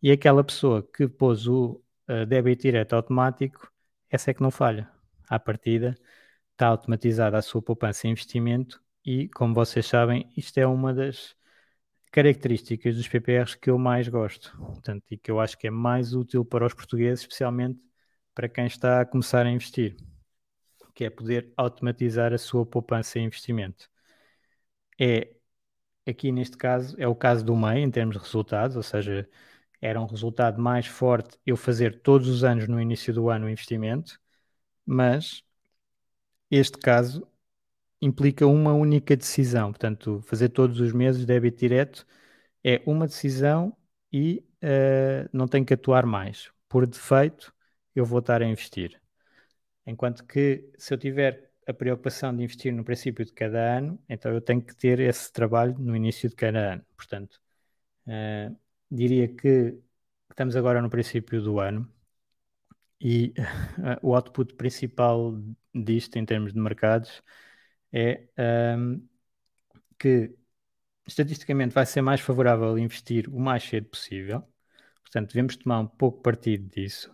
E 0.01 0.11
aquela 0.11 0.43
pessoa 0.43 0.83
que 0.83 1.07
pôs 1.07 1.47
o 1.47 1.81
uh, 2.09 2.25
débito 2.25 2.63
direto 2.63 2.93
automático, 2.93 3.71
essa 4.09 4.31
é 4.31 4.33
que 4.33 4.41
não 4.41 4.51
falha. 4.51 4.89
À 5.29 5.39
partida, 5.39 5.95
está 6.53 6.67
automatizada 6.67 7.37
a 7.37 7.41
sua 7.41 7.61
poupança 7.61 8.07
e 8.07 8.11
investimento, 8.11 8.81
e 9.05 9.29
como 9.29 9.53
vocês 9.53 9.85
sabem, 9.87 10.31
isto 10.37 10.57
é 10.59 10.67
uma 10.67 10.93
das 10.93 11.35
características 12.11 12.95
dos 12.95 13.07
PPRs 13.07 13.55
que 13.55 13.69
eu 13.69 13.77
mais 13.77 14.07
gosto, 14.07 14.55
portanto, 14.57 15.03
e 15.11 15.17
que 15.17 15.31
eu 15.31 15.39
acho 15.39 15.57
que 15.57 15.67
é 15.67 15.71
mais 15.71 16.13
útil 16.13 16.45
para 16.45 16.65
os 16.65 16.73
portugueses, 16.73 17.21
especialmente 17.21 17.79
para 18.33 18.49
quem 18.49 18.65
está 18.65 19.01
a 19.01 19.05
começar 19.05 19.45
a 19.45 19.49
investir, 19.51 19.95
que 20.93 21.03
é 21.05 21.09
poder 21.09 21.51
automatizar 21.57 22.33
a 22.33 22.37
sua 22.37 22.65
poupança 22.65 23.19
e 23.19 23.23
investimento. 23.23 23.89
É, 24.99 25.33
aqui 26.07 26.31
neste 26.31 26.57
caso, 26.57 26.95
é 26.99 27.07
o 27.07 27.15
caso 27.15 27.45
do 27.45 27.55
MEI 27.55 27.81
em 27.83 27.91
termos 27.91 28.17
de 28.17 28.23
resultados, 28.23 28.77
ou 28.77 28.83
seja, 28.83 29.29
era 29.81 30.01
um 30.01 30.05
resultado 30.07 30.61
mais 30.61 30.87
forte 30.87 31.39
eu 31.45 31.57
fazer 31.57 32.01
todos 32.01 32.27
os 32.29 32.43
anos 32.43 32.67
no 32.67 32.81
início 32.81 33.13
do 33.13 33.29
ano 33.29 33.47
o 33.47 33.49
investimento, 33.49 34.19
mas 34.85 35.43
este 36.49 36.77
caso 36.77 37.27
implica 38.01 38.47
uma 38.47 38.73
única 38.73 39.17
decisão. 39.17 39.71
Portanto, 39.71 40.21
fazer 40.23 40.49
todos 40.51 40.81
os 40.81 40.93
meses 40.93 41.25
débito 41.25 41.59
direto 41.59 42.07
é 42.63 42.81
uma 42.87 43.07
decisão 43.07 43.77
e 44.13 44.45
uh, 44.63 45.29
não 45.33 45.47
tem 45.49 45.65
que 45.65 45.75
atuar 45.75 46.05
mais. 46.07 46.51
Por 46.69 46.87
defeito, 46.87 47.53
eu 47.95 48.05
vou 48.05 48.19
estar 48.21 48.43
a 48.43 48.47
investir. 48.47 49.00
Enquanto 49.85 50.25
que 50.25 50.69
se 50.77 50.93
eu 50.93 50.97
tiver 50.97 51.51
a 51.67 51.73
preocupação 51.73 52.35
de 52.35 52.43
investir 52.43 52.73
no 52.73 52.83
princípio 52.83 53.25
de 53.25 53.33
cada 53.33 53.77
ano, 53.77 53.99
então 54.09 54.31
eu 54.31 54.41
tenho 54.41 54.61
que 54.61 54.75
ter 54.75 54.99
esse 54.99 55.31
trabalho 55.31 55.77
no 55.79 55.95
início 55.95 56.29
de 56.29 56.35
cada 56.35 56.73
ano. 56.73 56.85
Portanto, 56.95 57.39
uh, 58.07 58.55
diria 58.89 59.27
que 59.27 59.77
estamos 60.29 60.55
agora 60.55 60.81
no 60.81 60.89
princípio 60.89 61.41
do 61.41 61.59
ano 61.59 61.91
e 62.99 63.33
uh, 63.39 64.07
o 64.07 64.15
output 64.15 64.55
principal 64.55 65.33
disto 65.73 66.17
em 66.17 66.25
termos 66.25 66.53
de 66.53 66.59
mercados 66.59 67.21
é 67.91 68.27
um, 68.77 69.07
que 69.99 70.35
estatisticamente 71.07 71.73
vai 71.73 71.85
ser 71.85 72.01
mais 72.01 72.21
favorável 72.21 72.77
investir 72.77 73.27
o 73.29 73.39
mais 73.39 73.63
cedo 73.63 73.87
possível. 73.87 74.43
Portanto, 75.01 75.29
devemos 75.29 75.57
tomar 75.57 75.79
um 75.81 75.87
pouco 75.87 76.21
partido 76.21 76.67
disso. 76.69 77.11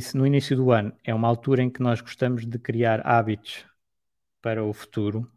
Se 0.00 0.16
no 0.16 0.26
início 0.26 0.56
do 0.56 0.70
ano 0.70 0.92
é 1.02 1.14
uma 1.14 1.28
altura 1.28 1.62
em 1.62 1.70
que 1.70 1.82
nós 1.82 2.00
gostamos 2.00 2.46
de 2.46 2.58
criar 2.58 3.06
hábitos 3.06 3.66
para 4.42 4.64
o 4.64 4.72
futuro, 4.72 5.30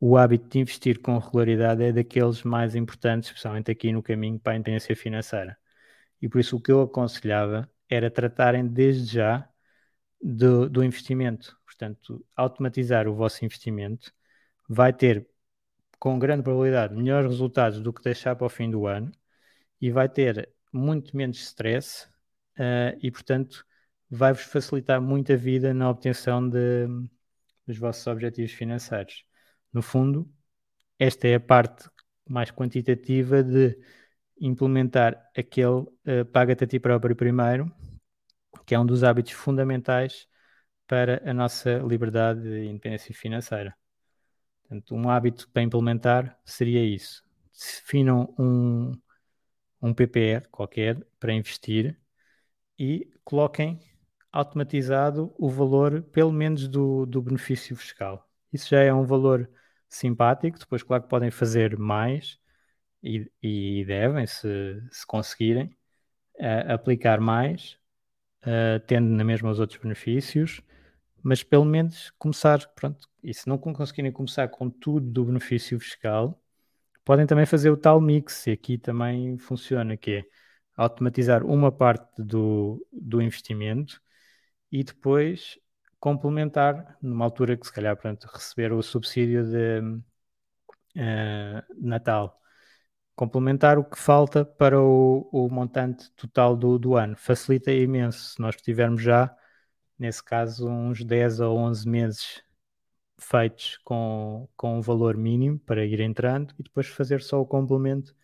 o 0.00 0.16
hábito 0.16 0.48
de 0.48 0.58
investir 0.60 1.00
com 1.00 1.18
regularidade 1.18 1.82
é 1.82 1.92
daqueles 1.92 2.42
mais 2.42 2.74
importantes, 2.74 3.30
especialmente 3.30 3.70
aqui 3.70 3.92
no 3.92 4.02
caminho 4.02 4.38
para 4.38 4.52
a 4.52 4.56
independência 4.56 4.94
financeira. 4.96 5.56
E 6.20 6.28
por 6.28 6.40
isso 6.40 6.56
o 6.56 6.60
que 6.60 6.72
eu 6.72 6.82
aconselhava 6.82 7.70
era 7.88 8.10
tratarem 8.10 8.66
desde 8.66 9.14
já 9.14 9.48
do, 10.22 10.68
do 10.68 10.84
investimento. 10.84 11.58
Portanto, 11.64 12.24
automatizar 12.36 13.08
o 13.08 13.14
vosso 13.14 13.44
investimento 13.44 14.12
vai 14.68 14.92
ter, 14.92 15.28
com 15.98 16.18
grande 16.18 16.42
probabilidade, 16.42 16.94
melhores 16.94 17.30
resultados 17.30 17.80
do 17.80 17.92
que 17.92 18.02
deixar 18.02 18.36
para 18.36 18.46
o 18.46 18.50
fim 18.50 18.70
do 18.70 18.86
ano 18.86 19.12
e 19.80 19.90
vai 19.90 20.08
ter 20.08 20.52
muito 20.72 21.16
menos 21.16 21.38
stress 21.38 22.08
uh, 22.58 22.98
e, 23.02 23.10
portanto, 23.10 23.64
vai-vos 24.10 24.42
facilitar 24.42 25.00
muito 25.00 25.32
a 25.32 25.36
vida 25.36 25.72
na 25.74 25.90
obtenção 25.90 26.48
de, 26.48 26.86
dos 27.66 27.78
vossos 27.78 28.06
objetivos 28.06 28.52
financeiros. 28.52 29.24
No 29.72 29.82
fundo, 29.82 30.30
esta 30.98 31.28
é 31.28 31.36
a 31.36 31.40
parte 31.40 31.88
mais 32.28 32.50
quantitativa 32.50 33.42
de 33.42 33.78
implementar 34.40 35.30
aquele 35.36 35.68
uh, 35.68 36.24
paga-te 36.32 36.64
a 36.64 36.66
ti 36.66 36.80
próprio 36.80 37.16
primeiro, 37.16 37.72
que 38.66 38.74
é 38.74 38.78
um 38.78 38.86
dos 38.86 39.04
hábitos 39.04 39.32
fundamentais 39.32 40.28
para 40.86 41.22
a 41.28 41.34
nossa 41.34 41.78
liberdade 41.78 42.48
e 42.48 42.66
independência 42.66 43.14
financeira. 43.14 43.76
Portanto, 44.62 44.94
um 44.94 45.08
hábito 45.10 45.48
para 45.50 45.62
implementar 45.62 46.38
seria 46.44 46.84
isso. 46.84 47.24
Definam 47.52 48.34
um, 48.38 48.92
um 49.82 49.94
PPR 49.94 50.46
qualquer 50.50 51.02
para 51.18 51.32
investir 51.32 51.98
e 52.78 53.10
coloquem 53.24 53.80
automatizado 54.32 55.34
o 55.38 55.48
valor, 55.48 56.02
pelo 56.02 56.32
menos, 56.32 56.68
do, 56.68 57.06
do 57.06 57.22
benefício 57.22 57.74
fiscal. 57.76 58.28
Isso 58.52 58.68
já 58.68 58.80
é 58.82 58.92
um 58.92 59.04
valor 59.04 59.48
simpático. 59.88 60.58
Depois, 60.58 60.82
claro 60.82 61.02
que 61.02 61.08
podem 61.08 61.30
fazer 61.30 61.78
mais 61.78 62.38
e, 63.02 63.30
e 63.42 63.84
devem, 63.84 64.26
se, 64.26 64.82
se 64.90 65.06
conseguirem, 65.06 65.76
uh, 66.36 66.72
aplicar 66.72 67.20
mais, 67.20 67.78
uh, 68.42 68.80
tendo 68.86 69.08
na 69.08 69.24
mesma 69.24 69.50
os 69.50 69.60
outros 69.60 69.80
benefícios 69.80 70.62
mas 71.22 71.42
pelo 71.42 71.64
menos 71.64 72.10
começar, 72.18 72.66
pronto, 72.74 73.08
e 73.22 73.34
se 73.34 73.48
não 73.48 73.58
conseguirem 73.58 74.12
começar 74.12 74.48
com 74.48 74.70
tudo 74.70 75.10
do 75.10 75.24
benefício 75.24 75.78
fiscal, 75.78 76.40
podem 77.04 77.26
também 77.26 77.46
fazer 77.46 77.70
o 77.70 77.76
tal 77.76 78.00
mix, 78.00 78.46
e 78.46 78.52
aqui 78.52 78.78
também 78.78 79.36
funciona, 79.38 79.96
que 79.96 80.10
é 80.12 80.24
automatizar 80.78 81.44
uma 81.44 81.72
parte 81.72 82.22
do, 82.22 82.86
do 82.92 83.20
investimento 83.22 84.00
e 84.72 84.84
depois 84.84 85.58
complementar, 86.00 86.96
numa 87.02 87.24
altura 87.24 87.56
que 87.56 87.66
se 87.66 87.72
calhar 87.72 87.96
pronto, 87.96 88.26
receber 88.32 88.72
o 88.72 88.82
subsídio 88.82 89.44
de 89.44 89.80
uh, 90.96 91.62
Natal, 91.78 92.40
complementar 93.16 93.78
o 93.78 93.84
que 93.84 93.98
falta 93.98 94.44
para 94.44 94.80
o, 94.80 95.28
o 95.32 95.48
montante 95.50 96.10
total 96.12 96.56
do, 96.56 96.78
do 96.78 96.96
ano. 96.96 97.16
Facilita 97.16 97.72
imenso 97.72 98.34
se 98.34 98.40
nós 98.40 98.56
tivermos 98.56 99.02
já 99.02 99.34
nesse 99.98 100.22
caso, 100.22 100.68
uns 100.68 101.04
10 101.04 101.40
ou 101.40 101.58
11 101.58 101.88
meses 101.88 102.42
feitos 103.18 103.78
com, 103.84 104.48
com 104.56 104.78
um 104.78 104.80
valor 104.80 105.16
mínimo 105.16 105.58
para 105.60 105.84
ir 105.84 106.00
entrando 106.00 106.54
e 106.58 106.62
depois 106.62 106.86
fazer 106.86 107.20
só 107.22 107.40
o 107.40 107.46
complemento 107.46 108.14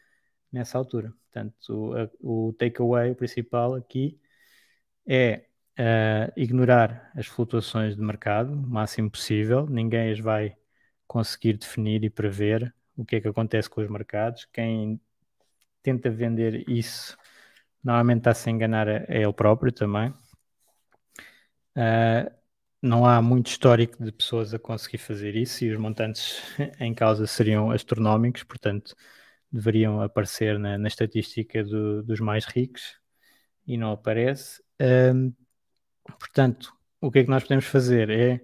nessa 0.54 0.78
altura. 0.78 1.12
Portanto, 1.32 2.08
o, 2.22 2.48
o 2.48 2.52
takeaway 2.54 3.14
principal 3.14 3.74
aqui 3.74 4.18
é 5.06 5.46
uh, 5.78 6.32
ignorar 6.36 7.10
as 7.16 7.26
flutuações 7.26 7.96
de 7.96 8.02
mercado 8.02 8.52
o 8.52 8.56
máximo 8.56 9.10
possível. 9.10 9.66
Ninguém 9.68 10.12
as 10.12 10.20
vai 10.20 10.56
conseguir 11.06 11.54
definir 11.54 12.04
e 12.04 12.10
prever 12.10 12.74
o 12.96 13.04
que 13.04 13.16
é 13.16 13.20
que 13.20 13.28
acontece 13.28 13.68
com 13.68 13.80
os 13.80 13.90
mercados. 13.90 14.46
Quem 14.52 15.00
tenta 15.82 16.10
vender 16.10 16.64
isso 16.68 17.16
normalmente 17.82 18.18
está-se 18.18 18.48
a 18.48 18.52
enganar 18.52 18.88
a, 18.88 18.98
a 19.08 19.14
ele 19.16 19.32
próprio 19.32 19.72
também. 19.72 20.10
Uh, 21.76 22.30
não 22.80 23.04
há 23.06 23.20
muito 23.20 23.48
histórico 23.48 24.02
de 24.02 24.12
pessoas 24.12 24.54
a 24.54 24.58
conseguir 24.58 24.98
fazer 24.98 25.34
isso 25.34 25.64
e 25.64 25.72
os 25.72 25.80
montantes 25.80 26.42
em 26.78 26.94
causa 26.94 27.26
seriam 27.26 27.70
astronómicos, 27.70 28.44
portanto, 28.44 28.94
deveriam 29.54 30.02
aparecer 30.02 30.58
na, 30.58 30.76
na 30.76 30.88
estatística 30.88 31.62
do, 31.62 32.02
dos 32.02 32.18
mais 32.18 32.44
ricos 32.44 32.98
e 33.66 33.76
não 33.76 33.92
aparece. 33.92 34.60
Um, 35.14 35.32
portanto, 36.18 36.74
o 37.00 37.10
que 37.10 37.20
é 37.20 37.24
que 37.24 37.30
nós 37.30 37.44
podemos 37.44 37.64
fazer 37.66 38.10
é, 38.10 38.40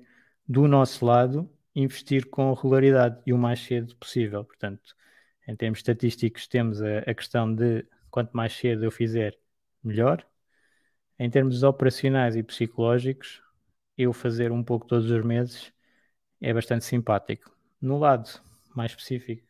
do 0.49 0.69
nosso 0.69 1.05
lado, 1.05 1.51
investir 1.75 2.29
com 2.31 2.53
regularidade 2.55 3.21
e 3.27 3.33
o 3.33 3.39
mais 3.39 3.61
cedo 3.61 3.97
possível. 3.97 4.45
Portanto, 4.45 4.95
em 5.49 5.57
termos 5.57 5.81
estatísticos, 5.81 6.47
temos 6.47 6.81
a, 6.81 6.99
a 7.01 7.15
questão 7.15 7.53
de 7.53 7.85
quanto 8.11 8.31
mais 8.37 8.53
cedo 8.53 8.85
eu 8.85 8.91
fizer, 8.93 9.37
melhor. 9.83 10.25
Em 11.19 11.29
termos 11.29 11.65
operacionais 11.65 12.37
e 12.37 12.43
psicológicos, 12.43 13.43
eu 13.99 14.13
fazer 14.13 14.53
um 14.53 14.63
pouco 14.63 14.87
todos 14.87 15.11
os 15.11 15.25
meses 15.25 15.73
é 16.41 16.55
bastante 16.55 16.85
simpático. 16.85 17.51
No 17.81 17.99
lado 17.99 18.31
mais 18.77 18.93
específico 18.93 19.50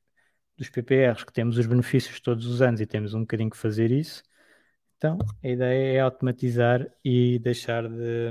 dos 0.61 0.68
PPRs, 0.68 1.24
que 1.24 1.32
temos 1.32 1.56
os 1.56 1.66
benefícios 1.66 2.20
todos 2.20 2.44
os 2.44 2.61
anos 2.61 2.82
e 2.82 2.86
temos 2.86 3.14
um 3.14 3.20
bocadinho 3.20 3.48
que 3.48 3.56
fazer 3.56 3.90
isso, 3.90 4.22
então 4.98 5.16
a 5.42 5.48
ideia 5.48 5.94
é 5.96 6.00
automatizar 6.00 6.86
e 7.02 7.38
deixar 7.38 7.88
de, 7.88 8.30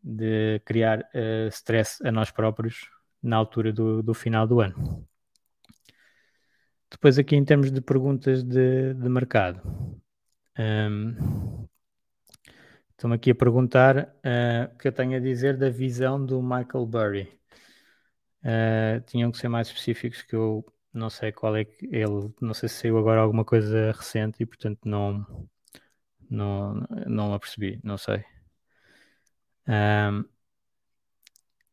de 0.00 0.60
criar 0.64 1.00
uh, 1.00 1.48
stress 1.48 2.00
a 2.06 2.12
nós 2.12 2.30
próprios 2.30 2.88
na 3.20 3.36
altura 3.36 3.72
do, 3.72 4.04
do 4.04 4.14
final 4.14 4.46
do 4.46 4.60
ano. 4.60 5.04
Depois 6.88 7.18
aqui 7.18 7.34
em 7.34 7.44
termos 7.44 7.72
de 7.72 7.80
perguntas 7.80 8.44
de, 8.44 8.94
de 8.94 9.08
mercado. 9.08 9.60
Um, 10.56 11.66
Estão-me 12.90 13.16
aqui 13.16 13.32
a 13.32 13.34
perguntar 13.34 13.98
uh, 13.98 14.72
o 14.72 14.78
que 14.78 14.86
eu 14.86 14.92
tenho 14.92 15.16
a 15.16 15.18
dizer 15.18 15.56
da 15.56 15.68
visão 15.68 16.24
do 16.24 16.40
Michael 16.40 16.86
Burry. 16.86 17.28
Uh, 18.44 19.00
tinham 19.06 19.30
que 19.30 19.38
ser 19.38 19.48
mais 19.48 19.68
específicos 19.68 20.22
que 20.22 20.34
eu 20.34 20.64
não 20.92 21.08
sei 21.08 21.32
qual 21.32 21.56
é 21.56 21.64
que 21.64 21.86
ele, 21.86 22.34
não 22.40 22.54
sei 22.54 22.68
se 22.68 22.76
saiu 22.76 22.98
agora 22.98 23.20
alguma 23.20 23.44
coisa 23.44 23.92
recente 23.92 24.42
e 24.42 24.46
portanto 24.46 24.80
não 24.84 25.24
não, 26.28 26.74
não 27.06 27.34
a 27.34 27.38
percebi, 27.38 27.80
não 27.84 27.96
sei. 27.98 28.24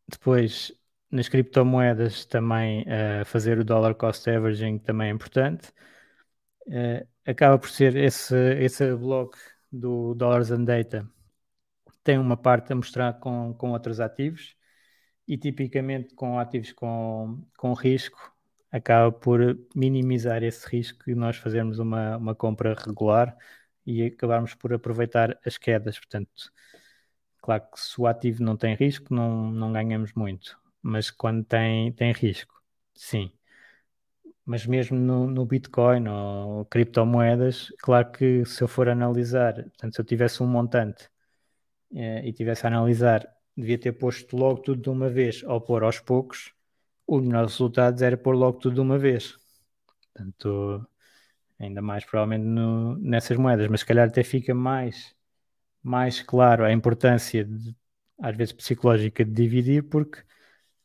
Depois, 0.09 0.71
nas 1.11 1.29
criptomoedas 1.29 2.25
também 2.25 2.81
uh, 2.83 3.25
fazer 3.25 3.59
o 3.59 3.63
dollar 3.63 3.93
cost 3.95 4.27
averaging 4.29 4.79
também 4.79 5.09
é 5.09 5.11
importante. 5.11 5.71
Uh, 6.67 7.07
acaba 7.25 7.57
por 7.59 7.69
ser 7.69 7.95
esse, 7.95 8.35
esse 8.55 8.95
bloco 8.95 9.37
do 9.71 10.13
Dollars 10.15 10.51
and 10.51 10.65
Data 10.65 11.07
tem 12.03 12.17
uma 12.17 12.37
parte 12.37 12.73
a 12.73 12.75
mostrar 12.75 13.19
com, 13.19 13.53
com 13.53 13.71
outros 13.71 13.99
ativos 13.99 14.55
e 15.29 15.37
tipicamente 15.37 16.15
com 16.15 16.39
ativos 16.39 16.73
com, 16.73 17.39
com 17.57 17.73
risco 17.73 18.33
acaba 18.71 19.11
por 19.11 19.39
minimizar 19.75 20.43
esse 20.43 20.67
risco 20.67 21.09
e 21.09 21.15
nós 21.15 21.37
fazermos 21.37 21.79
uma, 21.79 22.17
uma 22.17 22.35
compra 22.35 22.73
regular 22.75 23.37
e 23.85 24.03
acabarmos 24.05 24.55
por 24.55 24.73
aproveitar 24.73 25.39
as 25.45 25.57
quedas. 25.57 25.97
Portanto, 25.99 26.51
claro 27.41 27.63
que 27.71 27.79
se 27.79 27.99
o 28.01 28.07
ativo 28.07 28.43
não 28.43 28.57
tem 28.57 28.75
risco, 28.75 29.13
não, 29.13 29.51
não 29.51 29.71
ganhamos 29.73 30.13
muito, 30.13 30.59
mas 30.81 31.11
quando 31.11 31.43
tem, 31.45 31.91
tem 31.93 32.11
risco, 32.11 32.61
sim. 32.95 33.31
Mas 34.45 34.65
mesmo 34.65 34.97
no, 34.97 35.27
no 35.27 35.45
Bitcoin 35.45 36.07
ou 36.07 36.65
criptomoedas, 36.65 37.71
claro 37.79 38.11
que 38.11 38.43
se 38.45 38.63
eu 38.63 38.67
for 38.67 38.89
analisar, 38.89 39.53
portanto, 39.55 39.93
se 39.95 40.01
eu 40.01 40.05
tivesse 40.05 40.41
um 40.41 40.47
montante 40.47 41.09
eh, 41.93 42.27
e 42.27 42.33
tivesse 42.33 42.65
a 42.65 42.69
analisar, 42.69 43.27
devia 43.59 43.77
ter 43.79 43.93
posto 43.93 44.37
logo 44.37 44.61
tudo 44.61 44.81
de 44.81 44.89
uma 44.89 45.09
vez. 45.09 45.43
Ou 45.43 45.61
pôr 45.61 45.83
aos 45.83 45.99
poucos, 45.99 46.53
o 47.07 47.19
melhor 47.19 47.45
resultado 47.45 48.01
era 48.03 48.17
pôr 48.17 48.35
logo 48.35 48.59
tudo 48.59 48.75
de 48.75 48.81
uma 48.81 48.97
vez. 48.97 49.37
Portanto, 50.13 50.87
ainda 51.59 51.81
mais 51.81 52.05
provavelmente 52.05 52.45
no, 52.45 52.97
nessas 52.97 53.37
moedas, 53.37 53.67
mas 53.67 53.81
se 53.81 53.85
calhar 53.85 54.07
até 54.07 54.23
fica 54.23 54.53
mais, 54.53 55.15
mais 55.83 56.21
claro 56.21 56.65
a 56.65 56.71
importância, 56.73 57.45
de, 57.45 57.75
às 58.21 58.35
vezes 58.37 58.53
psicológica, 58.53 59.25
de 59.25 59.31
dividir, 59.31 59.83
porque 59.83 60.23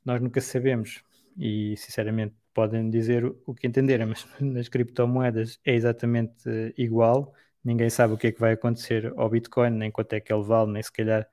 nós 0.05 0.21
nunca 0.21 0.41
sabemos. 0.41 1.03
E 1.37 1.77
sinceramente 1.77 2.35
podem 2.55 2.91
dizer 2.91 3.25
o 3.47 3.55
que 3.55 3.67
entenderem, 3.67 4.07
mas 4.07 4.27
nas 4.41 4.69
criptomoedas 4.69 5.59
é 5.65 5.75
exatamente 5.75 6.49
igual. 6.79 7.35
Ninguém 7.65 7.91
sabe 7.91 8.15
o 8.15 8.19
que 8.19 8.29
é 8.29 8.33
que 8.33 8.41
vai 8.41 8.53
acontecer 8.53 9.13
ao 9.17 9.29
Bitcoin, 9.31 9.71
nem 9.71 9.91
quanto 9.91 10.13
é 10.15 10.21
que 10.21 10.33
ele 10.33 10.43
vale, 10.45 10.73
nem 10.73 10.83
se 10.83 10.93
calhar 10.93 11.29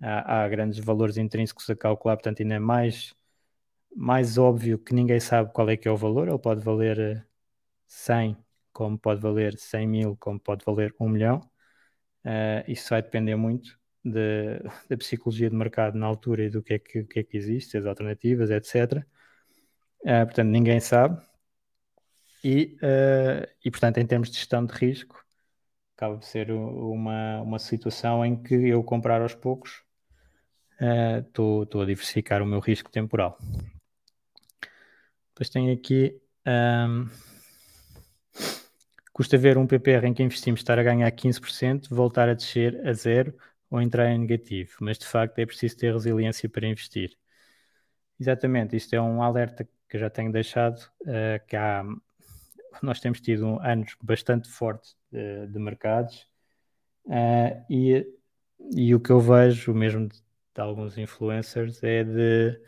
há, 0.00 0.44
há 0.44 0.48
grandes 0.48 0.78
valores 0.78 1.16
intrínsecos 1.16 1.68
a 1.70 1.76
calcular, 1.76 2.16
portanto 2.16 2.40
ainda 2.42 2.54
é 2.56 2.58
mais, 2.58 3.14
mais 3.94 4.38
óbvio 4.38 4.78
que 4.78 4.94
ninguém 4.94 5.20
sabe 5.20 5.52
qual 5.52 5.68
é 5.70 5.76
que 5.76 5.88
é 5.88 5.90
o 5.90 5.96
valor, 5.96 6.28
ele 6.28 6.38
pode 6.38 6.64
valer 6.64 7.26
100, 7.86 8.32
eh, 8.32 8.36
como 8.72 8.98
pode 8.98 9.20
valer 9.20 9.58
100 9.58 9.86
mil, 9.88 10.16
como 10.16 10.40
pode 10.40 10.64
valer 10.64 10.94
1 11.00 11.08
milhão, 11.08 11.40
uh, 12.24 12.64
isso 12.68 12.90
vai 12.90 13.02
depender 13.02 13.36
muito 13.36 13.78
de, 14.04 14.58
da 14.88 14.96
psicologia 14.96 15.50
de 15.50 15.56
mercado 15.56 15.98
na 15.98 16.06
altura 16.06 16.44
e 16.44 16.50
do 16.50 16.62
que 16.62 16.74
é 16.74 16.78
que, 16.78 17.04
que, 17.04 17.20
é 17.20 17.22
que 17.24 17.36
existe, 17.36 17.76
as 17.76 17.86
alternativas, 17.86 18.50
etc. 18.50 19.06
Uh, 20.04 20.08
eh, 20.08 20.24
portanto, 20.24 20.48
ninguém 20.48 20.80
sabe. 20.80 21.20
E, 22.42 22.76
uh, 22.82 23.46
e, 23.64 23.70
portanto, 23.70 23.98
em 23.98 24.06
termos 24.06 24.30
de 24.30 24.36
gestão 24.36 24.64
de 24.64 24.72
risco, 24.72 25.24
acaba 25.96 26.16
de 26.16 26.26
ser 26.26 26.50
uma, 26.50 27.42
uma 27.42 27.58
situação 27.58 28.24
em 28.24 28.42
que 28.42 28.54
eu 28.54 28.82
comprar 28.82 29.20
aos 29.20 29.34
poucos 29.34 29.84
estou 31.26 31.62
uh, 31.62 31.82
a 31.82 31.86
diversificar 31.86 32.42
o 32.42 32.46
meu 32.46 32.60
risco 32.60 32.90
temporal. 32.90 33.38
Depois 35.28 35.48
tenho 35.48 35.72
aqui 35.72 36.20
um, 36.46 37.08
custa 39.12 39.38
ver 39.38 39.58
um 39.58 39.66
PPR 39.66 40.06
em 40.06 40.14
que 40.14 40.22
investimos 40.22 40.60
estar 40.60 40.78
a 40.78 40.82
ganhar 40.82 41.10
15%, 41.10 41.88
voltar 41.90 42.28
a 42.28 42.34
descer 42.34 42.86
a 42.86 42.92
zero 42.92 43.34
ou 43.70 43.80
entrar 43.80 44.10
em 44.10 44.18
negativo, 44.18 44.72
mas 44.80 44.98
de 44.98 45.06
facto 45.06 45.38
é 45.38 45.46
preciso 45.46 45.76
ter 45.76 45.92
resiliência 45.92 46.48
para 46.48 46.66
investir. 46.66 47.16
Exatamente, 48.18 48.76
isto 48.76 48.94
é 48.94 49.00
um 49.00 49.22
alerta 49.22 49.68
que 49.88 49.96
eu 49.96 50.00
já 50.00 50.10
tenho 50.10 50.30
deixado, 50.30 50.78
uh, 51.02 51.46
que 51.46 51.56
há 51.56 51.84
nós 52.82 53.00
temos 53.00 53.20
tido 53.20 53.58
anos 53.60 53.96
bastante 54.02 54.48
fortes 54.48 54.96
de, 55.10 55.46
de 55.48 55.58
mercados 55.58 56.26
uh, 57.06 57.64
e, 57.68 58.06
e 58.74 58.94
o 58.94 59.00
que 59.00 59.10
eu 59.10 59.20
vejo, 59.20 59.74
mesmo 59.74 60.08
de, 60.08 60.22
de 60.60 60.68
alguns 60.68 60.98
influencers, 60.98 61.82
é 61.82 62.04
de 62.04 62.60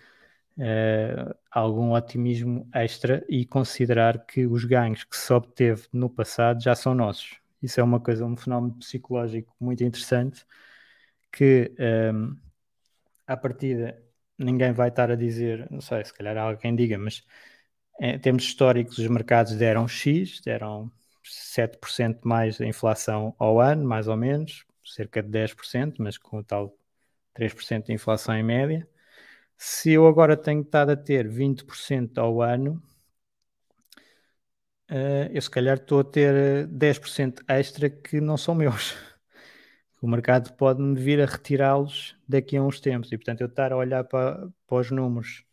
uh, 0.59 1.35
algum 1.51 1.93
otimismo 1.93 2.69
extra 2.75 3.25
e 3.29 3.45
considerar 3.45 4.25
que 4.27 4.47
os 4.47 4.65
ganhos 4.65 5.05
que 5.05 5.17
se 5.17 5.33
obteve 5.33 5.87
no 5.93 6.09
passado 6.09 6.63
já 6.63 6.75
são 6.75 6.95
nossos. 6.95 7.39
Isso 7.63 7.81
é 7.81 7.83
uma 7.83 8.01
coisa, 8.01 8.25
um 8.25 8.37
fenómeno 8.37 8.75
psicológico 8.79 9.55
muito 9.61 9.85
interessante 9.85 10.45
que 11.31 11.73
um, 12.15 12.37
à 13.27 13.37
partida 13.37 14.03
ninguém 14.39 14.73
vai 14.73 14.89
estar 14.89 15.11
a 15.11 15.15
dizer, 15.15 15.69
não 15.71 15.81
sei, 15.81 16.05
se 16.05 16.13
calhar 16.13 16.37
alguém 16.37 16.75
diga, 16.75 16.99
mas 16.99 17.25
em 18.01 18.19
termos 18.19 18.45
históricos, 18.45 18.99
os 18.99 19.07
mercados 19.07 19.55
deram 19.57 19.87
X, 19.87 20.41
deram 20.41 20.91
7% 21.23 22.27
mais 22.27 22.61
a 22.61 22.67
inflação 22.67 23.35
ao 23.39 23.61
ano, 23.61 23.87
mais 23.87 24.09
ou 24.09 24.17
menos, 24.17 24.65
cerca 24.85 25.23
de 25.23 25.29
10%, 25.29 26.03
mas 26.03 26.19
com 26.19 26.39
o 26.39 26.45
tal 26.45 26.77
3% 27.35 27.87
de 27.87 27.93
inflação 27.93 28.35
em 28.35 28.43
média. 28.43 28.89
Se 29.57 29.93
eu 29.93 30.07
agora 30.07 30.37
tenho 30.37 30.63
estado 30.63 30.91
a 30.91 30.97
ter 30.97 31.29
20% 31.29 32.19
ao 32.19 32.43
ano, 32.43 32.83
uh, 34.91 35.31
eu 35.33 35.41
se 35.43 35.51
calhar 35.51 35.77
estou 35.77 36.01
a 36.01 36.05
ter 36.05 36.67
10% 36.69 37.43
extra 37.49 37.89
que 37.91 38.21
não 38.21 38.37
são 38.37 38.55
meus. 38.55 38.95
O 40.03 40.09
mercado 40.09 40.53
pode-me 40.55 40.99
vir 41.01 41.21
a 41.21 41.27
retirá-los 41.27 42.17
daqui 42.29 42.57
a 42.57 42.63
uns 42.63 42.81
tempos 42.81 43.13
e, 43.13 43.17
portanto, 43.17 43.41
eu 43.41 43.47
estar 43.47 43.73
a 43.73 43.77
olhar 43.77 44.03
para, 44.03 44.49
para 44.67 44.79
os 44.79 44.91
números 44.91 45.45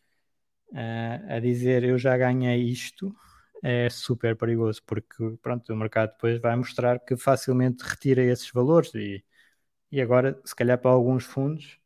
uh, 0.71 1.35
a 1.35 1.39
dizer 1.39 1.83
eu 1.83 1.99
já 1.99 2.17
ganhei 2.17 2.63
isto 2.63 3.15
é 3.63 3.89
super 3.89 4.35
perigoso 4.35 4.81
porque 4.85 5.37
pronto, 5.41 5.71
o 5.71 5.75
mercado 5.75 6.11
depois 6.11 6.39
vai 6.39 6.55
mostrar 6.55 6.99
que 6.99 7.17
facilmente 7.17 7.83
retira 7.83 8.23
esses 8.23 8.49
valores 8.51 8.93
e, 8.95 9.23
e 9.91 10.01
agora 10.01 10.39
se 10.45 10.55
calhar 10.55 10.77
para 10.77 10.91
alguns 10.91 11.25
fundos 11.25 11.79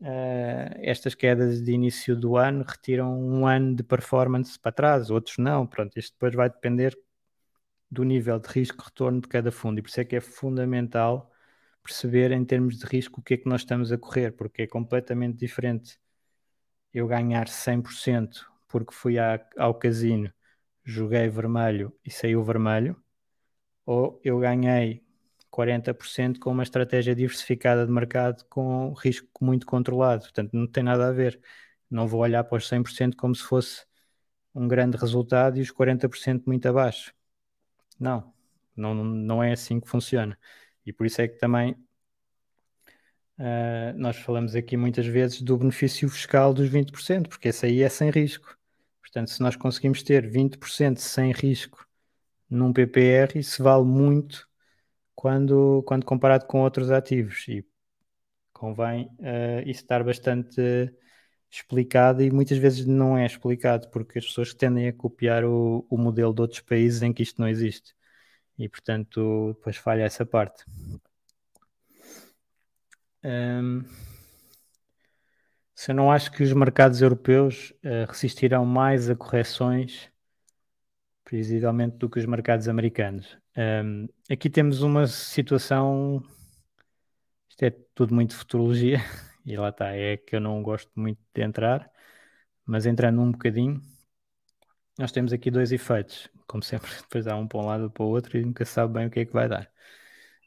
uh, 0.00 0.74
estas 0.78 1.14
quedas 1.14 1.62
de 1.62 1.72
início 1.72 2.16
do 2.16 2.36
ano 2.36 2.64
retiram 2.66 3.18
um 3.18 3.46
ano 3.46 3.74
de 3.74 3.82
performance 3.82 4.58
para 4.58 4.72
trás, 4.72 5.10
outros 5.10 5.38
não, 5.38 5.66
pronto, 5.66 5.98
isto 5.98 6.14
depois 6.14 6.34
vai 6.34 6.48
depender 6.50 6.96
do 7.90 8.04
nível 8.04 8.38
de 8.38 8.48
risco-retorno 8.48 9.20
de 9.20 9.28
cada 9.28 9.52
fundo. 9.52 9.78
E 9.78 9.82
por 9.82 9.88
isso 9.88 10.00
é 10.00 10.04
que 10.04 10.16
é 10.16 10.20
fundamental 10.20 11.30
perceber 11.82 12.32
em 12.32 12.44
termos 12.44 12.78
de 12.78 12.86
risco 12.86 13.20
o 13.20 13.22
que 13.22 13.34
é 13.34 13.36
que 13.36 13.48
nós 13.48 13.60
estamos 13.62 13.92
a 13.92 13.98
correr, 13.98 14.32
porque 14.32 14.62
é 14.62 14.66
completamente 14.66 15.38
diferente 15.38 15.98
eu 16.92 17.06
ganhar 17.06 17.48
100% 17.48 18.46
porque 18.68 18.92
fui 18.92 19.18
à, 19.18 19.40
ao 19.56 19.74
casino, 19.74 20.32
joguei 20.84 21.28
vermelho 21.28 21.96
e 22.04 22.10
saiu 22.10 22.42
vermelho, 22.42 22.96
ou 23.86 24.20
eu 24.24 24.40
ganhei 24.40 25.03
40% 25.54 26.40
com 26.40 26.50
uma 26.50 26.64
estratégia 26.64 27.14
diversificada 27.14 27.86
de 27.86 27.92
mercado 27.92 28.44
com 28.46 28.92
risco 28.94 29.28
muito 29.40 29.66
controlado. 29.66 30.24
Portanto, 30.24 30.50
não 30.52 30.66
tem 30.66 30.82
nada 30.82 31.08
a 31.08 31.12
ver. 31.12 31.40
Não 31.88 32.08
vou 32.08 32.20
olhar 32.20 32.42
para 32.44 32.58
os 32.58 32.68
100% 32.68 33.14
como 33.16 33.34
se 33.34 33.42
fosse 33.44 33.86
um 34.54 34.66
grande 34.66 34.96
resultado 34.96 35.58
e 35.58 35.62
os 35.62 35.70
40% 35.70 36.42
muito 36.46 36.66
abaixo. 36.68 37.14
Não, 38.00 38.34
não, 38.76 38.94
não 38.94 39.42
é 39.42 39.52
assim 39.52 39.80
que 39.80 39.88
funciona. 39.88 40.38
E 40.84 40.92
por 40.92 41.06
isso 41.06 41.20
é 41.22 41.28
que 41.28 41.38
também 41.38 41.72
uh, 43.38 43.96
nós 43.96 44.16
falamos 44.16 44.54
aqui 44.56 44.76
muitas 44.76 45.06
vezes 45.06 45.40
do 45.40 45.56
benefício 45.56 46.08
fiscal 46.08 46.52
dos 46.52 46.68
20%, 46.68 47.28
porque 47.28 47.48
esse 47.48 47.66
aí 47.66 47.82
é 47.82 47.88
sem 47.88 48.10
risco. 48.10 48.56
Portanto, 49.00 49.30
se 49.30 49.40
nós 49.40 49.56
conseguimos 49.56 50.02
ter 50.02 50.28
20% 50.28 50.98
sem 50.98 51.32
risco 51.32 51.86
num 52.50 52.72
PPR, 52.72 53.38
isso 53.38 53.62
vale 53.62 53.84
muito 53.84 54.48
quando, 55.14 55.82
quando 55.86 56.04
comparado 56.04 56.46
com 56.46 56.62
outros 56.62 56.90
ativos. 56.90 57.46
E 57.48 57.64
convém 58.52 59.06
uh, 59.18 59.60
isso 59.66 59.82
estar 59.82 60.02
bastante 60.04 60.60
explicado 61.50 62.22
e 62.22 62.30
muitas 62.30 62.58
vezes 62.58 62.84
não 62.86 63.16
é 63.16 63.26
explicado 63.26 63.88
porque 63.90 64.18
as 64.18 64.26
pessoas 64.26 64.52
tendem 64.54 64.88
a 64.88 64.92
copiar 64.92 65.44
o, 65.44 65.86
o 65.88 65.96
modelo 65.96 66.34
de 66.34 66.40
outros 66.40 66.60
países 66.60 67.02
em 67.02 67.12
que 67.12 67.22
isto 67.22 67.40
não 67.40 67.48
existe 67.48 67.94
e 68.58 68.68
portanto 68.68 69.52
depois 69.54 69.76
falha 69.76 70.02
essa 70.02 70.26
parte. 70.26 70.64
Um, 73.22 73.84
se 75.74 75.90
eu 75.90 75.94
não 75.94 76.10
acho 76.10 76.30
que 76.30 76.42
os 76.42 76.52
mercados 76.52 77.00
europeus 77.02 77.72
uh, 77.84 78.10
resistirão 78.10 78.64
mais 78.64 79.08
a 79.10 79.16
correções, 79.16 80.10
previsivelmente, 81.34 81.96
do 81.96 82.08
que 82.08 82.20
os 82.20 82.26
mercados 82.26 82.68
americanos. 82.68 83.36
Um, 83.56 84.06
aqui 84.30 84.48
temos 84.48 84.82
uma 84.82 85.04
situação, 85.08 86.22
isto 87.48 87.62
é 87.64 87.70
tudo 87.92 88.14
muito 88.14 88.36
futurologia, 88.36 88.98
e 89.44 89.56
lá 89.56 89.70
está, 89.70 89.90
é 89.96 90.16
que 90.16 90.36
eu 90.36 90.40
não 90.40 90.62
gosto 90.62 90.92
muito 90.94 91.18
de 91.34 91.42
entrar, 91.42 91.90
mas 92.64 92.86
entrando 92.86 93.20
um 93.20 93.32
bocadinho, 93.32 93.82
nós 94.96 95.10
temos 95.10 95.32
aqui 95.32 95.50
dois 95.50 95.72
efeitos, 95.72 96.28
como 96.46 96.62
sempre, 96.62 96.88
depois 97.02 97.26
há 97.26 97.34
um 97.36 97.48
para 97.48 97.58
um 97.58 97.66
lado 97.66 97.84
ou 97.84 97.90
para 97.90 98.04
o 98.04 98.08
outro 98.08 98.38
e 98.38 98.44
nunca 98.44 98.64
sabe 98.64 98.94
bem 98.94 99.06
o 99.08 99.10
que 99.10 99.20
é 99.20 99.24
que 99.24 99.32
vai 99.32 99.48
dar. 99.48 99.68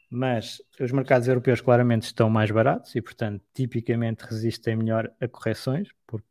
Mas 0.10 0.62
os 0.80 0.94
mercados 0.94 1.28
europeus 1.28 1.60
claramente 1.60 2.04
estão 2.04 2.30
mais 2.30 2.50
baratos 2.50 2.96
e, 2.96 3.02
portanto, 3.02 3.44
tipicamente 3.54 4.24
resistem 4.24 4.78
melhor 4.78 5.14
a 5.20 5.28
correções, 5.28 5.90
porque 6.08 6.28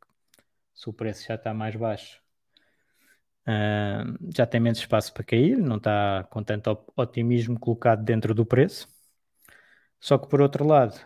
se 0.75 0.89
o 0.89 0.95
preço 0.95 1.27
já 1.29 1.35
está 1.35 1.53
mais 1.53 1.77
baixo, 1.77 2.23
uh, 3.47 4.33
já 4.35 4.47
tem 4.47 4.61
menos 4.61 4.79
espaço 4.79 5.13
para 5.13 5.25
cair, 5.25 5.57
não 5.59 5.77
está 5.77 6.25
com 6.31 6.43
tanto 6.43 6.79
otimismo 6.97 7.59
colocado 7.59 8.05
dentro 8.05 8.35
do 8.35 8.45
preço. 8.47 8.89
Só 10.01 10.19
que, 10.19 10.29
por 10.29 10.41
outro 10.41 10.67
lado, 10.67 10.99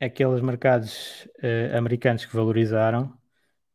aqueles 0.00 0.40
mercados 0.40 1.26
uh, 1.42 1.76
americanos 1.76 2.24
que 2.24 2.34
valorizaram 2.34 3.16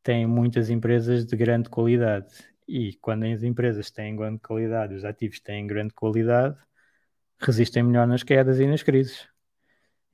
têm 0.04 0.28
muitas 0.28 0.70
empresas 0.70 1.26
de 1.26 1.36
grande 1.38 1.70
qualidade. 1.70 2.28
E 2.68 2.93
quando 3.01 3.26
as 3.26 3.43
empresas 3.43 3.91
têm 3.91 4.16
grande 4.16 4.39
qualidade, 4.41 4.95
os 4.95 5.06
ativos 5.06 5.39
têm 5.39 5.68
grande 5.68 5.93
qualidade, 5.93 6.58
resistem 7.39 7.84
melhor 7.84 8.08
nas 8.08 8.24
quedas 8.24 8.60
e 8.60 8.68
nas 8.68 8.84
crises. 8.84 9.28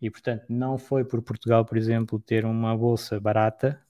E, 0.01 0.09
portanto, 0.09 0.45
não 0.49 0.77
foi 0.77 1.03
por 1.05 1.21
Portugal, 1.21 1.65
por 1.65 1.77
exemplo, 1.77 2.19
ter 2.19 2.45
uma 2.45 2.75
bolsa 2.77 3.19
barata 3.19 3.81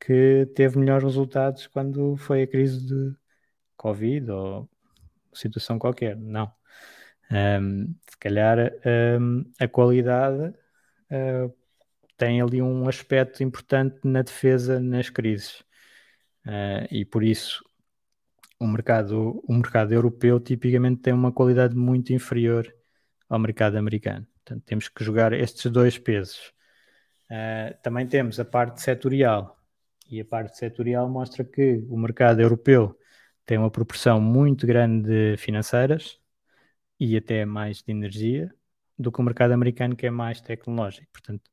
que 0.00 0.46
teve 0.54 0.78
melhores 0.78 1.04
resultados 1.04 1.66
quando 1.66 2.16
foi 2.16 2.42
a 2.42 2.46
crise 2.46 2.86
de 2.86 3.16
Covid 3.86 4.30
ou 4.32 4.68
situação 5.32 5.78
qualquer. 5.78 6.16
Não. 6.16 6.50
Um, 7.30 7.94
se 8.08 8.16
calhar 8.18 8.72
um, 9.20 9.44
a 9.60 9.68
qualidade 9.68 10.54
uh, 11.10 11.54
tem 12.16 12.40
ali 12.40 12.60
um 12.60 12.88
aspecto 12.88 13.44
importante 13.44 13.98
na 14.04 14.22
defesa 14.22 14.80
nas 14.80 15.08
crises. 15.08 15.60
Uh, 16.44 16.86
e 16.90 17.04
por 17.04 17.22
isso 17.22 17.64
o 18.58 18.66
mercado, 18.66 19.42
o 19.46 19.54
mercado 19.54 19.92
europeu 19.92 20.40
tipicamente 20.40 21.02
tem 21.02 21.12
uma 21.12 21.30
qualidade 21.30 21.76
muito 21.76 22.12
inferior 22.12 22.72
ao 23.28 23.38
mercado 23.38 23.76
americano. 23.76 24.26
Portanto, 24.44 24.64
temos 24.64 24.88
que 24.88 25.04
jogar 25.04 25.32
estes 25.32 25.70
dois 25.70 25.96
pesos. 25.98 26.52
Uh, 27.30 27.76
também 27.82 28.06
temos 28.06 28.40
a 28.40 28.44
parte 28.44 28.80
setorial, 28.80 29.56
e 30.08 30.20
a 30.20 30.24
parte 30.24 30.56
setorial 30.56 31.08
mostra 31.08 31.44
que 31.44 31.84
o 31.88 31.96
mercado 31.96 32.40
europeu 32.40 32.96
tem 33.46 33.58
uma 33.58 33.70
proporção 33.70 34.20
muito 34.20 34.66
grande 34.66 35.08
de 35.08 35.36
financeiras 35.38 36.20
e 37.00 37.16
até 37.16 37.44
mais 37.44 37.82
de 37.82 37.92
energia 37.92 38.54
do 38.98 39.12
que 39.12 39.20
o 39.20 39.24
mercado 39.24 39.52
americano, 39.52 39.96
que 39.96 40.06
é 40.06 40.10
mais 40.10 40.40
tecnológico. 40.40 41.06
Portanto, 41.12 41.50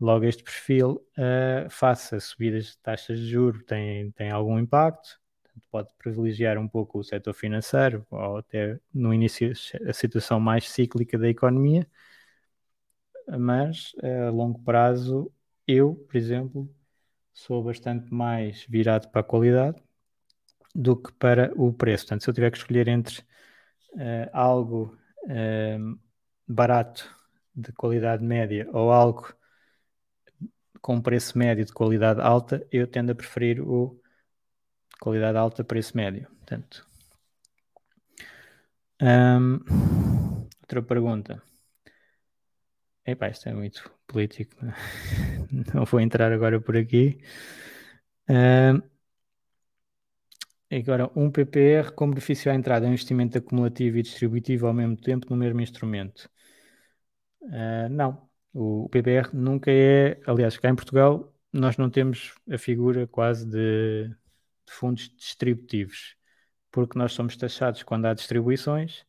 logo 0.00 0.24
este 0.24 0.42
perfil, 0.44 1.02
uh, 1.18 1.70
face 1.70 2.14
a 2.16 2.20
subidas 2.20 2.66
de 2.66 2.78
taxas 2.78 3.18
de 3.20 3.28
juros, 3.28 3.64
tem, 3.64 4.10
tem 4.12 4.30
algum 4.30 4.58
impacto 4.58 5.20
pode 5.70 5.88
privilegiar 5.98 6.58
um 6.58 6.68
pouco 6.68 6.98
o 6.98 7.04
setor 7.04 7.34
financeiro 7.34 8.06
ou 8.10 8.38
até 8.38 8.78
no 8.92 9.12
início 9.12 9.52
a 9.88 9.92
situação 9.92 10.40
mais 10.40 10.68
cíclica 10.70 11.18
da 11.18 11.28
economia, 11.28 11.86
mas 13.38 13.92
a 14.02 14.30
longo 14.30 14.60
prazo 14.62 15.32
eu, 15.66 15.94
por 16.08 16.16
exemplo, 16.16 16.72
sou 17.32 17.62
bastante 17.64 18.12
mais 18.12 18.64
virado 18.68 19.08
para 19.10 19.20
a 19.20 19.24
qualidade 19.24 19.82
do 20.76 20.94
que 20.94 21.10
para 21.12 21.50
o 21.56 21.72
preço. 21.72 22.04
Portanto, 22.04 22.22
se 22.22 22.30
eu 22.30 22.34
tiver 22.34 22.50
que 22.50 22.58
escolher 22.58 22.86
entre 22.86 23.20
uh, 23.94 24.28
algo 24.32 24.96
uh, 25.24 25.98
barato 26.46 27.10
de 27.54 27.72
qualidade 27.72 28.22
média 28.22 28.68
ou 28.72 28.92
algo 28.92 29.34
com 30.82 31.00
preço 31.00 31.38
médio 31.38 31.64
de 31.64 31.72
qualidade 31.72 32.20
alta, 32.20 32.64
eu 32.70 32.86
tendo 32.86 33.10
a 33.10 33.14
preferir 33.14 33.60
o 33.60 33.98
qualidade 35.00 35.38
alta, 35.38 35.64
preço 35.64 35.96
médio. 35.96 36.28
Portanto, 36.28 36.86
um, 39.00 39.58
outra 40.60 40.82
pergunta. 40.82 41.42
Epá, 43.04 43.28
isto 43.28 43.48
é 43.48 43.54
muito 43.54 43.90
político. 44.06 44.54
Não 45.74 45.84
vou 45.86 46.00
entrar 46.00 46.32
agora 46.32 46.60
por 46.60 46.76
aqui. 46.76 47.18
Um, 48.28 48.95
agora, 50.70 51.10
um 51.16 51.30
PPR 51.30 51.92
com 51.94 52.08
benefício 52.10 52.50
à 52.50 52.54
entrada 52.54 52.86
é 52.86 52.88
um 52.88 52.92
investimento 52.92 53.38
acumulativo 53.38 53.98
e 53.98 54.02
distributivo 54.02 54.66
ao 54.66 54.74
mesmo 54.74 54.96
tempo 54.96 55.26
no 55.30 55.36
mesmo 55.36 55.60
instrumento. 55.60 56.28
Uh, 57.42 57.88
não. 57.90 58.26
O 58.52 58.88
PPR 58.88 59.30
nunca 59.34 59.70
é. 59.70 60.18
Aliás, 60.26 60.56
cá 60.58 60.68
em 60.70 60.74
Portugal, 60.74 61.34
nós 61.52 61.76
não 61.76 61.90
temos 61.90 62.34
a 62.50 62.58
figura 62.58 63.06
quase 63.06 63.46
de 63.46 64.10
de 64.66 64.72
fundos 64.72 65.08
distributivos, 65.16 66.16
porque 66.70 66.98
nós 66.98 67.12
somos 67.12 67.36
taxados 67.36 67.82
quando 67.82 68.06
há 68.06 68.14
distribuições 68.14 69.04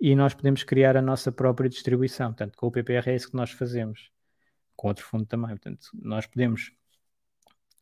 e 0.00 0.14
nós 0.14 0.34
podemos 0.34 0.62
criar 0.64 0.96
a 0.96 1.02
nossa 1.02 1.32
própria 1.32 1.68
distribuição. 1.68 2.28
Portanto, 2.28 2.56
com 2.56 2.66
o 2.66 2.70
PPR 2.72 3.10
é 3.10 3.14
isso 3.16 3.30
que 3.30 3.36
nós 3.36 3.50
fazemos, 3.52 4.10
com 4.76 4.88
outro 4.88 5.04
fundo 5.04 5.26
também. 5.26 5.50
Portanto, 5.50 5.88
nós 5.94 6.26
podemos. 6.26 6.72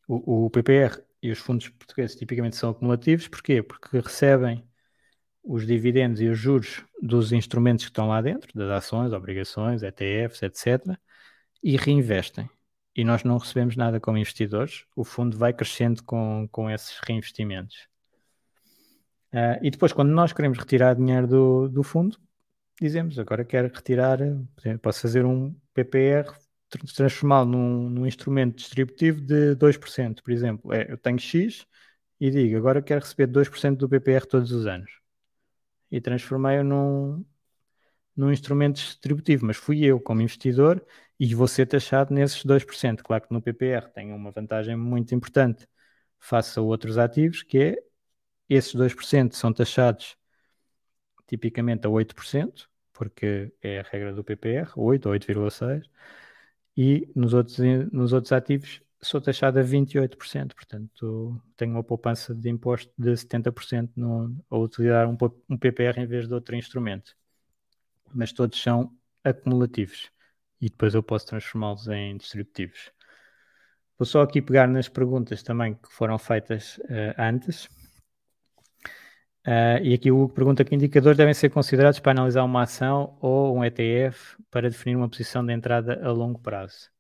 O, 0.09 0.47
o 0.47 0.51
PPR 0.51 1.03
e 1.23 1.31
os 1.31 1.39
fundos 1.39 1.69
portugueses 1.69 2.17
tipicamente 2.17 2.57
são 2.57 2.71
acumulativos, 2.71 3.29
porquê? 3.29 3.63
Porque 3.63 3.99
recebem 4.01 4.65
os 5.43 5.67
dividendos 5.67 6.21
e 6.21 6.29
os 6.29 6.39
juros 6.39 6.85
dos 7.01 7.33
instrumentos 7.33 7.85
que 7.85 7.91
estão 7.91 8.09
lá 8.09 8.21
dentro, 8.21 8.51
das 8.55 8.71
ações, 8.71 9.13
obrigações, 9.13 9.83
ETFs, 9.83 10.43
etc., 10.43 10.99
e 11.63 11.77
reinvestem 11.77 12.49
e 12.95 13.05
nós 13.05 13.23
não 13.25 13.39
recebemos 13.39 13.77
nada 13.77 14.01
como 14.01 14.19
investidores, 14.19 14.85
o 14.97 15.05
fundo 15.05 15.37
vai 15.37 15.53
crescendo 15.53 16.03
com, 16.03 16.49
com 16.51 16.69
esses 16.69 16.99
reinvestimentos. 17.07 17.89
Uh, 19.33 19.63
e 19.63 19.71
depois, 19.71 19.93
quando 19.93 20.11
nós 20.11 20.33
queremos 20.33 20.59
retirar 20.59 20.95
dinheiro 20.95 21.27
do, 21.27 21.69
do 21.69 21.83
fundo, 21.83 22.19
dizemos 22.81 23.19
agora 23.19 23.45
quero 23.45 23.73
retirar, 23.73 24.19
posso 24.83 25.03
fazer 25.03 25.25
um 25.25 25.55
PPR, 25.73 26.31
transformá-lo 26.95 27.51
num, 27.51 27.91
num, 27.91 28.07
instrumento 28.07 28.57
distributivo 28.57 29.21
de 29.21 29.55
2%, 29.57 30.23
por 30.23 30.33
exemplo. 30.33 30.73
É, 30.73 30.91
eu 30.91 30.99
tenho 30.99 31.19
X 31.19 31.67
e 32.21 32.31
digo 32.31 32.57
agora 32.57 32.83
quero 32.83 33.01
receber 33.01 33.27
2% 33.27 33.77
do 33.79 33.89
PPR 33.89 34.27
todos 34.27 34.53
os 34.53 34.67
anos. 34.67 34.91
E 35.91 36.01
transformei-o 36.01 36.65
num, 36.65 37.25
num 38.17 38.33
instrumento 38.33 38.77
distributivo, 38.77 39.47
mas 39.47 39.57
fui 39.57 39.85
eu 39.85 40.01
como 40.01 40.23
investidor 40.23 40.85
e 41.19 41.35
vou 41.35 41.49
ser 41.49 41.67
taxado 41.67 42.15
nesses 42.15 42.45
2%. 42.45 43.03
Claro 43.03 43.27
que 43.27 43.33
no 43.35 43.43
PPR 43.43 43.89
tem 43.93 44.13
uma 44.13 44.31
vantagem 44.31 44.77
muito 44.77 45.15
importante 45.15 45.67
face 46.19 46.59
a 46.59 46.63
outros 46.63 46.99
ativos, 46.99 47.43
que 47.43 47.59
é 47.59 47.77
esses 48.49 48.75
2% 48.75 49.35
são 49.35 49.53
taxados 49.53 50.17
tipicamente 51.27 51.87
a 51.87 51.91
8%, 51.91 52.69
porque 52.93 53.53
é 53.63 53.81
a 53.81 53.83
regra 53.83 54.13
do 54.13 54.25
PPR, 54.25 54.71
8 54.77 55.07
ou 55.07 55.13
8,6%, 55.15 55.83
e 56.77 57.11
nos 57.15 57.35
outros, 57.35 57.59
nos 57.93 58.13
outros 58.13 58.33
ativos 58.33 58.81
sou 59.03 59.21
taxado 59.21 59.59
a 59.59 59.63
28%, 59.63 60.55
portanto 60.55 61.41
tenho 61.57 61.73
uma 61.73 61.83
poupança 61.85 62.35
de 62.35 62.51
imposto 62.51 62.93
de 62.99 63.11
70% 63.13 63.91
no, 63.97 64.37
ao 64.51 64.63
utilizar 64.63 65.09
um, 65.09 65.17
um 65.49 65.57
PPR 65.57 66.01
em 66.01 66.07
vez 66.07 66.29
de 66.29 66.35
outro 66.35 66.55
instrumento. 66.55 67.17
mas 68.15 68.33
todos 68.33 68.61
são 68.61 68.95
acumulativos 69.25 70.11
e 70.61 70.69
depois 70.69 70.95
eu 70.95 71.03
posso 71.03 71.27
transformá-los 71.27 71.89
em 71.89 72.17
distributivos. 72.17 72.91
Vou 73.99 74.07
só 74.07 74.23
aqui 74.23 74.43
pegar 74.43 74.67
nas 74.67 74.89
perguntas 74.89 75.43
também 75.43 75.75
que 75.75 75.91
foram 75.91 76.19
feitas 76.19 76.79
uh, 76.79 77.15
antes. 77.19 77.69
Uh, 79.47 79.83
e 79.83 79.95
aqui 79.95 80.11
o 80.11 80.19
Hugo 80.19 80.35
pergunta 80.35 80.65
que 80.65 80.75
indicadores 80.75 81.17
devem 81.17 81.33
ser 81.33 81.49
considerados 81.51 81.99
para 81.99 82.13
analisar 82.13 82.45
uma 82.45 82.63
ação 82.63 83.17
ou 83.23 83.57
um 83.57 83.65
ETF 83.65 84.37
para 84.51 84.69
definir 84.69 84.97
uma 84.97 85.09
posição 85.09 85.45
de 85.45 85.53
entrada 85.53 85.99
a 86.07 86.13
longo 86.13 86.39
prazo. 86.41 86.91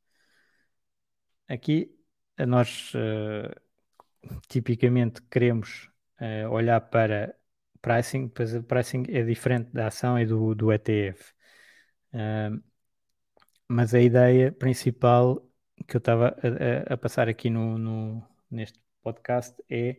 Aqui 1.49 1.95
nós 2.47 2.93
uh, 2.95 3.55
tipicamente 4.49 5.20
queremos 5.30 5.91
uh, 6.20 6.49
olhar 6.51 6.80
para 6.80 7.34
pricing, 7.82 8.28
pois 8.28 8.55
o 8.55 8.62
pricing 8.62 9.05
é 9.09 9.22
diferente 9.22 9.70
da 9.72 9.88
ação 9.88 10.18
e 10.18 10.26
do, 10.26 10.55
do 10.55 10.72
ETF. 10.72 11.34
mas 13.68 13.95
a 13.95 14.01
ideia 14.01 14.53
principal 14.53 15.47
que 15.86 15.97
eu 15.97 15.99
estava 15.99 16.36
a, 16.88 16.95
a, 16.95 16.97
passar 16.97 17.28
aqui 17.28 17.51
no, 17.51 17.78
no, 17.78 18.22
neste 18.51 18.78
podcast 19.03 19.55
é 19.70 19.97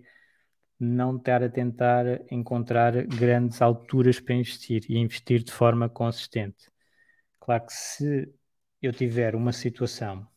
não 0.84 1.18
estar 1.18 1.44
a 1.44 1.50
tentar 1.50 2.06
encontrar 2.32 3.06
grandes 3.06 3.62
alturas 3.62 4.20
para 4.20 4.34
investir 4.34 4.84
e 4.90 4.98
investir 4.98 5.44
de 5.44 5.52
forma 5.52 5.88
consistente. 5.88 6.72
Claro 7.40 7.68
que 7.68 7.74
se 7.74 8.34
eu 8.82 8.92
tiver 8.92 9.36
uma 9.36 9.54
situação, 9.54 10.28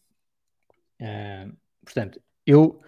uh, 1.01 1.57
portanto, 1.83 2.21
eu 2.47 2.83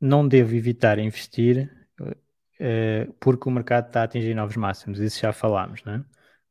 não 0.00 0.26
devo 0.26 0.54
evitar 0.54 0.98
investir 0.98 1.70
uh, 2.00 3.12
porque 3.20 3.48
o 3.48 3.52
mercado 3.52 3.88
está 3.88 4.00
a 4.00 4.04
atingir 4.04 4.34
novos 4.34 4.56
máximos, 4.56 4.98
isso 4.98 5.20
já 5.20 5.32
falámos, 5.32 5.84
não 5.84 5.94
é? 5.94 6.04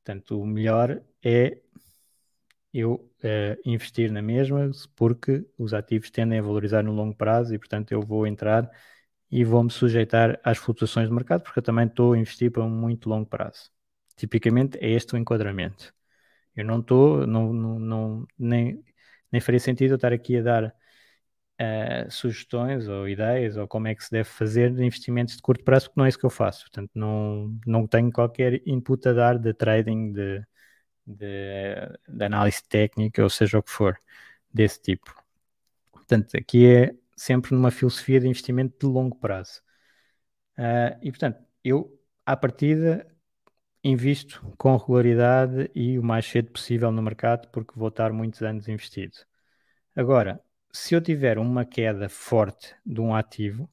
Portanto, 0.04 0.40
o 0.40 0.46
melhor 0.46 1.02
é 1.24 1.60
eu 2.72 2.94
uh, 2.94 3.60
investir 3.66 4.12
na 4.12 4.22
mesma 4.22 4.70
porque 4.96 5.46
os 5.58 5.74
ativos 5.74 6.12
tendem 6.12 6.38
a 6.38 6.44
valorizar 6.44 6.84
no 6.84 6.92
longo 6.92 7.16
prazo 7.16 7.56
e, 7.56 7.58
portanto, 7.58 7.92
eu 7.92 8.02
vou 8.02 8.28
entrar 8.28 8.70
e 9.32 9.44
vou-me 9.46 9.72
sujeitar 9.72 10.40
às 10.44 10.58
flutuações 10.58 11.08
do 11.10 11.16
mercado, 11.16 11.44
porque 11.44 11.60
eu 11.60 11.64
também 11.64 11.88
estou 11.88 12.14
a 12.14 12.18
investir 12.18 12.52
para 12.52 12.64
um 12.64 12.70
muito 12.70 13.10
longo 13.10 13.26
prazo. 13.28 13.72
Tipicamente 14.18 14.78
é 14.82 14.90
este 14.92 15.16
o 15.16 15.18
enquadramento. 15.18 15.94
Eu 16.56 16.66
não 16.66 16.80
estou, 16.82 17.26
não, 17.28 17.54
não, 17.54 17.80
não, 17.80 18.28
nem, 18.38 18.84
nem 19.32 19.42
faria 19.42 19.60
sentido 19.60 19.92
eu 19.92 19.96
estar 19.96 20.14
aqui 20.14 20.38
a 20.38 20.42
dar 20.44 20.66
uh, 21.62 22.12
sugestões 22.12 22.88
ou 22.88 23.08
ideias 23.08 23.58
ou 23.58 23.68
como 23.68 23.88
é 23.88 23.96
que 23.96 24.04
se 24.04 24.12
deve 24.12 24.30
fazer 24.30 24.74
de 24.74 24.84
investimentos 24.84 25.36
de 25.36 25.42
curto 25.42 25.64
prazo, 25.64 25.88
porque 25.88 26.00
não 26.00 26.06
é 26.06 26.10
isso 26.10 26.20
que 26.20 26.26
eu 26.26 26.30
faço. 26.30 26.64
Portanto, 26.64 26.92
não, 26.96 27.58
não 27.66 27.88
tenho 27.88 28.12
qualquer 28.12 28.62
input 28.68 29.08
a 29.08 29.14
dar 29.14 29.38
de 29.40 29.54
trading, 29.54 30.12
de, 30.14 30.44
de, 31.06 31.76
de 32.08 32.26
análise 32.26 32.64
técnica, 32.68 33.24
ou 33.24 33.30
seja 33.30 33.60
o 33.60 33.64
que 33.64 33.72
for, 33.72 33.98
desse 34.54 34.82
tipo. 34.82 35.16
Portanto, 35.92 36.36
aqui 36.38 36.66
é 36.68 36.96
sempre 37.22 37.54
numa 37.54 37.70
filosofia 37.70 38.20
de 38.20 38.28
investimento 38.28 38.76
de 38.80 38.92
longo 38.92 39.16
prazo. 39.16 39.62
Uh, 40.58 40.98
e, 41.02 41.12
portanto, 41.12 41.40
eu, 41.64 42.00
à 42.26 42.36
partida, 42.36 43.06
invisto 43.84 44.42
com 44.58 44.76
regularidade 44.76 45.70
e 45.76 46.00
o 46.00 46.04
mais 46.04 46.26
cedo 46.26 46.52
possível 46.52 46.92
no 46.92 47.02
mercado, 47.02 47.48
porque 47.50 47.78
vou 47.78 47.90
estar 47.90 48.12
muitos 48.12 48.42
anos 48.42 48.68
investido. 48.68 49.16
Agora, 49.96 50.42
se 50.72 50.96
eu 50.96 51.02
tiver 51.02 51.38
uma 51.38 51.66
queda 51.66 52.10
forte 52.10 52.76
de 52.86 53.00
um 53.02 53.14
ativo, 53.16 53.70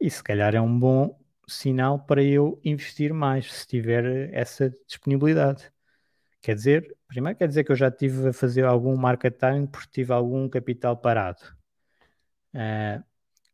isso 0.00 0.18
se 0.18 0.24
calhar 0.24 0.54
é 0.54 0.60
um 0.60 0.78
bom 0.78 1.18
sinal 1.48 1.98
para 2.06 2.22
eu 2.22 2.60
investir 2.64 3.12
mais, 3.12 3.52
se 3.52 3.66
tiver 3.66 4.32
essa 4.34 4.70
disponibilidade. 4.86 5.70
Quer 6.40 6.54
dizer, 6.54 6.96
primeiro 7.08 7.38
quer 7.38 7.48
dizer 7.48 7.64
que 7.64 7.72
eu 7.72 7.76
já 7.76 7.90
tive 7.90 8.28
a 8.28 8.32
fazer 8.32 8.64
algum 8.64 8.96
market 8.96 9.38
time 9.38 9.66
porque 9.68 9.90
tive 9.92 10.12
algum 10.12 10.48
capital 10.48 10.96
parado. 10.96 11.42
Uh, 12.54 13.02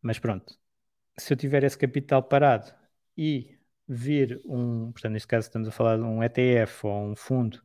mas 0.03 0.19
pronto, 0.19 0.59
se 1.19 1.33
eu 1.33 1.37
tiver 1.37 1.65
esse 1.65 1.79
capital 1.79 2.23
parado 2.23 2.73
e 3.17 3.59
vir 3.89 4.41
um, 4.45 4.93
portanto, 4.93 5.13
neste 5.13 5.29
caso 5.29 5.49
estamos 5.49 5.69
a 5.69 5.73
falar 5.73 5.97
de 5.97 6.03
um 6.03 6.23
ETF 6.23 6.87
ou 6.87 7.11
um 7.13 7.17
fundo, 7.17 7.63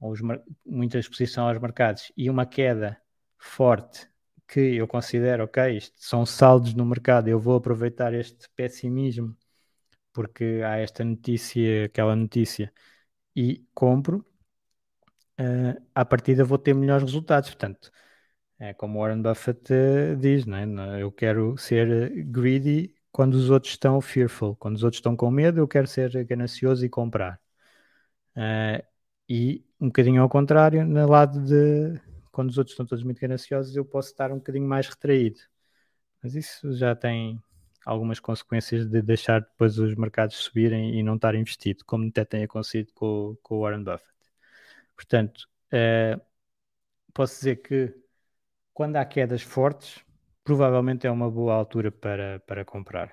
ou 0.00 0.12
os, 0.12 0.20
muita 0.66 0.98
exposição 0.98 1.48
aos 1.48 1.58
mercados 1.60 2.12
e 2.16 2.30
uma 2.30 2.46
queda 2.46 3.00
forte 3.38 4.08
que 4.46 4.60
eu 4.76 4.88
considero, 4.88 5.44
ok, 5.44 5.76
isto 5.76 5.96
são 5.98 6.24
saldos 6.26 6.74
no 6.74 6.84
mercado, 6.86 7.28
eu 7.28 7.38
vou 7.40 7.56
aproveitar 7.56 8.14
este 8.14 8.48
pessimismo 8.56 9.36
porque 10.12 10.62
há 10.64 10.78
esta 10.78 11.04
notícia, 11.04 11.86
aquela 11.86 12.16
notícia, 12.16 12.72
e 13.36 13.64
compro, 13.74 14.26
uh, 15.40 15.80
à 15.94 16.04
partida 16.04 16.44
vou 16.44 16.58
ter 16.58 16.74
melhores 16.74 17.04
resultados. 17.04 17.50
Portanto, 17.50 17.90
é 18.58 18.74
como 18.74 19.00
Warren 19.00 19.22
Buffett 19.22 19.72
uh, 19.72 20.16
diz, 20.16 20.44
não 20.46 20.56
é? 20.56 21.02
eu 21.02 21.12
quero 21.12 21.56
ser 21.56 22.10
greedy 22.24 22.94
quando 23.12 23.34
os 23.34 23.50
outros 23.50 23.72
estão 23.72 24.00
fearful, 24.00 24.56
quando 24.56 24.76
os 24.76 24.84
outros 24.84 24.98
estão 24.98 25.16
com 25.16 25.30
medo, 25.30 25.60
eu 25.60 25.68
quero 25.68 25.86
ser 25.86 26.24
ganancioso 26.24 26.84
e 26.84 26.88
comprar. 26.88 27.40
Uh, 28.36 28.82
e 29.28 29.64
um 29.80 29.88
bocadinho 29.88 30.22
ao 30.22 30.28
contrário, 30.28 30.84
no 30.84 31.08
lado 31.08 31.40
de 31.44 32.00
quando 32.32 32.50
os 32.50 32.58
outros 32.58 32.72
estão 32.74 32.86
todos 32.86 33.04
muito 33.04 33.20
gananciosos, 33.20 33.74
eu 33.76 33.84
posso 33.84 34.10
estar 34.10 34.30
um 34.32 34.36
bocadinho 34.36 34.66
mais 34.66 34.88
retraído. 34.88 35.40
Mas 36.22 36.34
isso 36.34 36.72
já 36.74 36.94
tem 36.94 37.42
algumas 37.84 38.20
consequências 38.20 38.86
de 38.86 39.02
deixar 39.02 39.40
depois 39.40 39.78
os 39.78 39.94
mercados 39.94 40.36
subirem 40.36 40.98
e 40.98 41.02
não 41.02 41.16
estar 41.16 41.34
investido, 41.34 41.84
como 41.84 42.08
até 42.08 42.24
tem 42.24 42.44
acontecido 42.44 42.92
com, 42.94 43.36
com 43.42 43.56
o 43.56 43.60
Warren 43.62 43.82
Buffett. 43.84 44.12
Portanto, 44.96 45.48
uh, 45.72 46.20
posso 47.12 47.36
dizer 47.36 47.56
que 47.56 47.94
quando 48.78 48.94
há 48.94 49.04
quedas 49.04 49.42
fortes, 49.42 50.04
provavelmente 50.44 51.04
é 51.04 51.10
uma 51.10 51.28
boa 51.28 51.52
altura 51.52 51.90
para, 51.90 52.38
para 52.46 52.64
comprar. 52.64 53.12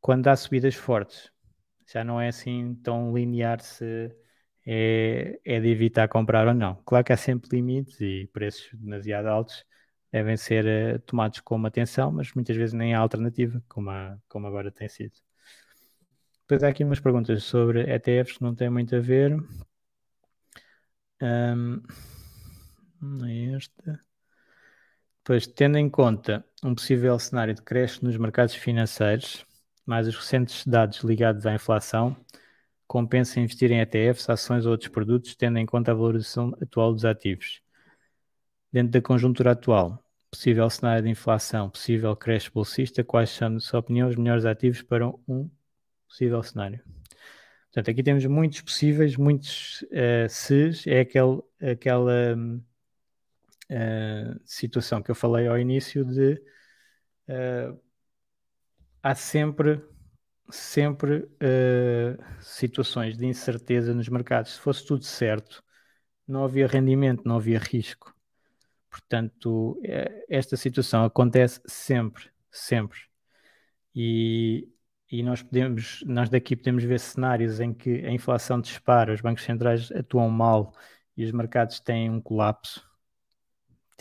Quando 0.00 0.26
há 0.26 0.34
subidas 0.34 0.74
fortes, 0.74 1.30
já 1.86 2.02
não 2.02 2.20
é 2.20 2.26
assim 2.26 2.74
tão 2.82 3.16
linear 3.16 3.60
se 3.60 4.10
é, 4.66 5.38
é 5.44 5.60
de 5.60 5.68
evitar 5.68 6.08
comprar 6.08 6.48
ou 6.48 6.54
não. 6.54 6.82
Claro 6.84 7.04
que 7.04 7.12
há 7.12 7.16
sempre 7.16 7.48
limites 7.52 8.00
e 8.00 8.28
preços 8.32 8.70
demasiado 8.74 9.26
altos 9.28 9.64
devem 10.10 10.36
ser 10.36 10.64
uh, 10.96 10.98
tomados 11.02 11.38
com 11.38 11.64
atenção, 11.64 12.10
mas 12.10 12.34
muitas 12.34 12.56
vezes 12.56 12.74
nem 12.74 12.92
há 12.92 12.98
alternativa, 12.98 13.62
como, 13.68 13.88
há, 13.88 14.18
como 14.28 14.48
agora 14.48 14.72
tem 14.72 14.88
sido. 14.88 15.14
Depois 16.40 16.64
há 16.64 16.68
aqui 16.70 16.82
umas 16.82 16.98
perguntas 16.98 17.44
sobre 17.44 17.82
ETFs 17.82 18.36
que 18.36 18.42
não 18.42 18.52
têm 18.52 18.68
muito 18.68 18.96
a 18.96 18.98
ver. 18.98 19.32
Um, 21.22 21.80
não 23.00 23.26
é 23.26 23.54
esta. 23.54 24.11
Pois, 25.24 25.46
tendo 25.46 25.78
em 25.78 25.88
conta 25.88 26.44
um 26.64 26.74
possível 26.74 27.16
cenário 27.18 27.54
de 27.54 27.62
crescimento 27.62 28.04
nos 28.06 28.16
mercados 28.16 28.54
financeiros, 28.54 29.46
mais 29.86 30.08
os 30.08 30.16
recentes 30.16 30.66
dados 30.66 30.98
ligados 31.00 31.46
à 31.46 31.54
inflação, 31.54 32.16
compensa 32.86 33.40
investir 33.40 33.70
em 33.70 33.80
ETFs, 33.80 34.28
ações 34.28 34.66
ou 34.66 34.72
outros 34.72 34.90
produtos, 34.90 35.34
tendo 35.36 35.58
em 35.58 35.66
conta 35.66 35.92
a 35.92 35.94
valorização 35.94 36.52
atual 36.60 36.92
dos 36.92 37.04
ativos. 37.04 37.62
Dentro 38.72 38.92
da 38.92 39.00
conjuntura 39.00 39.52
atual, 39.52 40.02
possível 40.30 40.68
cenário 40.68 41.04
de 41.04 41.10
inflação, 41.10 41.70
possível 41.70 42.16
crescimento 42.16 42.54
bolsista, 42.54 43.04
quais 43.04 43.30
são, 43.30 43.50
na 43.50 43.60
sua 43.60 43.80
opinião, 43.80 44.08
os 44.08 44.16
melhores 44.16 44.44
ativos 44.44 44.82
para 44.82 45.06
um 45.28 45.48
possível 46.08 46.42
cenário? 46.42 46.80
Portanto, 47.66 47.90
aqui 47.90 48.02
temos 48.02 48.26
muitos 48.26 48.60
possíveis, 48.60 49.16
muitos 49.16 49.82
uh, 49.82 50.28
se's, 50.28 50.86
é 50.86 51.00
aquele, 51.00 51.40
aquela. 51.60 52.36
Um, 52.36 52.62
uh, 53.70 54.40
situação 54.44 55.02
que 55.02 55.10
eu 55.10 55.14
falei 55.14 55.46
ao 55.46 55.58
início 55.58 56.04
de 56.04 56.34
uh, 57.28 57.80
há 59.02 59.14
sempre 59.14 59.82
sempre 60.50 61.18
uh, 61.18 62.22
situações 62.40 63.16
de 63.16 63.26
incerteza 63.26 63.94
nos 63.94 64.08
mercados. 64.08 64.54
Se 64.54 64.60
fosse 64.60 64.84
tudo 64.84 65.04
certo, 65.04 65.62
não 66.26 66.44
havia 66.44 66.66
rendimento, 66.66 67.22
não 67.26 67.36
havia 67.36 67.58
risco. 67.58 68.14
Portanto, 68.90 69.80
esta 70.28 70.54
situação 70.56 71.04
acontece 71.04 71.60
sempre, 71.66 72.30
sempre. 72.50 72.98
E, 73.94 74.68
e 75.10 75.22
nós 75.22 75.42
podemos, 75.42 76.02
nós 76.06 76.28
daqui 76.28 76.54
podemos 76.54 76.84
ver 76.84 77.00
cenários 77.00 77.58
em 77.60 77.72
que 77.72 78.04
a 78.04 78.10
inflação 78.10 78.60
dispara, 78.60 79.14
os 79.14 79.22
bancos 79.22 79.44
centrais 79.44 79.90
atuam 79.92 80.28
mal 80.28 80.74
e 81.16 81.24
os 81.24 81.32
mercados 81.32 81.80
têm 81.80 82.10
um 82.10 82.20
colapso 82.20 82.86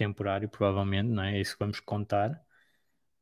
temporário, 0.01 0.49
provavelmente, 0.49 1.09
não 1.09 1.23
é? 1.23 1.37
é 1.37 1.41
isso 1.41 1.53
que 1.53 1.59
vamos 1.59 1.79
contar. 1.79 2.31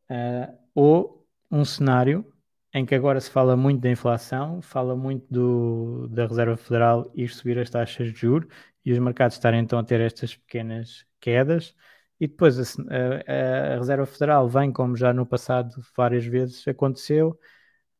Uh, 0.09 0.57
ou 0.73 1.27
um 1.51 1.65
cenário 1.65 2.25
em 2.73 2.85
que 2.85 2.95
agora 2.95 3.19
se 3.19 3.29
fala 3.29 3.57
muito 3.57 3.81
da 3.81 3.89
inflação, 3.89 4.61
fala 4.61 4.95
muito 4.95 5.25
do, 5.31 6.07
da 6.09 6.25
Reserva 6.27 6.55
Federal 6.57 7.11
ir 7.15 7.29
subir 7.29 7.59
as 7.59 7.69
taxas 7.69 8.13
de 8.13 8.19
juros 8.19 8.47
e 8.85 8.91
os 8.93 8.99
mercados 8.99 9.35
estarem 9.35 9.59
então 9.61 9.77
a 9.79 9.83
ter 9.83 9.99
estas 9.99 10.35
pequenas 10.35 11.05
quedas. 11.19 11.75
E 12.19 12.27
depois 12.27 12.59
a, 12.59 12.63
a, 12.63 13.73
a 13.75 13.77
Reserva 13.77 14.05
Federal 14.05 14.47
vem, 14.47 14.71
como 14.71 14.95
já 14.95 15.13
no 15.13 15.25
passado 15.25 15.81
várias 15.95 16.25
vezes 16.25 16.67
aconteceu, 16.67 17.37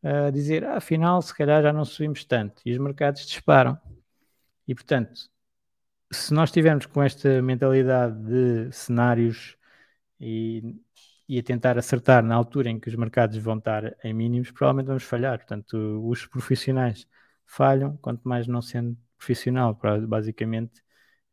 a 0.03 0.29
dizer: 0.31 0.63
ah, 0.65 0.77
afinal, 0.77 1.21
se 1.21 1.35
calhar 1.35 1.61
já 1.63 1.73
não 1.73 1.85
subimos 1.85 2.23
tanto. 2.25 2.61
E 2.65 2.71
os 2.71 2.77
mercados 2.77 3.25
disparam. 3.25 3.77
E 4.67 4.75
portanto, 4.75 5.29
se 6.11 6.33
nós 6.33 6.49
estivermos 6.49 6.85
com 6.85 7.03
esta 7.03 7.41
mentalidade 7.41 8.15
de 8.23 8.71
cenários 8.71 9.57
e, 10.19 10.75
e 11.27 11.39
a 11.39 11.43
tentar 11.43 11.77
acertar 11.77 12.23
na 12.23 12.35
altura 12.35 12.69
em 12.69 12.79
que 12.79 12.89
os 12.89 12.95
mercados 12.95 13.37
vão 13.37 13.57
estar 13.57 13.95
em 14.03 14.13
mínimos, 14.13 14.51
provavelmente 14.51 14.87
vamos 14.87 15.03
falhar. 15.03 15.37
Portanto, 15.39 15.77
os 16.07 16.25
profissionais 16.25 17.07
falham, 17.45 17.97
quanto 17.97 18.27
mais 18.27 18.47
não 18.47 18.61
sendo 18.61 18.97
profissional, 19.17 19.77
basicamente 20.07 20.83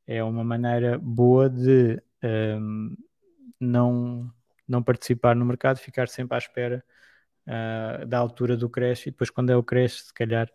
é 0.06 0.22
uma 0.22 0.44
maneira 0.44 0.98
boa 0.98 1.48
de 1.50 2.02
um, 2.22 2.96
não, 3.60 4.32
não 4.68 4.82
participar 4.82 5.34
no 5.36 5.44
mercado, 5.44 5.78
ficar 5.78 6.08
sempre 6.08 6.34
à 6.36 6.38
espera 6.38 6.84
uh, 7.46 8.06
da 8.06 8.18
altura 8.18 8.56
do 8.56 8.68
crash 8.68 9.06
e 9.06 9.10
depois 9.10 9.30
quando 9.30 9.50
é 9.50 9.56
o 9.56 9.62
crash, 9.62 10.04
se 10.06 10.14
calhar 10.14 10.48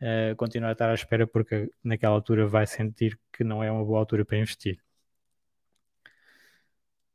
uh, 0.00 0.36
continuar 0.36 0.70
a 0.70 0.72
estar 0.72 0.90
à 0.90 0.94
espera 0.94 1.26
porque 1.26 1.70
naquela 1.82 2.14
altura 2.14 2.46
vai 2.46 2.66
sentir 2.66 3.18
que 3.32 3.44
não 3.44 3.62
é 3.62 3.70
uma 3.70 3.84
boa 3.84 3.98
altura 4.00 4.24
para 4.24 4.38
investir. 4.38 4.80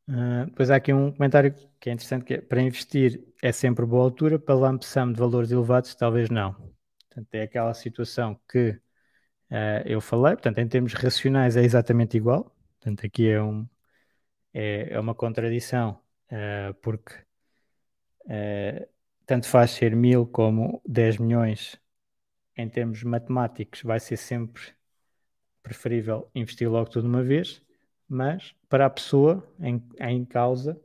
Uh, 0.10 0.46
depois 0.46 0.72
há 0.72 0.78
aqui 0.78 0.94
um 0.94 1.12
comentário 1.12 1.54
que 1.80 1.90
é 1.90 1.94
interessante, 1.94 2.24
que 2.24 2.36
é, 2.36 2.42
para 2.42 2.62
investir 2.62 3.22
é 3.42 3.52
sempre 3.52 3.86
boa 3.86 4.04
altura, 4.04 4.40
para 4.40 4.56
lump 4.56 4.82
sum 4.84 5.12
de 5.12 5.20
valores 5.20 5.52
elevados 5.52 5.94
talvez 5.96 6.30
não. 6.30 6.54
Portanto, 7.10 7.28
é 7.34 7.42
aquela 7.44 7.74
situação 7.74 8.40
que 8.50 8.70
uh, 9.52 9.84
eu 9.86 10.00
falei, 10.02 10.34
portanto, 10.36 10.60
em 10.60 10.68
termos 10.68 10.94
racionais 10.94 11.58
é 11.58 11.64
exatamente 11.64 12.18
igual, 12.18 12.56
portanto, 12.80 13.06
aqui 13.06 13.30
é, 13.30 13.42
um, 13.42 13.68
é, 14.54 14.94
é 14.94 15.00
uma 15.00 15.16
contradição, 15.16 16.02
uh, 16.32 16.74
porque 16.82 17.14
tanto 19.26 19.48
faz 19.48 19.72
ser 19.72 19.96
mil 19.96 20.26
como 20.26 20.82
10 20.86 21.18
milhões, 21.18 21.80
em 22.58 22.70
termos 22.70 23.04
matemáticos, 23.04 23.82
vai 23.84 24.00
ser 24.00 24.18
sempre 24.18 24.77
preferível 25.68 26.30
investir 26.34 26.70
logo 26.70 26.90
tudo 26.90 27.04
de 27.04 27.10
uma 27.10 27.24
vez, 27.24 27.62
mas 28.08 28.56
para 28.70 28.86
a 28.86 28.90
pessoa 28.90 29.46
em, 29.60 29.84
em 30.00 30.24
causa 30.26 30.80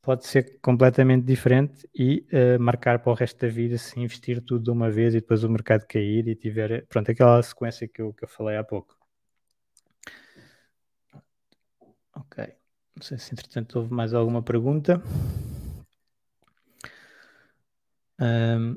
pode 0.00 0.24
ser 0.26 0.58
completamente 0.60 1.24
diferente 1.24 1.88
e 1.94 2.26
uh, 2.32 2.60
marcar 2.62 3.00
para 3.00 3.10
o 3.10 3.14
resto 3.14 3.40
da 3.40 3.48
vida 3.48 3.76
se 3.76 3.98
investir 4.00 4.40
tudo 4.40 4.64
de 4.64 4.70
uma 4.70 4.90
vez 4.90 5.14
e 5.14 5.20
depois 5.20 5.42
o 5.44 5.50
mercado 5.50 5.84
cair 5.86 6.28
e 6.28 6.34
tiver, 6.36 6.86
pronto, 6.86 7.10
aquela 7.10 7.42
sequência 7.42 7.88
que 7.88 8.00
eu, 8.00 8.14
que 8.14 8.24
eu 8.24 8.28
falei 8.28 8.56
há 8.56 8.64
pouco. 8.64 8.96
Ok, 12.14 12.44
não 12.94 13.02
sei 13.02 13.18
se 13.18 13.32
entretanto 13.32 13.78
houve 13.78 13.92
mais 13.92 14.14
alguma 14.14 14.42
pergunta. 14.42 15.02
Um, 18.18 18.76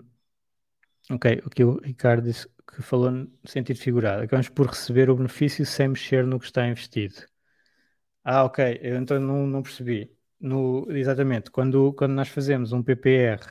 ok, 1.11 1.41
o 1.45 1.49
que 1.49 1.63
o 1.63 1.79
Ricardo 1.79 2.23
disse 2.25 2.47
que 2.69 2.81
falou 2.81 3.11
no 3.11 3.29
sentido 3.45 3.79
figurado. 3.79 4.23
Acabamos 4.23 4.49
por 4.49 4.67
receber 4.67 5.09
o 5.09 5.15
benefício 5.15 5.65
sem 5.65 5.89
mexer 5.89 6.25
no 6.25 6.39
que 6.39 6.45
está 6.45 6.67
investido. 6.67 7.15
Ah, 8.23 8.43
ok, 8.43 8.79
eu 8.81 8.97
então 8.97 9.19
não, 9.19 9.47
não 9.47 9.63
percebi. 9.63 10.15
No, 10.39 10.85
exatamente, 10.91 11.51
quando, 11.51 11.93
quando 11.93 12.13
nós 12.13 12.29
fazemos 12.29 12.71
um 12.71 12.83
PPR, 12.83 13.41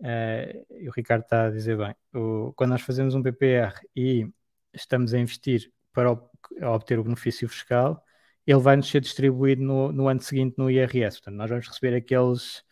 uh, 0.00 0.04
eh, 0.04 0.64
o 0.88 0.90
Ricardo 0.92 1.22
está 1.22 1.46
a 1.46 1.50
dizer 1.50 1.76
bem, 1.76 1.94
o, 2.14 2.52
quando 2.54 2.70
nós 2.70 2.82
fazemos 2.82 3.14
um 3.14 3.22
PPR 3.22 3.74
e 3.94 4.26
estamos 4.72 5.12
a 5.14 5.18
investir 5.18 5.72
para 5.92 6.12
obter 6.12 6.98
o 6.98 7.04
benefício 7.04 7.48
fiscal, 7.48 8.02
ele 8.46 8.60
vai 8.60 8.76
nos 8.76 8.88
ser 8.88 9.00
distribuído 9.00 9.62
no, 9.62 9.92
no 9.92 10.08
ano 10.08 10.20
seguinte 10.22 10.54
no 10.58 10.70
IRS. 10.70 11.18
Portanto, 11.18 11.36
nós 11.36 11.50
vamos 11.50 11.68
receber 11.68 11.94
aqueles 11.96 12.62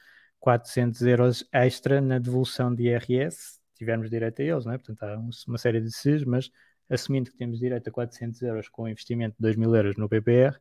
400 0.41 1.03
euros 1.03 1.45
extra 1.53 2.01
na 2.01 2.19
devolução 2.19 2.75
de 2.75 2.85
IRS, 2.85 3.58
tivermos 3.79 4.11
direito 4.11 4.43
a 4.43 4.45
eles, 4.45 4.65
não 4.67 4.73
é? 4.73 4.79
Portanto, 4.79 5.03
há 5.03 5.19
uma 5.47 5.59
série 5.59 5.81
de 5.81 5.91
SIS, 5.93 6.25
mas 6.25 6.51
assumindo 6.91 7.31
que 7.31 7.37
temos 7.37 7.59
direito 7.59 7.89
a 7.89 7.93
400 7.93 8.43
euros 8.43 8.69
com 8.69 8.89
investimento 8.89 9.37
de 9.37 9.43
2 9.43 9.57
mil 9.57 9.75
euros 9.75 9.97
no 9.97 10.09
PPR, 10.09 10.59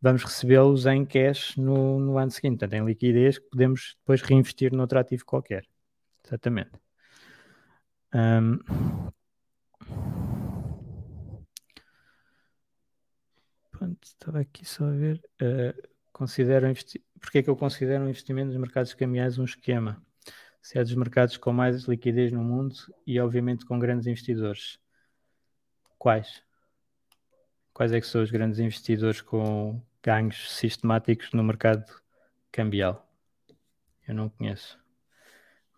vamos 0.00 0.24
recebê-los 0.24 0.86
em 0.86 1.04
cash 1.04 1.56
no, 1.56 1.98
no, 2.00 2.18
ano 2.18 2.30
seguinte, 2.30 2.58
portanto, 2.60 2.74
em 2.74 2.84
liquidez 2.84 3.38
que 3.38 3.48
podemos 3.50 3.96
depois 4.00 4.22
reinvestir 4.22 4.72
noutro 4.72 4.98
ativo 4.98 5.24
qualquer. 5.24 5.66
Exatamente. 6.24 6.72
Um... 8.14 8.58
Pronto, 13.70 13.98
estava 14.02 14.40
aqui 14.40 14.64
só 14.64 14.84
a 14.84 14.90
ver. 14.90 15.22
Uh, 15.40 15.88
considero 16.12 16.68
investi... 16.68 17.02
Porquê 17.18 17.38
é 17.38 17.42
que 17.42 17.50
eu 17.50 17.56
considero 17.56 18.04
o 18.04 18.08
investimento 18.08 18.48
nos 18.48 18.56
mercados 18.56 18.94
cambiais 18.94 19.38
um 19.38 19.44
esquema? 19.44 20.02
Se 20.62 20.78
é 20.78 20.82
dos 20.82 20.94
mercados 20.94 21.36
com 21.36 21.52
mais 21.52 21.84
liquidez 21.84 22.32
no 22.32 22.42
mundo 22.42 22.74
e, 23.06 23.18
obviamente, 23.18 23.64
com 23.64 23.78
grandes 23.78 24.06
investidores. 24.06 24.78
Quais? 25.98 26.42
Quais 27.72 27.92
é 27.92 28.00
que 28.00 28.06
são 28.06 28.22
os 28.22 28.30
grandes 28.30 28.58
investidores 28.58 29.20
com, 29.20 29.80
ganhos 30.02 30.50
sistemáticos 30.56 31.32
no 31.32 31.42
mercado 31.44 31.84
cambial. 32.50 33.06
Eu 34.06 34.14
não 34.14 34.28
conheço. 34.28 34.78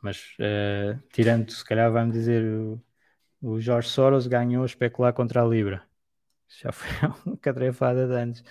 Mas 0.01 0.35
uh, 0.39 1.01
tirando, 1.13 1.51
se 1.51 1.65
calhar 1.65 1.91
vai-me 1.93 2.13
dizer 2.13 2.45
o, 3.41 3.61
Jorge 3.61 3.89
Soros 3.89 4.27
ganhou 4.27 4.63
a 4.63 4.67
especular 4.67 5.13
contra 5.13 5.43
a 5.43 5.47
Libra. 5.47 5.83
Já 6.61 6.73
foi 6.73 6.89
uma 7.27 7.37
cadrefada 7.37 8.07
de 8.07 8.15
anos. 8.15 8.45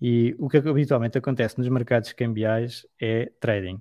E 0.00 0.36
o 0.38 0.48
que 0.48 0.58
habitualmente 0.58 1.18
acontece 1.18 1.58
nos 1.58 1.68
mercados 1.68 2.12
cambiais 2.12 2.86
é 3.00 3.26
trading. 3.40 3.80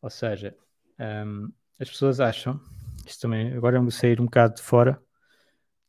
Ou 0.00 0.10
seja, 0.10 0.56
um, 0.98 1.52
as 1.78 1.88
pessoas 1.88 2.20
acham, 2.20 2.60
isto 3.06 3.22
também, 3.22 3.52
agora 3.52 3.80
vou 3.80 3.90
sair 3.90 4.20
um 4.20 4.24
bocado 4.24 4.56
de 4.56 4.62
fora 4.62 5.00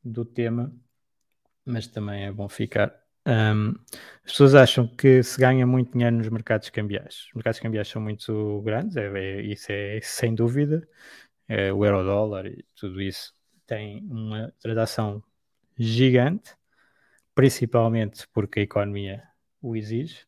do 0.03 0.25
tema, 0.25 0.73
mas 1.65 1.87
também 1.87 2.25
é 2.25 2.31
bom 2.31 2.49
ficar. 2.49 2.93
Um, 3.27 3.75
as 4.25 4.31
pessoas 4.31 4.55
acham 4.55 4.87
que 4.87 5.21
se 5.21 5.39
ganha 5.39 5.65
muito 5.67 5.91
dinheiro 5.93 6.15
nos 6.15 6.29
mercados 6.29 6.69
cambiais. 6.69 7.27
Os 7.27 7.33
mercados 7.35 7.59
cambiais 7.59 7.87
são 7.87 8.01
muito 8.01 8.61
grandes, 8.61 8.95
é, 8.97 9.07
é, 9.07 9.41
isso 9.41 9.71
é 9.71 9.99
sem 10.01 10.33
dúvida. 10.33 10.87
É, 11.47 11.73
o 11.73 11.83
euro-dólar 11.85 12.45
e 12.47 12.65
tudo 12.75 13.01
isso 13.01 13.33
tem 13.65 14.03
uma 14.09 14.53
transação 14.59 15.23
gigante, 15.77 16.55
principalmente 17.35 18.27
porque 18.33 18.61
a 18.61 18.63
economia 18.63 19.23
o 19.61 19.75
exige. 19.75 20.25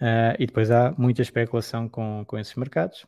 Uh, 0.00 0.34
e 0.38 0.46
depois 0.46 0.70
há 0.70 0.94
muita 0.96 1.20
especulação 1.20 1.88
com, 1.88 2.24
com 2.26 2.38
esses 2.38 2.54
mercados. 2.54 3.06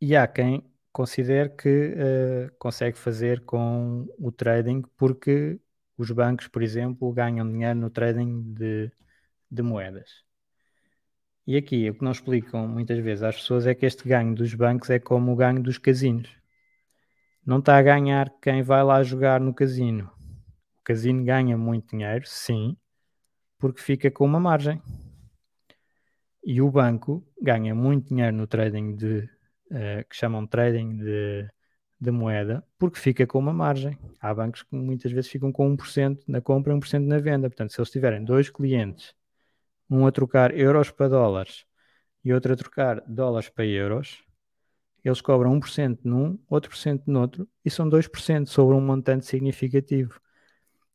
E 0.00 0.16
há 0.16 0.26
quem 0.26 0.64
considere 0.90 1.50
que 1.50 1.94
uh, 1.94 2.56
consegue 2.58 2.96
fazer 2.96 3.44
com 3.44 4.06
o 4.18 4.32
trading 4.32 4.82
porque 4.96 5.60
os 5.98 6.10
bancos, 6.10 6.48
por 6.48 6.62
exemplo, 6.62 7.12
ganham 7.12 7.46
dinheiro 7.50 7.78
no 7.78 7.90
trading 7.90 8.54
de, 8.54 8.90
de 9.50 9.62
moedas. 9.62 10.24
E 11.46 11.56
aqui 11.56 11.88
o 11.88 11.94
que 11.94 12.04
não 12.04 12.10
explicam 12.10 12.66
muitas 12.66 12.98
vezes 12.98 13.22
às 13.22 13.36
pessoas 13.36 13.66
é 13.66 13.74
que 13.74 13.86
este 13.86 14.08
ganho 14.08 14.34
dos 14.34 14.52
bancos 14.54 14.90
é 14.90 14.98
como 14.98 15.32
o 15.32 15.36
ganho 15.36 15.62
dos 15.62 15.78
casinos. 15.78 16.30
Não 17.44 17.58
está 17.58 17.76
a 17.78 17.82
ganhar 17.82 18.30
quem 18.42 18.62
vai 18.62 18.82
lá 18.82 19.02
jogar 19.02 19.40
no 19.40 19.54
casino. 19.54 20.10
O 20.80 20.82
casino 20.82 21.24
ganha 21.24 21.56
muito 21.56 21.90
dinheiro, 21.90 22.24
sim, 22.26 22.76
porque 23.58 23.80
fica 23.80 24.10
com 24.10 24.24
uma 24.24 24.40
margem. 24.40 24.82
E 26.48 26.62
o 26.62 26.70
banco 26.70 27.26
ganha 27.42 27.74
muito 27.74 28.10
dinheiro 28.10 28.36
no 28.36 28.46
trading 28.46 28.94
de 28.94 29.28
uh, 29.72 30.08
que 30.08 30.14
chamam 30.14 30.46
trading 30.46 30.96
de 30.96 31.50
da 31.98 32.12
moeda, 32.12 32.64
porque 32.78 33.00
fica 33.00 33.26
com 33.26 33.38
uma 33.38 33.52
margem. 33.52 33.98
Há 34.20 34.32
bancos 34.32 34.62
que 34.62 34.76
muitas 34.76 35.10
vezes 35.10 35.30
ficam 35.30 35.50
com 35.50 35.74
1% 35.76 36.22
na 36.28 36.40
compra 36.40 36.72
e 36.72 36.76
1% 36.76 37.06
na 37.06 37.18
venda. 37.18 37.48
Portanto, 37.48 37.72
se 37.72 37.80
eles 37.80 37.90
tiverem 37.90 38.24
dois 38.24 38.50
clientes, 38.50 39.14
um 39.90 40.06
a 40.06 40.12
trocar 40.12 40.56
euros 40.56 40.90
para 40.90 41.08
dólares 41.08 41.64
e 42.24 42.32
outro 42.32 42.52
a 42.52 42.56
trocar 42.56 43.02
dólares 43.08 43.48
para 43.48 43.66
euros, 43.66 44.22
eles 45.04 45.20
cobram 45.20 45.58
1% 45.58 46.00
num, 46.04 46.38
outro 46.48 46.70
por 46.70 46.76
cento 46.76 47.04
no 47.06 47.20
outro, 47.20 47.48
e 47.64 47.70
são 47.70 47.88
2% 47.88 48.46
sobre 48.48 48.76
um 48.76 48.80
montante 48.80 49.26
significativo. 49.26 50.20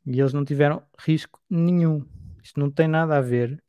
E 0.06 0.20
eles 0.20 0.34
não 0.34 0.46
tiveram 0.46 0.84
risco 1.00 1.42
nenhum. 1.50 2.06
Isto 2.44 2.60
não 2.60 2.70
tem 2.72 2.88
nada 2.88 3.18
a 3.18 3.22
ver 3.22 3.62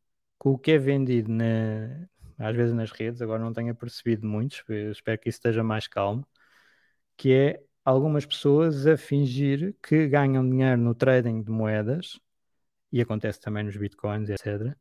com 0.43 0.51
o 0.51 0.59
que 0.59 0.73
é 0.73 0.79
vendido 0.79 1.31
na, 1.31 2.09
às 2.37 2.57
vezes 2.57 2.75
nas 2.75 2.91
redes, 2.91 3.23
agora 3.23 3.41
não 3.41 3.53
tenho 3.53 3.71
apercebido 3.71 4.27
muitos, 4.27 4.65
espero 4.91 5.17
que 5.21 5.29
isso 5.29 5.39
esteja 5.39 5.63
mais 5.63 5.87
calmo 5.87 6.27
que 7.17 7.33
é 7.33 7.63
algumas 7.85 8.27
pessoas 8.27 8.85
a 8.89 8.97
fingir 8.97 9.77
que 9.81 10.09
ganham 10.09 10.49
dinheiro 10.51 10.81
no 10.81 10.97
trading 10.97 11.45
de 11.45 11.51
moedas, 11.53 12.19
e 12.91 13.01
acontece 13.01 13.41
também 13.41 13.63
nos 13.63 13.77
bitcoins, 13.77 14.29
etc. 14.31 14.77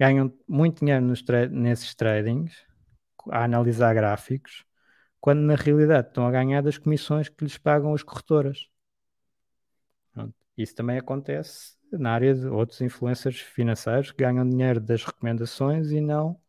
Ganham 0.00 0.32
muito 0.48 0.80
dinheiro 0.80 1.22
tra 1.22 1.46
nesses 1.48 1.94
tradings, 1.94 2.54
a 3.30 3.44
analisar 3.44 3.92
gráficos, 3.92 4.64
quando 5.20 5.40
na 5.40 5.54
realidade 5.54 6.08
estão 6.08 6.26
a 6.26 6.30
ganhar 6.30 6.62
das 6.62 6.78
comissões 6.78 7.28
que 7.28 7.44
lhes 7.44 7.58
pagam 7.58 7.92
as 7.92 8.02
corretoras. 8.02 8.70
Isso 10.56 10.74
também 10.74 10.96
acontece 10.96 11.76
na 11.98 12.12
área 12.12 12.34
de 12.34 12.46
outros 12.46 12.80
influencers 12.80 13.40
financeiros 13.40 14.12
que 14.12 14.22
ganham 14.22 14.48
dinheiro 14.48 14.80
das 14.80 15.04
recomendações 15.04 15.90
e 15.90 16.00
não 16.00 16.40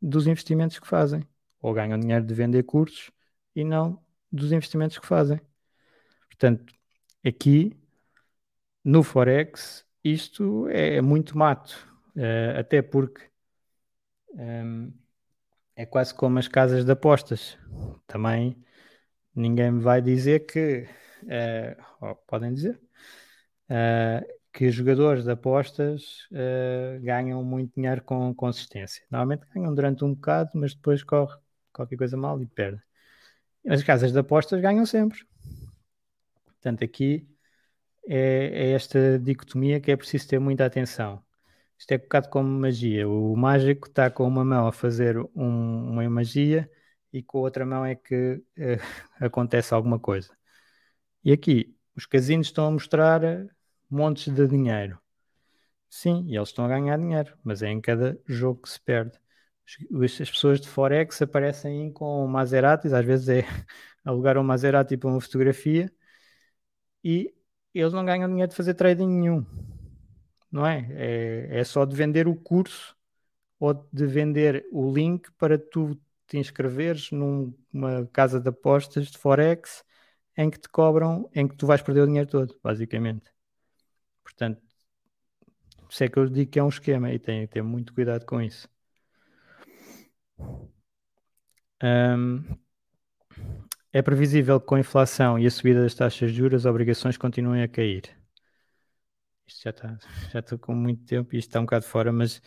dos 0.00 0.26
investimentos 0.26 0.78
que 0.78 0.86
fazem. 0.86 1.26
Ou 1.60 1.74
ganham 1.74 1.98
dinheiro 1.98 2.24
de 2.24 2.34
vender 2.34 2.62
cursos 2.64 3.10
e 3.54 3.64
não 3.64 4.02
dos 4.30 4.52
investimentos 4.52 4.98
que 4.98 5.06
fazem. 5.06 5.40
Portanto, 6.28 6.72
aqui 7.24 7.76
no 8.84 9.02
Forex, 9.02 9.84
isto 10.02 10.68
é 10.68 11.00
muito 11.00 11.36
mato, 11.36 11.72
uh, 12.16 12.58
até 12.58 12.80
porque 12.82 13.22
ehm, 14.36 14.90
é 15.76 15.86
quase 15.86 16.14
como 16.14 16.38
as 16.38 16.48
casas 16.48 16.84
de 16.84 16.92
apostas. 16.92 17.58
Também 18.06 18.56
ninguém 19.34 19.72
me 19.72 19.80
vai 19.80 20.02
dizer 20.02 20.46
que, 20.46 20.88
uh, 21.24 22.16
podem 22.26 22.52
dizer, 22.54 22.80
uh, 23.70 24.37
que 24.58 24.72
jogadores 24.72 25.22
de 25.22 25.30
apostas 25.30 26.26
ganham 27.00 27.44
muito 27.44 27.72
dinheiro 27.76 28.02
com 28.02 28.34
consistência. 28.34 29.04
Normalmente 29.08 29.46
ganham 29.54 29.72
durante 29.72 30.04
um 30.04 30.12
bocado, 30.12 30.50
mas 30.54 30.74
depois 30.74 31.04
corre 31.04 31.38
qualquer 31.72 31.96
coisa 31.96 32.16
mal 32.16 32.42
e 32.42 32.46
perde. 32.46 32.82
As 33.68 33.84
casas 33.84 34.10
de 34.10 34.18
apostas 34.18 34.60
ganham 34.60 34.84
sempre. 34.84 35.20
Portanto, 36.44 36.82
aqui 36.82 37.28
é, 38.08 38.70
é, 38.70 38.72
esta 38.72 39.16
dicotomia 39.20 39.80
que 39.80 39.92
é 39.92 39.96
preciso 39.96 40.26
ter 40.26 40.40
muita 40.40 40.66
atenção. 40.66 41.22
Isto 41.78 41.92
é 41.92 41.96
um 41.96 42.00
bocado 42.00 42.28
como 42.28 42.48
magia. 42.48 43.08
O 43.08 43.36
mágico 43.36 43.86
está 43.86 44.10
com 44.10 44.26
uma 44.26 44.44
mão 44.44 44.66
a 44.66 44.72
fazer 44.72 45.18
um, 45.36 45.92
uma 45.92 46.10
magia 46.10 46.68
e 47.12 47.22
com 47.22 47.38
a 47.38 47.42
outra 47.42 47.64
mão 47.64 47.86
é 47.86 47.94
que 47.94 48.42
eh, 48.56 48.78
acontece 49.20 49.72
alguma 49.72 50.00
coisa. 50.00 50.36
E 51.24 51.32
aqui, 51.32 51.76
os 51.94 52.06
casinos 52.06 52.48
estão 52.48 52.66
a 52.66 52.70
mostrar 52.72 53.22
montes 53.90 54.32
de 54.32 54.46
dinheiro. 54.46 54.98
Sim, 55.90 56.24
e 56.28 56.36
eles 56.36 56.50
estão 56.50 56.64
a 56.66 56.68
ganhar 56.68 56.98
dinheiro, 56.98 57.36
mas 57.44 57.62
é 57.62 57.68
em 57.70 57.80
cada 57.80 58.18
jogo 58.26 58.62
que 58.62 58.70
se 58.70 58.80
perde. 58.80 59.18
As 60.04 60.30
pessoas 60.30 60.60
de 60.60 60.68
Forex 60.68 61.20
aparecem 61.22 61.92
com 61.92 62.26
Maseratis, 62.26 62.92
às 62.92 63.04
vezes 63.04 63.28
é 63.28 63.42
alugar 64.04 64.38
um 64.38 64.42
Maserati 64.42 64.96
para 64.96 65.10
uma 65.10 65.20
fotografia 65.20 65.92
e 67.04 67.34
eles 67.74 67.92
não 67.92 68.04
ganham 68.04 68.28
dinheiro 68.28 68.50
de 68.50 68.56
fazer 68.56 68.74
trading 68.74 69.06
nenhum. 69.08 69.44
Não 70.50 70.66
é? 70.66 70.86
É, 70.90 71.60
é 71.60 71.64
só 71.64 71.84
de 71.84 71.94
vender 71.94 72.26
o 72.26 72.34
curso 72.36 72.96
ou 73.60 73.74
de 73.92 74.06
vender 74.06 74.66
o 74.72 74.92
link 74.92 75.30
para 75.38 75.58
tu 75.58 75.98
te 76.26 76.38
inscreveres 76.38 77.10
numa 77.12 78.06
casa 78.12 78.40
de 78.40 78.48
apostas 78.50 79.08
de 79.08 79.18
Forex 79.18 79.84
em 80.36 80.50
que 80.50 80.58
te 80.60 80.68
cobram, 80.68 81.30
em 81.34 81.48
que 81.48 81.56
tu 81.56 81.66
vais 81.66 81.82
perder 81.82 82.02
o 82.02 82.06
dinheiro 82.06 82.30
todo, 82.30 82.58
basicamente. 82.62 83.30
Portanto, 84.38 84.62
isso 85.90 86.04
é 86.04 86.08
que 86.08 86.16
eu 86.16 86.28
digo 86.28 86.50
que 86.50 86.58
é 86.60 86.62
um 86.62 86.68
esquema 86.68 87.12
e 87.12 87.18
tem 87.18 87.46
que 87.46 87.54
ter 87.54 87.62
muito 87.62 87.92
cuidado 87.92 88.24
com 88.24 88.40
isso. 88.40 88.68
Um, 91.82 92.58
é 93.92 94.00
previsível 94.00 94.60
que 94.60 94.66
com 94.66 94.76
a 94.76 94.80
inflação 94.80 95.38
e 95.38 95.46
a 95.46 95.50
subida 95.50 95.82
das 95.82 95.94
taxas 95.94 96.30
de 96.30 96.36
juros 96.36 96.64
as 96.64 96.70
obrigações 96.70 97.16
continuem 97.16 97.62
a 97.62 97.68
cair. 97.68 98.16
Isto 99.44 99.62
já 99.64 99.70
está, 99.70 99.98
já 100.30 100.38
estou 100.38 100.58
com 100.58 100.74
muito 100.74 101.04
tempo 101.04 101.34
e 101.34 101.38
isto 101.38 101.48
está 101.48 101.58
um 101.58 101.64
bocado 101.64 101.84
fora, 101.86 102.12
mas 102.12 102.40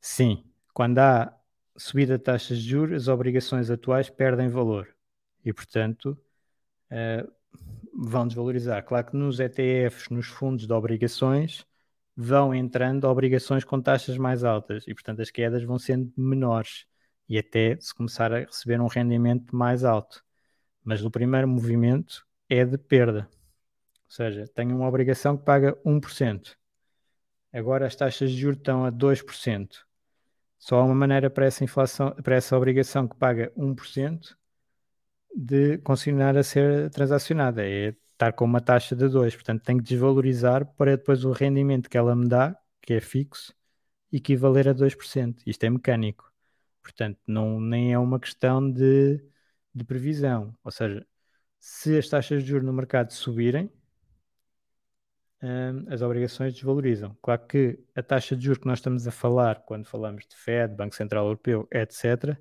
sim, 0.00 0.44
quando 0.74 0.98
há 0.98 1.32
subida 1.76 2.18
de 2.18 2.24
taxas 2.24 2.58
de 2.58 2.68
juros, 2.70 3.02
as 3.02 3.08
obrigações 3.08 3.70
atuais 3.70 4.10
perdem 4.10 4.48
valor 4.48 4.88
e, 5.44 5.52
portanto, 5.52 6.18
uh, 6.90 7.35
vão 7.96 8.26
desvalorizar. 8.26 8.84
Claro 8.84 9.06
que 9.06 9.16
nos 9.16 9.40
ETFs, 9.40 10.08
nos 10.10 10.26
fundos 10.26 10.66
de 10.66 10.72
obrigações, 10.72 11.66
vão 12.16 12.54
entrando 12.54 13.04
obrigações 13.04 13.64
com 13.64 13.80
taxas 13.80 14.16
mais 14.18 14.44
altas 14.44 14.84
e, 14.86 14.94
portanto, 14.94 15.22
as 15.22 15.30
quedas 15.30 15.62
vão 15.64 15.78
sendo 15.78 16.12
menores 16.16 16.86
e 17.28 17.38
até 17.38 17.76
se 17.80 17.94
começar 17.94 18.32
a 18.32 18.40
receber 18.40 18.80
um 18.80 18.86
rendimento 18.86 19.54
mais 19.54 19.84
alto 19.84 20.24
mas 20.86 21.04
o 21.04 21.10
primeiro 21.10 21.48
movimento 21.48 22.24
é 22.48 22.64
de 22.64 22.78
perda. 22.78 23.28
Ou 24.04 24.10
seja, 24.10 24.46
tenho 24.54 24.76
uma 24.76 24.86
obrigação 24.86 25.36
que 25.36 25.44
paga 25.44 25.76
1%. 25.84 26.56
Agora 27.52 27.86
as 27.86 27.96
taxas 27.96 28.30
de 28.30 28.36
juros 28.36 28.58
estão 28.58 28.84
a 28.84 28.92
2%. 28.92 29.84
Só 30.56 30.78
há 30.78 30.84
uma 30.84 30.94
maneira 30.94 31.28
para 31.28 31.44
essa 31.44 31.64
inflação, 31.64 32.12
para 32.22 32.36
essa 32.36 32.56
obrigação 32.56 33.08
que 33.08 33.16
paga 33.16 33.52
1% 33.56 34.36
de 35.36 35.78
continuar 35.78 36.36
a 36.36 36.42
ser 36.42 36.90
transacionada, 36.90 37.64
é 37.66 37.94
estar 38.12 38.32
com 38.32 38.44
uma 38.44 38.60
taxa 38.60 38.96
de 38.96 39.08
2, 39.08 39.34
portanto 39.34 39.62
tenho 39.62 39.78
que 39.78 39.84
desvalorizar 39.84 40.66
para 40.76 40.96
depois 40.96 41.24
o 41.24 41.32
rendimento 41.32 41.90
que 41.90 41.98
ela 41.98 42.16
me 42.16 42.28
dá, 42.28 42.58
que 42.82 42.94
é 42.94 43.00
fixo, 43.00 43.54
equivaler 44.12 44.68
a 44.68 44.74
2%. 44.74 45.42
Isto 45.46 45.64
é 45.64 45.70
mecânico. 45.70 46.32
Portanto, 46.82 47.18
não, 47.26 47.60
nem 47.60 47.92
é 47.92 47.98
uma 47.98 48.20
questão 48.20 48.70
de 48.70 49.20
de 49.76 49.84
previsão. 49.84 50.56
Ou 50.64 50.70
seja, 50.72 51.06
se 51.60 51.98
as 51.98 52.08
taxas 52.08 52.42
de 52.42 52.48
juros 52.50 52.66
no 52.66 52.72
mercado 52.72 53.12
subirem, 53.12 53.70
um, 55.42 55.92
as 55.92 56.02
obrigações 56.02 56.54
desvalorizam. 56.54 57.16
Claro 57.22 57.46
que 57.46 57.78
a 57.94 58.02
taxa 58.02 58.34
de 58.36 58.44
juros 58.44 58.58
que 58.58 58.66
nós 58.66 58.78
estamos 58.78 59.06
a 59.06 59.10
falar, 59.10 59.62
quando 59.66 59.86
falamos 59.86 60.26
de 60.26 60.34
Fed, 60.36 60.74
Banco 60.74 60.94
Central 60.94 61.26
Europeu, 61.26 61.68
etc., 61.70 62.38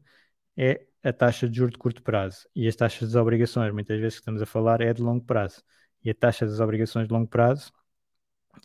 é 0.57 0.85
a 1.05 1.13
taxa 1.13 1.47
de 1.47 1.57
juros 1.57 1.73
de 1.73 1.77
curto 1.77 2.01
prazo. 2.03 2.47
E 2.55 2.67
as 2.67 2.75
taxas 2.75 3.09
das 3.11 3.21
obrigações, 3.21 3.71
muitas 3.71 3.99
vezes 3.99 4.15
que 4.15 4.21
estamos 4.21 4.41
a 4.41 4.45
falar, 4.45 4.81
é 4.81 4.93
de 4.93 5.01
longo 5.01 5.23
prazo. 5.23 5.61
E 6.03 6.09
a 6.09 6.15
taxa 6.15 6.45
das 6.45 6.59
obrigações 6.59 7.07
de 7.07 7.13
longo 7.13 7.27
prazo 7.27 7.71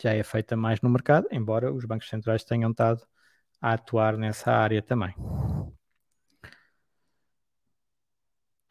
já 0.01 0.13
é 0.15 0.23
feita 0.23 0.57
mais 0.57 0.81
no 0.81 0.91
mercado, 0.91 1.27
embora 1.31 1.73
os 1.73 1.85
bancos 1.85 2.09
centrais 2.09 2.45
tenham 2.45 2.71
estado 2.71 3.03
a 3.61 3.75
atuar 3.75 4.17
nessa 4.17 4.53
área 4.53 4.83
também. 4.83 5.15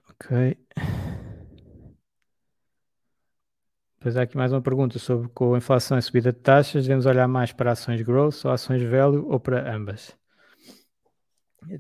Ok. 0.09 0.57
Depois 3.97 4.17
há 4.17 4.23
aqui 4.23 4.35
mais 4.35 4.51
uma 4.51 4.61
pergunta 4.61 4.97
sobre 4.97 5.29
com 5.29 5.53
a 5.53 5.57
inflação 5.57 5.97
e 5.97 6.01
subida 6.01 6.31
de 6.33 6.39
taxas, 6.39 6.83
devemos 6.83 7.05
olhar 7.05 7.27
mais 7.27 7.51
para 7.51 7.71
ações 7.71 8.01
growth 8.01 8.45
ou 8.45 8.51
ações 8.51 8.81
value 8.81 9.25
ou 9.29 9.39
para 9.39 9.73
ambas? 9.73 10.18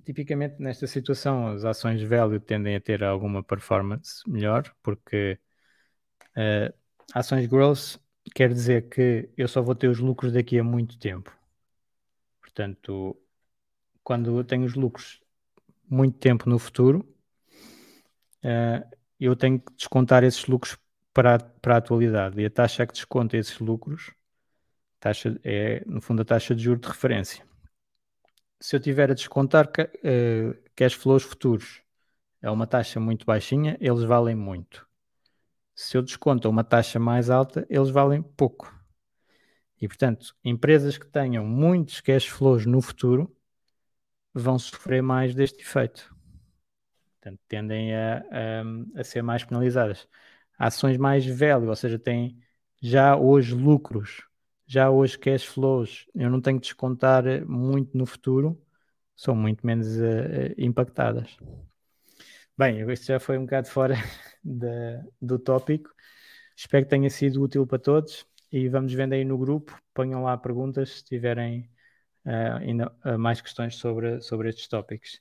Tipicamente 0.05 0.61
nesta 0.61 0.85
situação 0.87 1.47
as 1.47 1.65
ações 1.65 2.01
value 2.01 2.39
tendem 2.39 2.75
a 2.75 2.81
ter 2.81 3.03
alguma 3.03 3.43
performance 3.43 4.21
melhor, 4.27 4.73
porque 4.83 5.39
uh, 6.37 6.73
ações 7.13 7.47
growth 7.47 7.97
quer 8.33 8.53
dizer 8.53 8.89
que 8.89 9.29
eu 9.37 9.47
só 9.47 9.61
vou 9.61 9.75
ter 9.75 9.87
os 9.87 9.99
lucros 9.99 10.33
daqui 10.33 10.59
a 10.59 10.63
muito 10.63 10.97
tempo. 10.99 11.35
Portanto, 12.39 13.19
quando 14.03 14.37
eu 14.37 14.43
tenho 14.43 14.65
os 14.65 14.75
lucros 14.75 15.21
muito 15.89 16.17
tempo 16.17 16.49
no 16.49 16.59
futuro, 16.59 17.07
uh, 18.43 18.97
eu 19.19 19.35
tenho 19.35 19.59
que 19.59 19.73
descontar 19.75 20.23
esses 20.23 20.45
lucros 20.45 20.77
para 21.13 21.35
a, 21.35 21.39
para 21.39 21.75
a 21.75 21.77
atualidade. 21.77 22.39
E 22.39 22.45
a 22.45 22.49
taxa 22.49 22.85
que 22.85 22.93
desconta 22.93 23.37
esses 23.37 23.59
lucros 23.59 24.13
taxa, 24.99 25.39
é, 25.43 25.83
no 25.85 26.01
fundo, 26.01 26.21
a 26.21 26.25
taxa 26.25 26.53
de 26.53 26.63
juros 26.63 26.81
de 26.81 26.87
referência. 26.87 27.48
Se 28.59 28.75
eu 28.75 28.79
tiver 28.79 29.09
a 29.09 29.13
descontar 29.13 29.67
uh, 29.67 30.69
cash 30.75 30.93
flows 30.93 31.23
futuros, 31.23 31.81
é 32.41 32.49
uma 32.49 32.67
taxa 32.67 32.99
muito 32.99 33.25
baixinha, 33.25 33.77
eles 33.79 34.03
valem 34.03 34.35
muito. 34.35 34.87
Se 35.75 35.97
eu 35.97 36.01
desconto 36.01 36.49
uma 36.49 36.63
taxa 36.63 36.99
mais 36.99 37.29
alta, 37.29 37.65
eles 37.69 37.89
valem 37.89 38.21
pouco. 38.21 38.73
E, 39.79 39.87
portanto, 39.87 40.35
empresas 40.43 40.97
que 40.97 41.07
tenham 41.07 41.45
muitos 41.45 42.01
cash 42.01 42.27
flows 42.27 42.65
no 42.65 42.81
futuro 42.81 43.33
vão 44.33 44.59
sofrer 44.59 45.01
mais 45.01 45.33
deste 45.33 45.61
efeito. 45.61 46.13
Portanto, 47.13 47.39
tendem 47.47 47.95
a, 47.95 48.17
a, 48.19 48.99
a 48.99 49.03
ser 49.03 49.21
mais 49.21 49.43
penalizadas. 49.43 50.07
Ações 50.57 50.97
mais 50.97 51.25
velhas, 51.25 51.67
ou 51.69 51.75
seja, 51.75 51.97
têm 51.97 52.37
já 52.81 53.15
hoje 53.15 53.55
lucros, 53.55 54.28
já 54.69 54.91
hoje 54.91 55.17
cash 55.17 55.45
flows, 55.45 56.05
eu 56.13 56.29
não 56.29 56.39
tenho 56.39 56.59
que 56.59 56.67
descontar 56.67 57.23
muito 57.47 57.97
no 57.97 58.05
futuro, 58.05 58.61
são 59.15 59.33
muito 59.35 59.65
menos 59.65 59.87
uh, 59.97 60.53
impactadas. 60.59 61.35
Bem, 62.55 62.87
isto 62.91 63.07
já 63.07 63.19
foi 63.19 63.39
um 63.39 63.45
bocado 63.45 63.67
fora 63.67 63.95
da, 64.43 65.03
do 65.19 65.39
tópico. 65.39 65.89
Espero 66.55 66.85
que 66.85 66.89
tenha 66.91 67.09
sido 67.09 67.41
útil 67.41 67.65
para 67.65 67.79
todos 67.79 68.27
e 68.51 68.69
vamos 68.69 68.93
vendo 68.93 69.13
aí 69.13 69.25
no 69.25 69.39
grupo. 69.39 69.75
Ponham 69.91 70.21
lá 70.21 70.37
perguntas 70.37 70.97
se 70.97 71.03
tiverem 71.03 71.67
uh, 72.25 72.57
ainda 72.59 72.95
mais 73.17 73.41
questões 73.41 73.75
sobre, 73.75 74.21
sobre 74.21 74.49
estes 74.49 74.67
tópicos. 74.67 75.19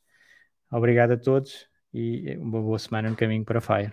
Obrigado 0.70 1.12
a 1.12 1.16
todos 1.16 1.66
e 1.94 2.36
uma 2.36 2.60
boa 2.60 2.78
semana 2.78 3.08
no 3.08 3.16
caminho 3.16 3.46
para 3.46 3.62
Fire. 3.62 3.92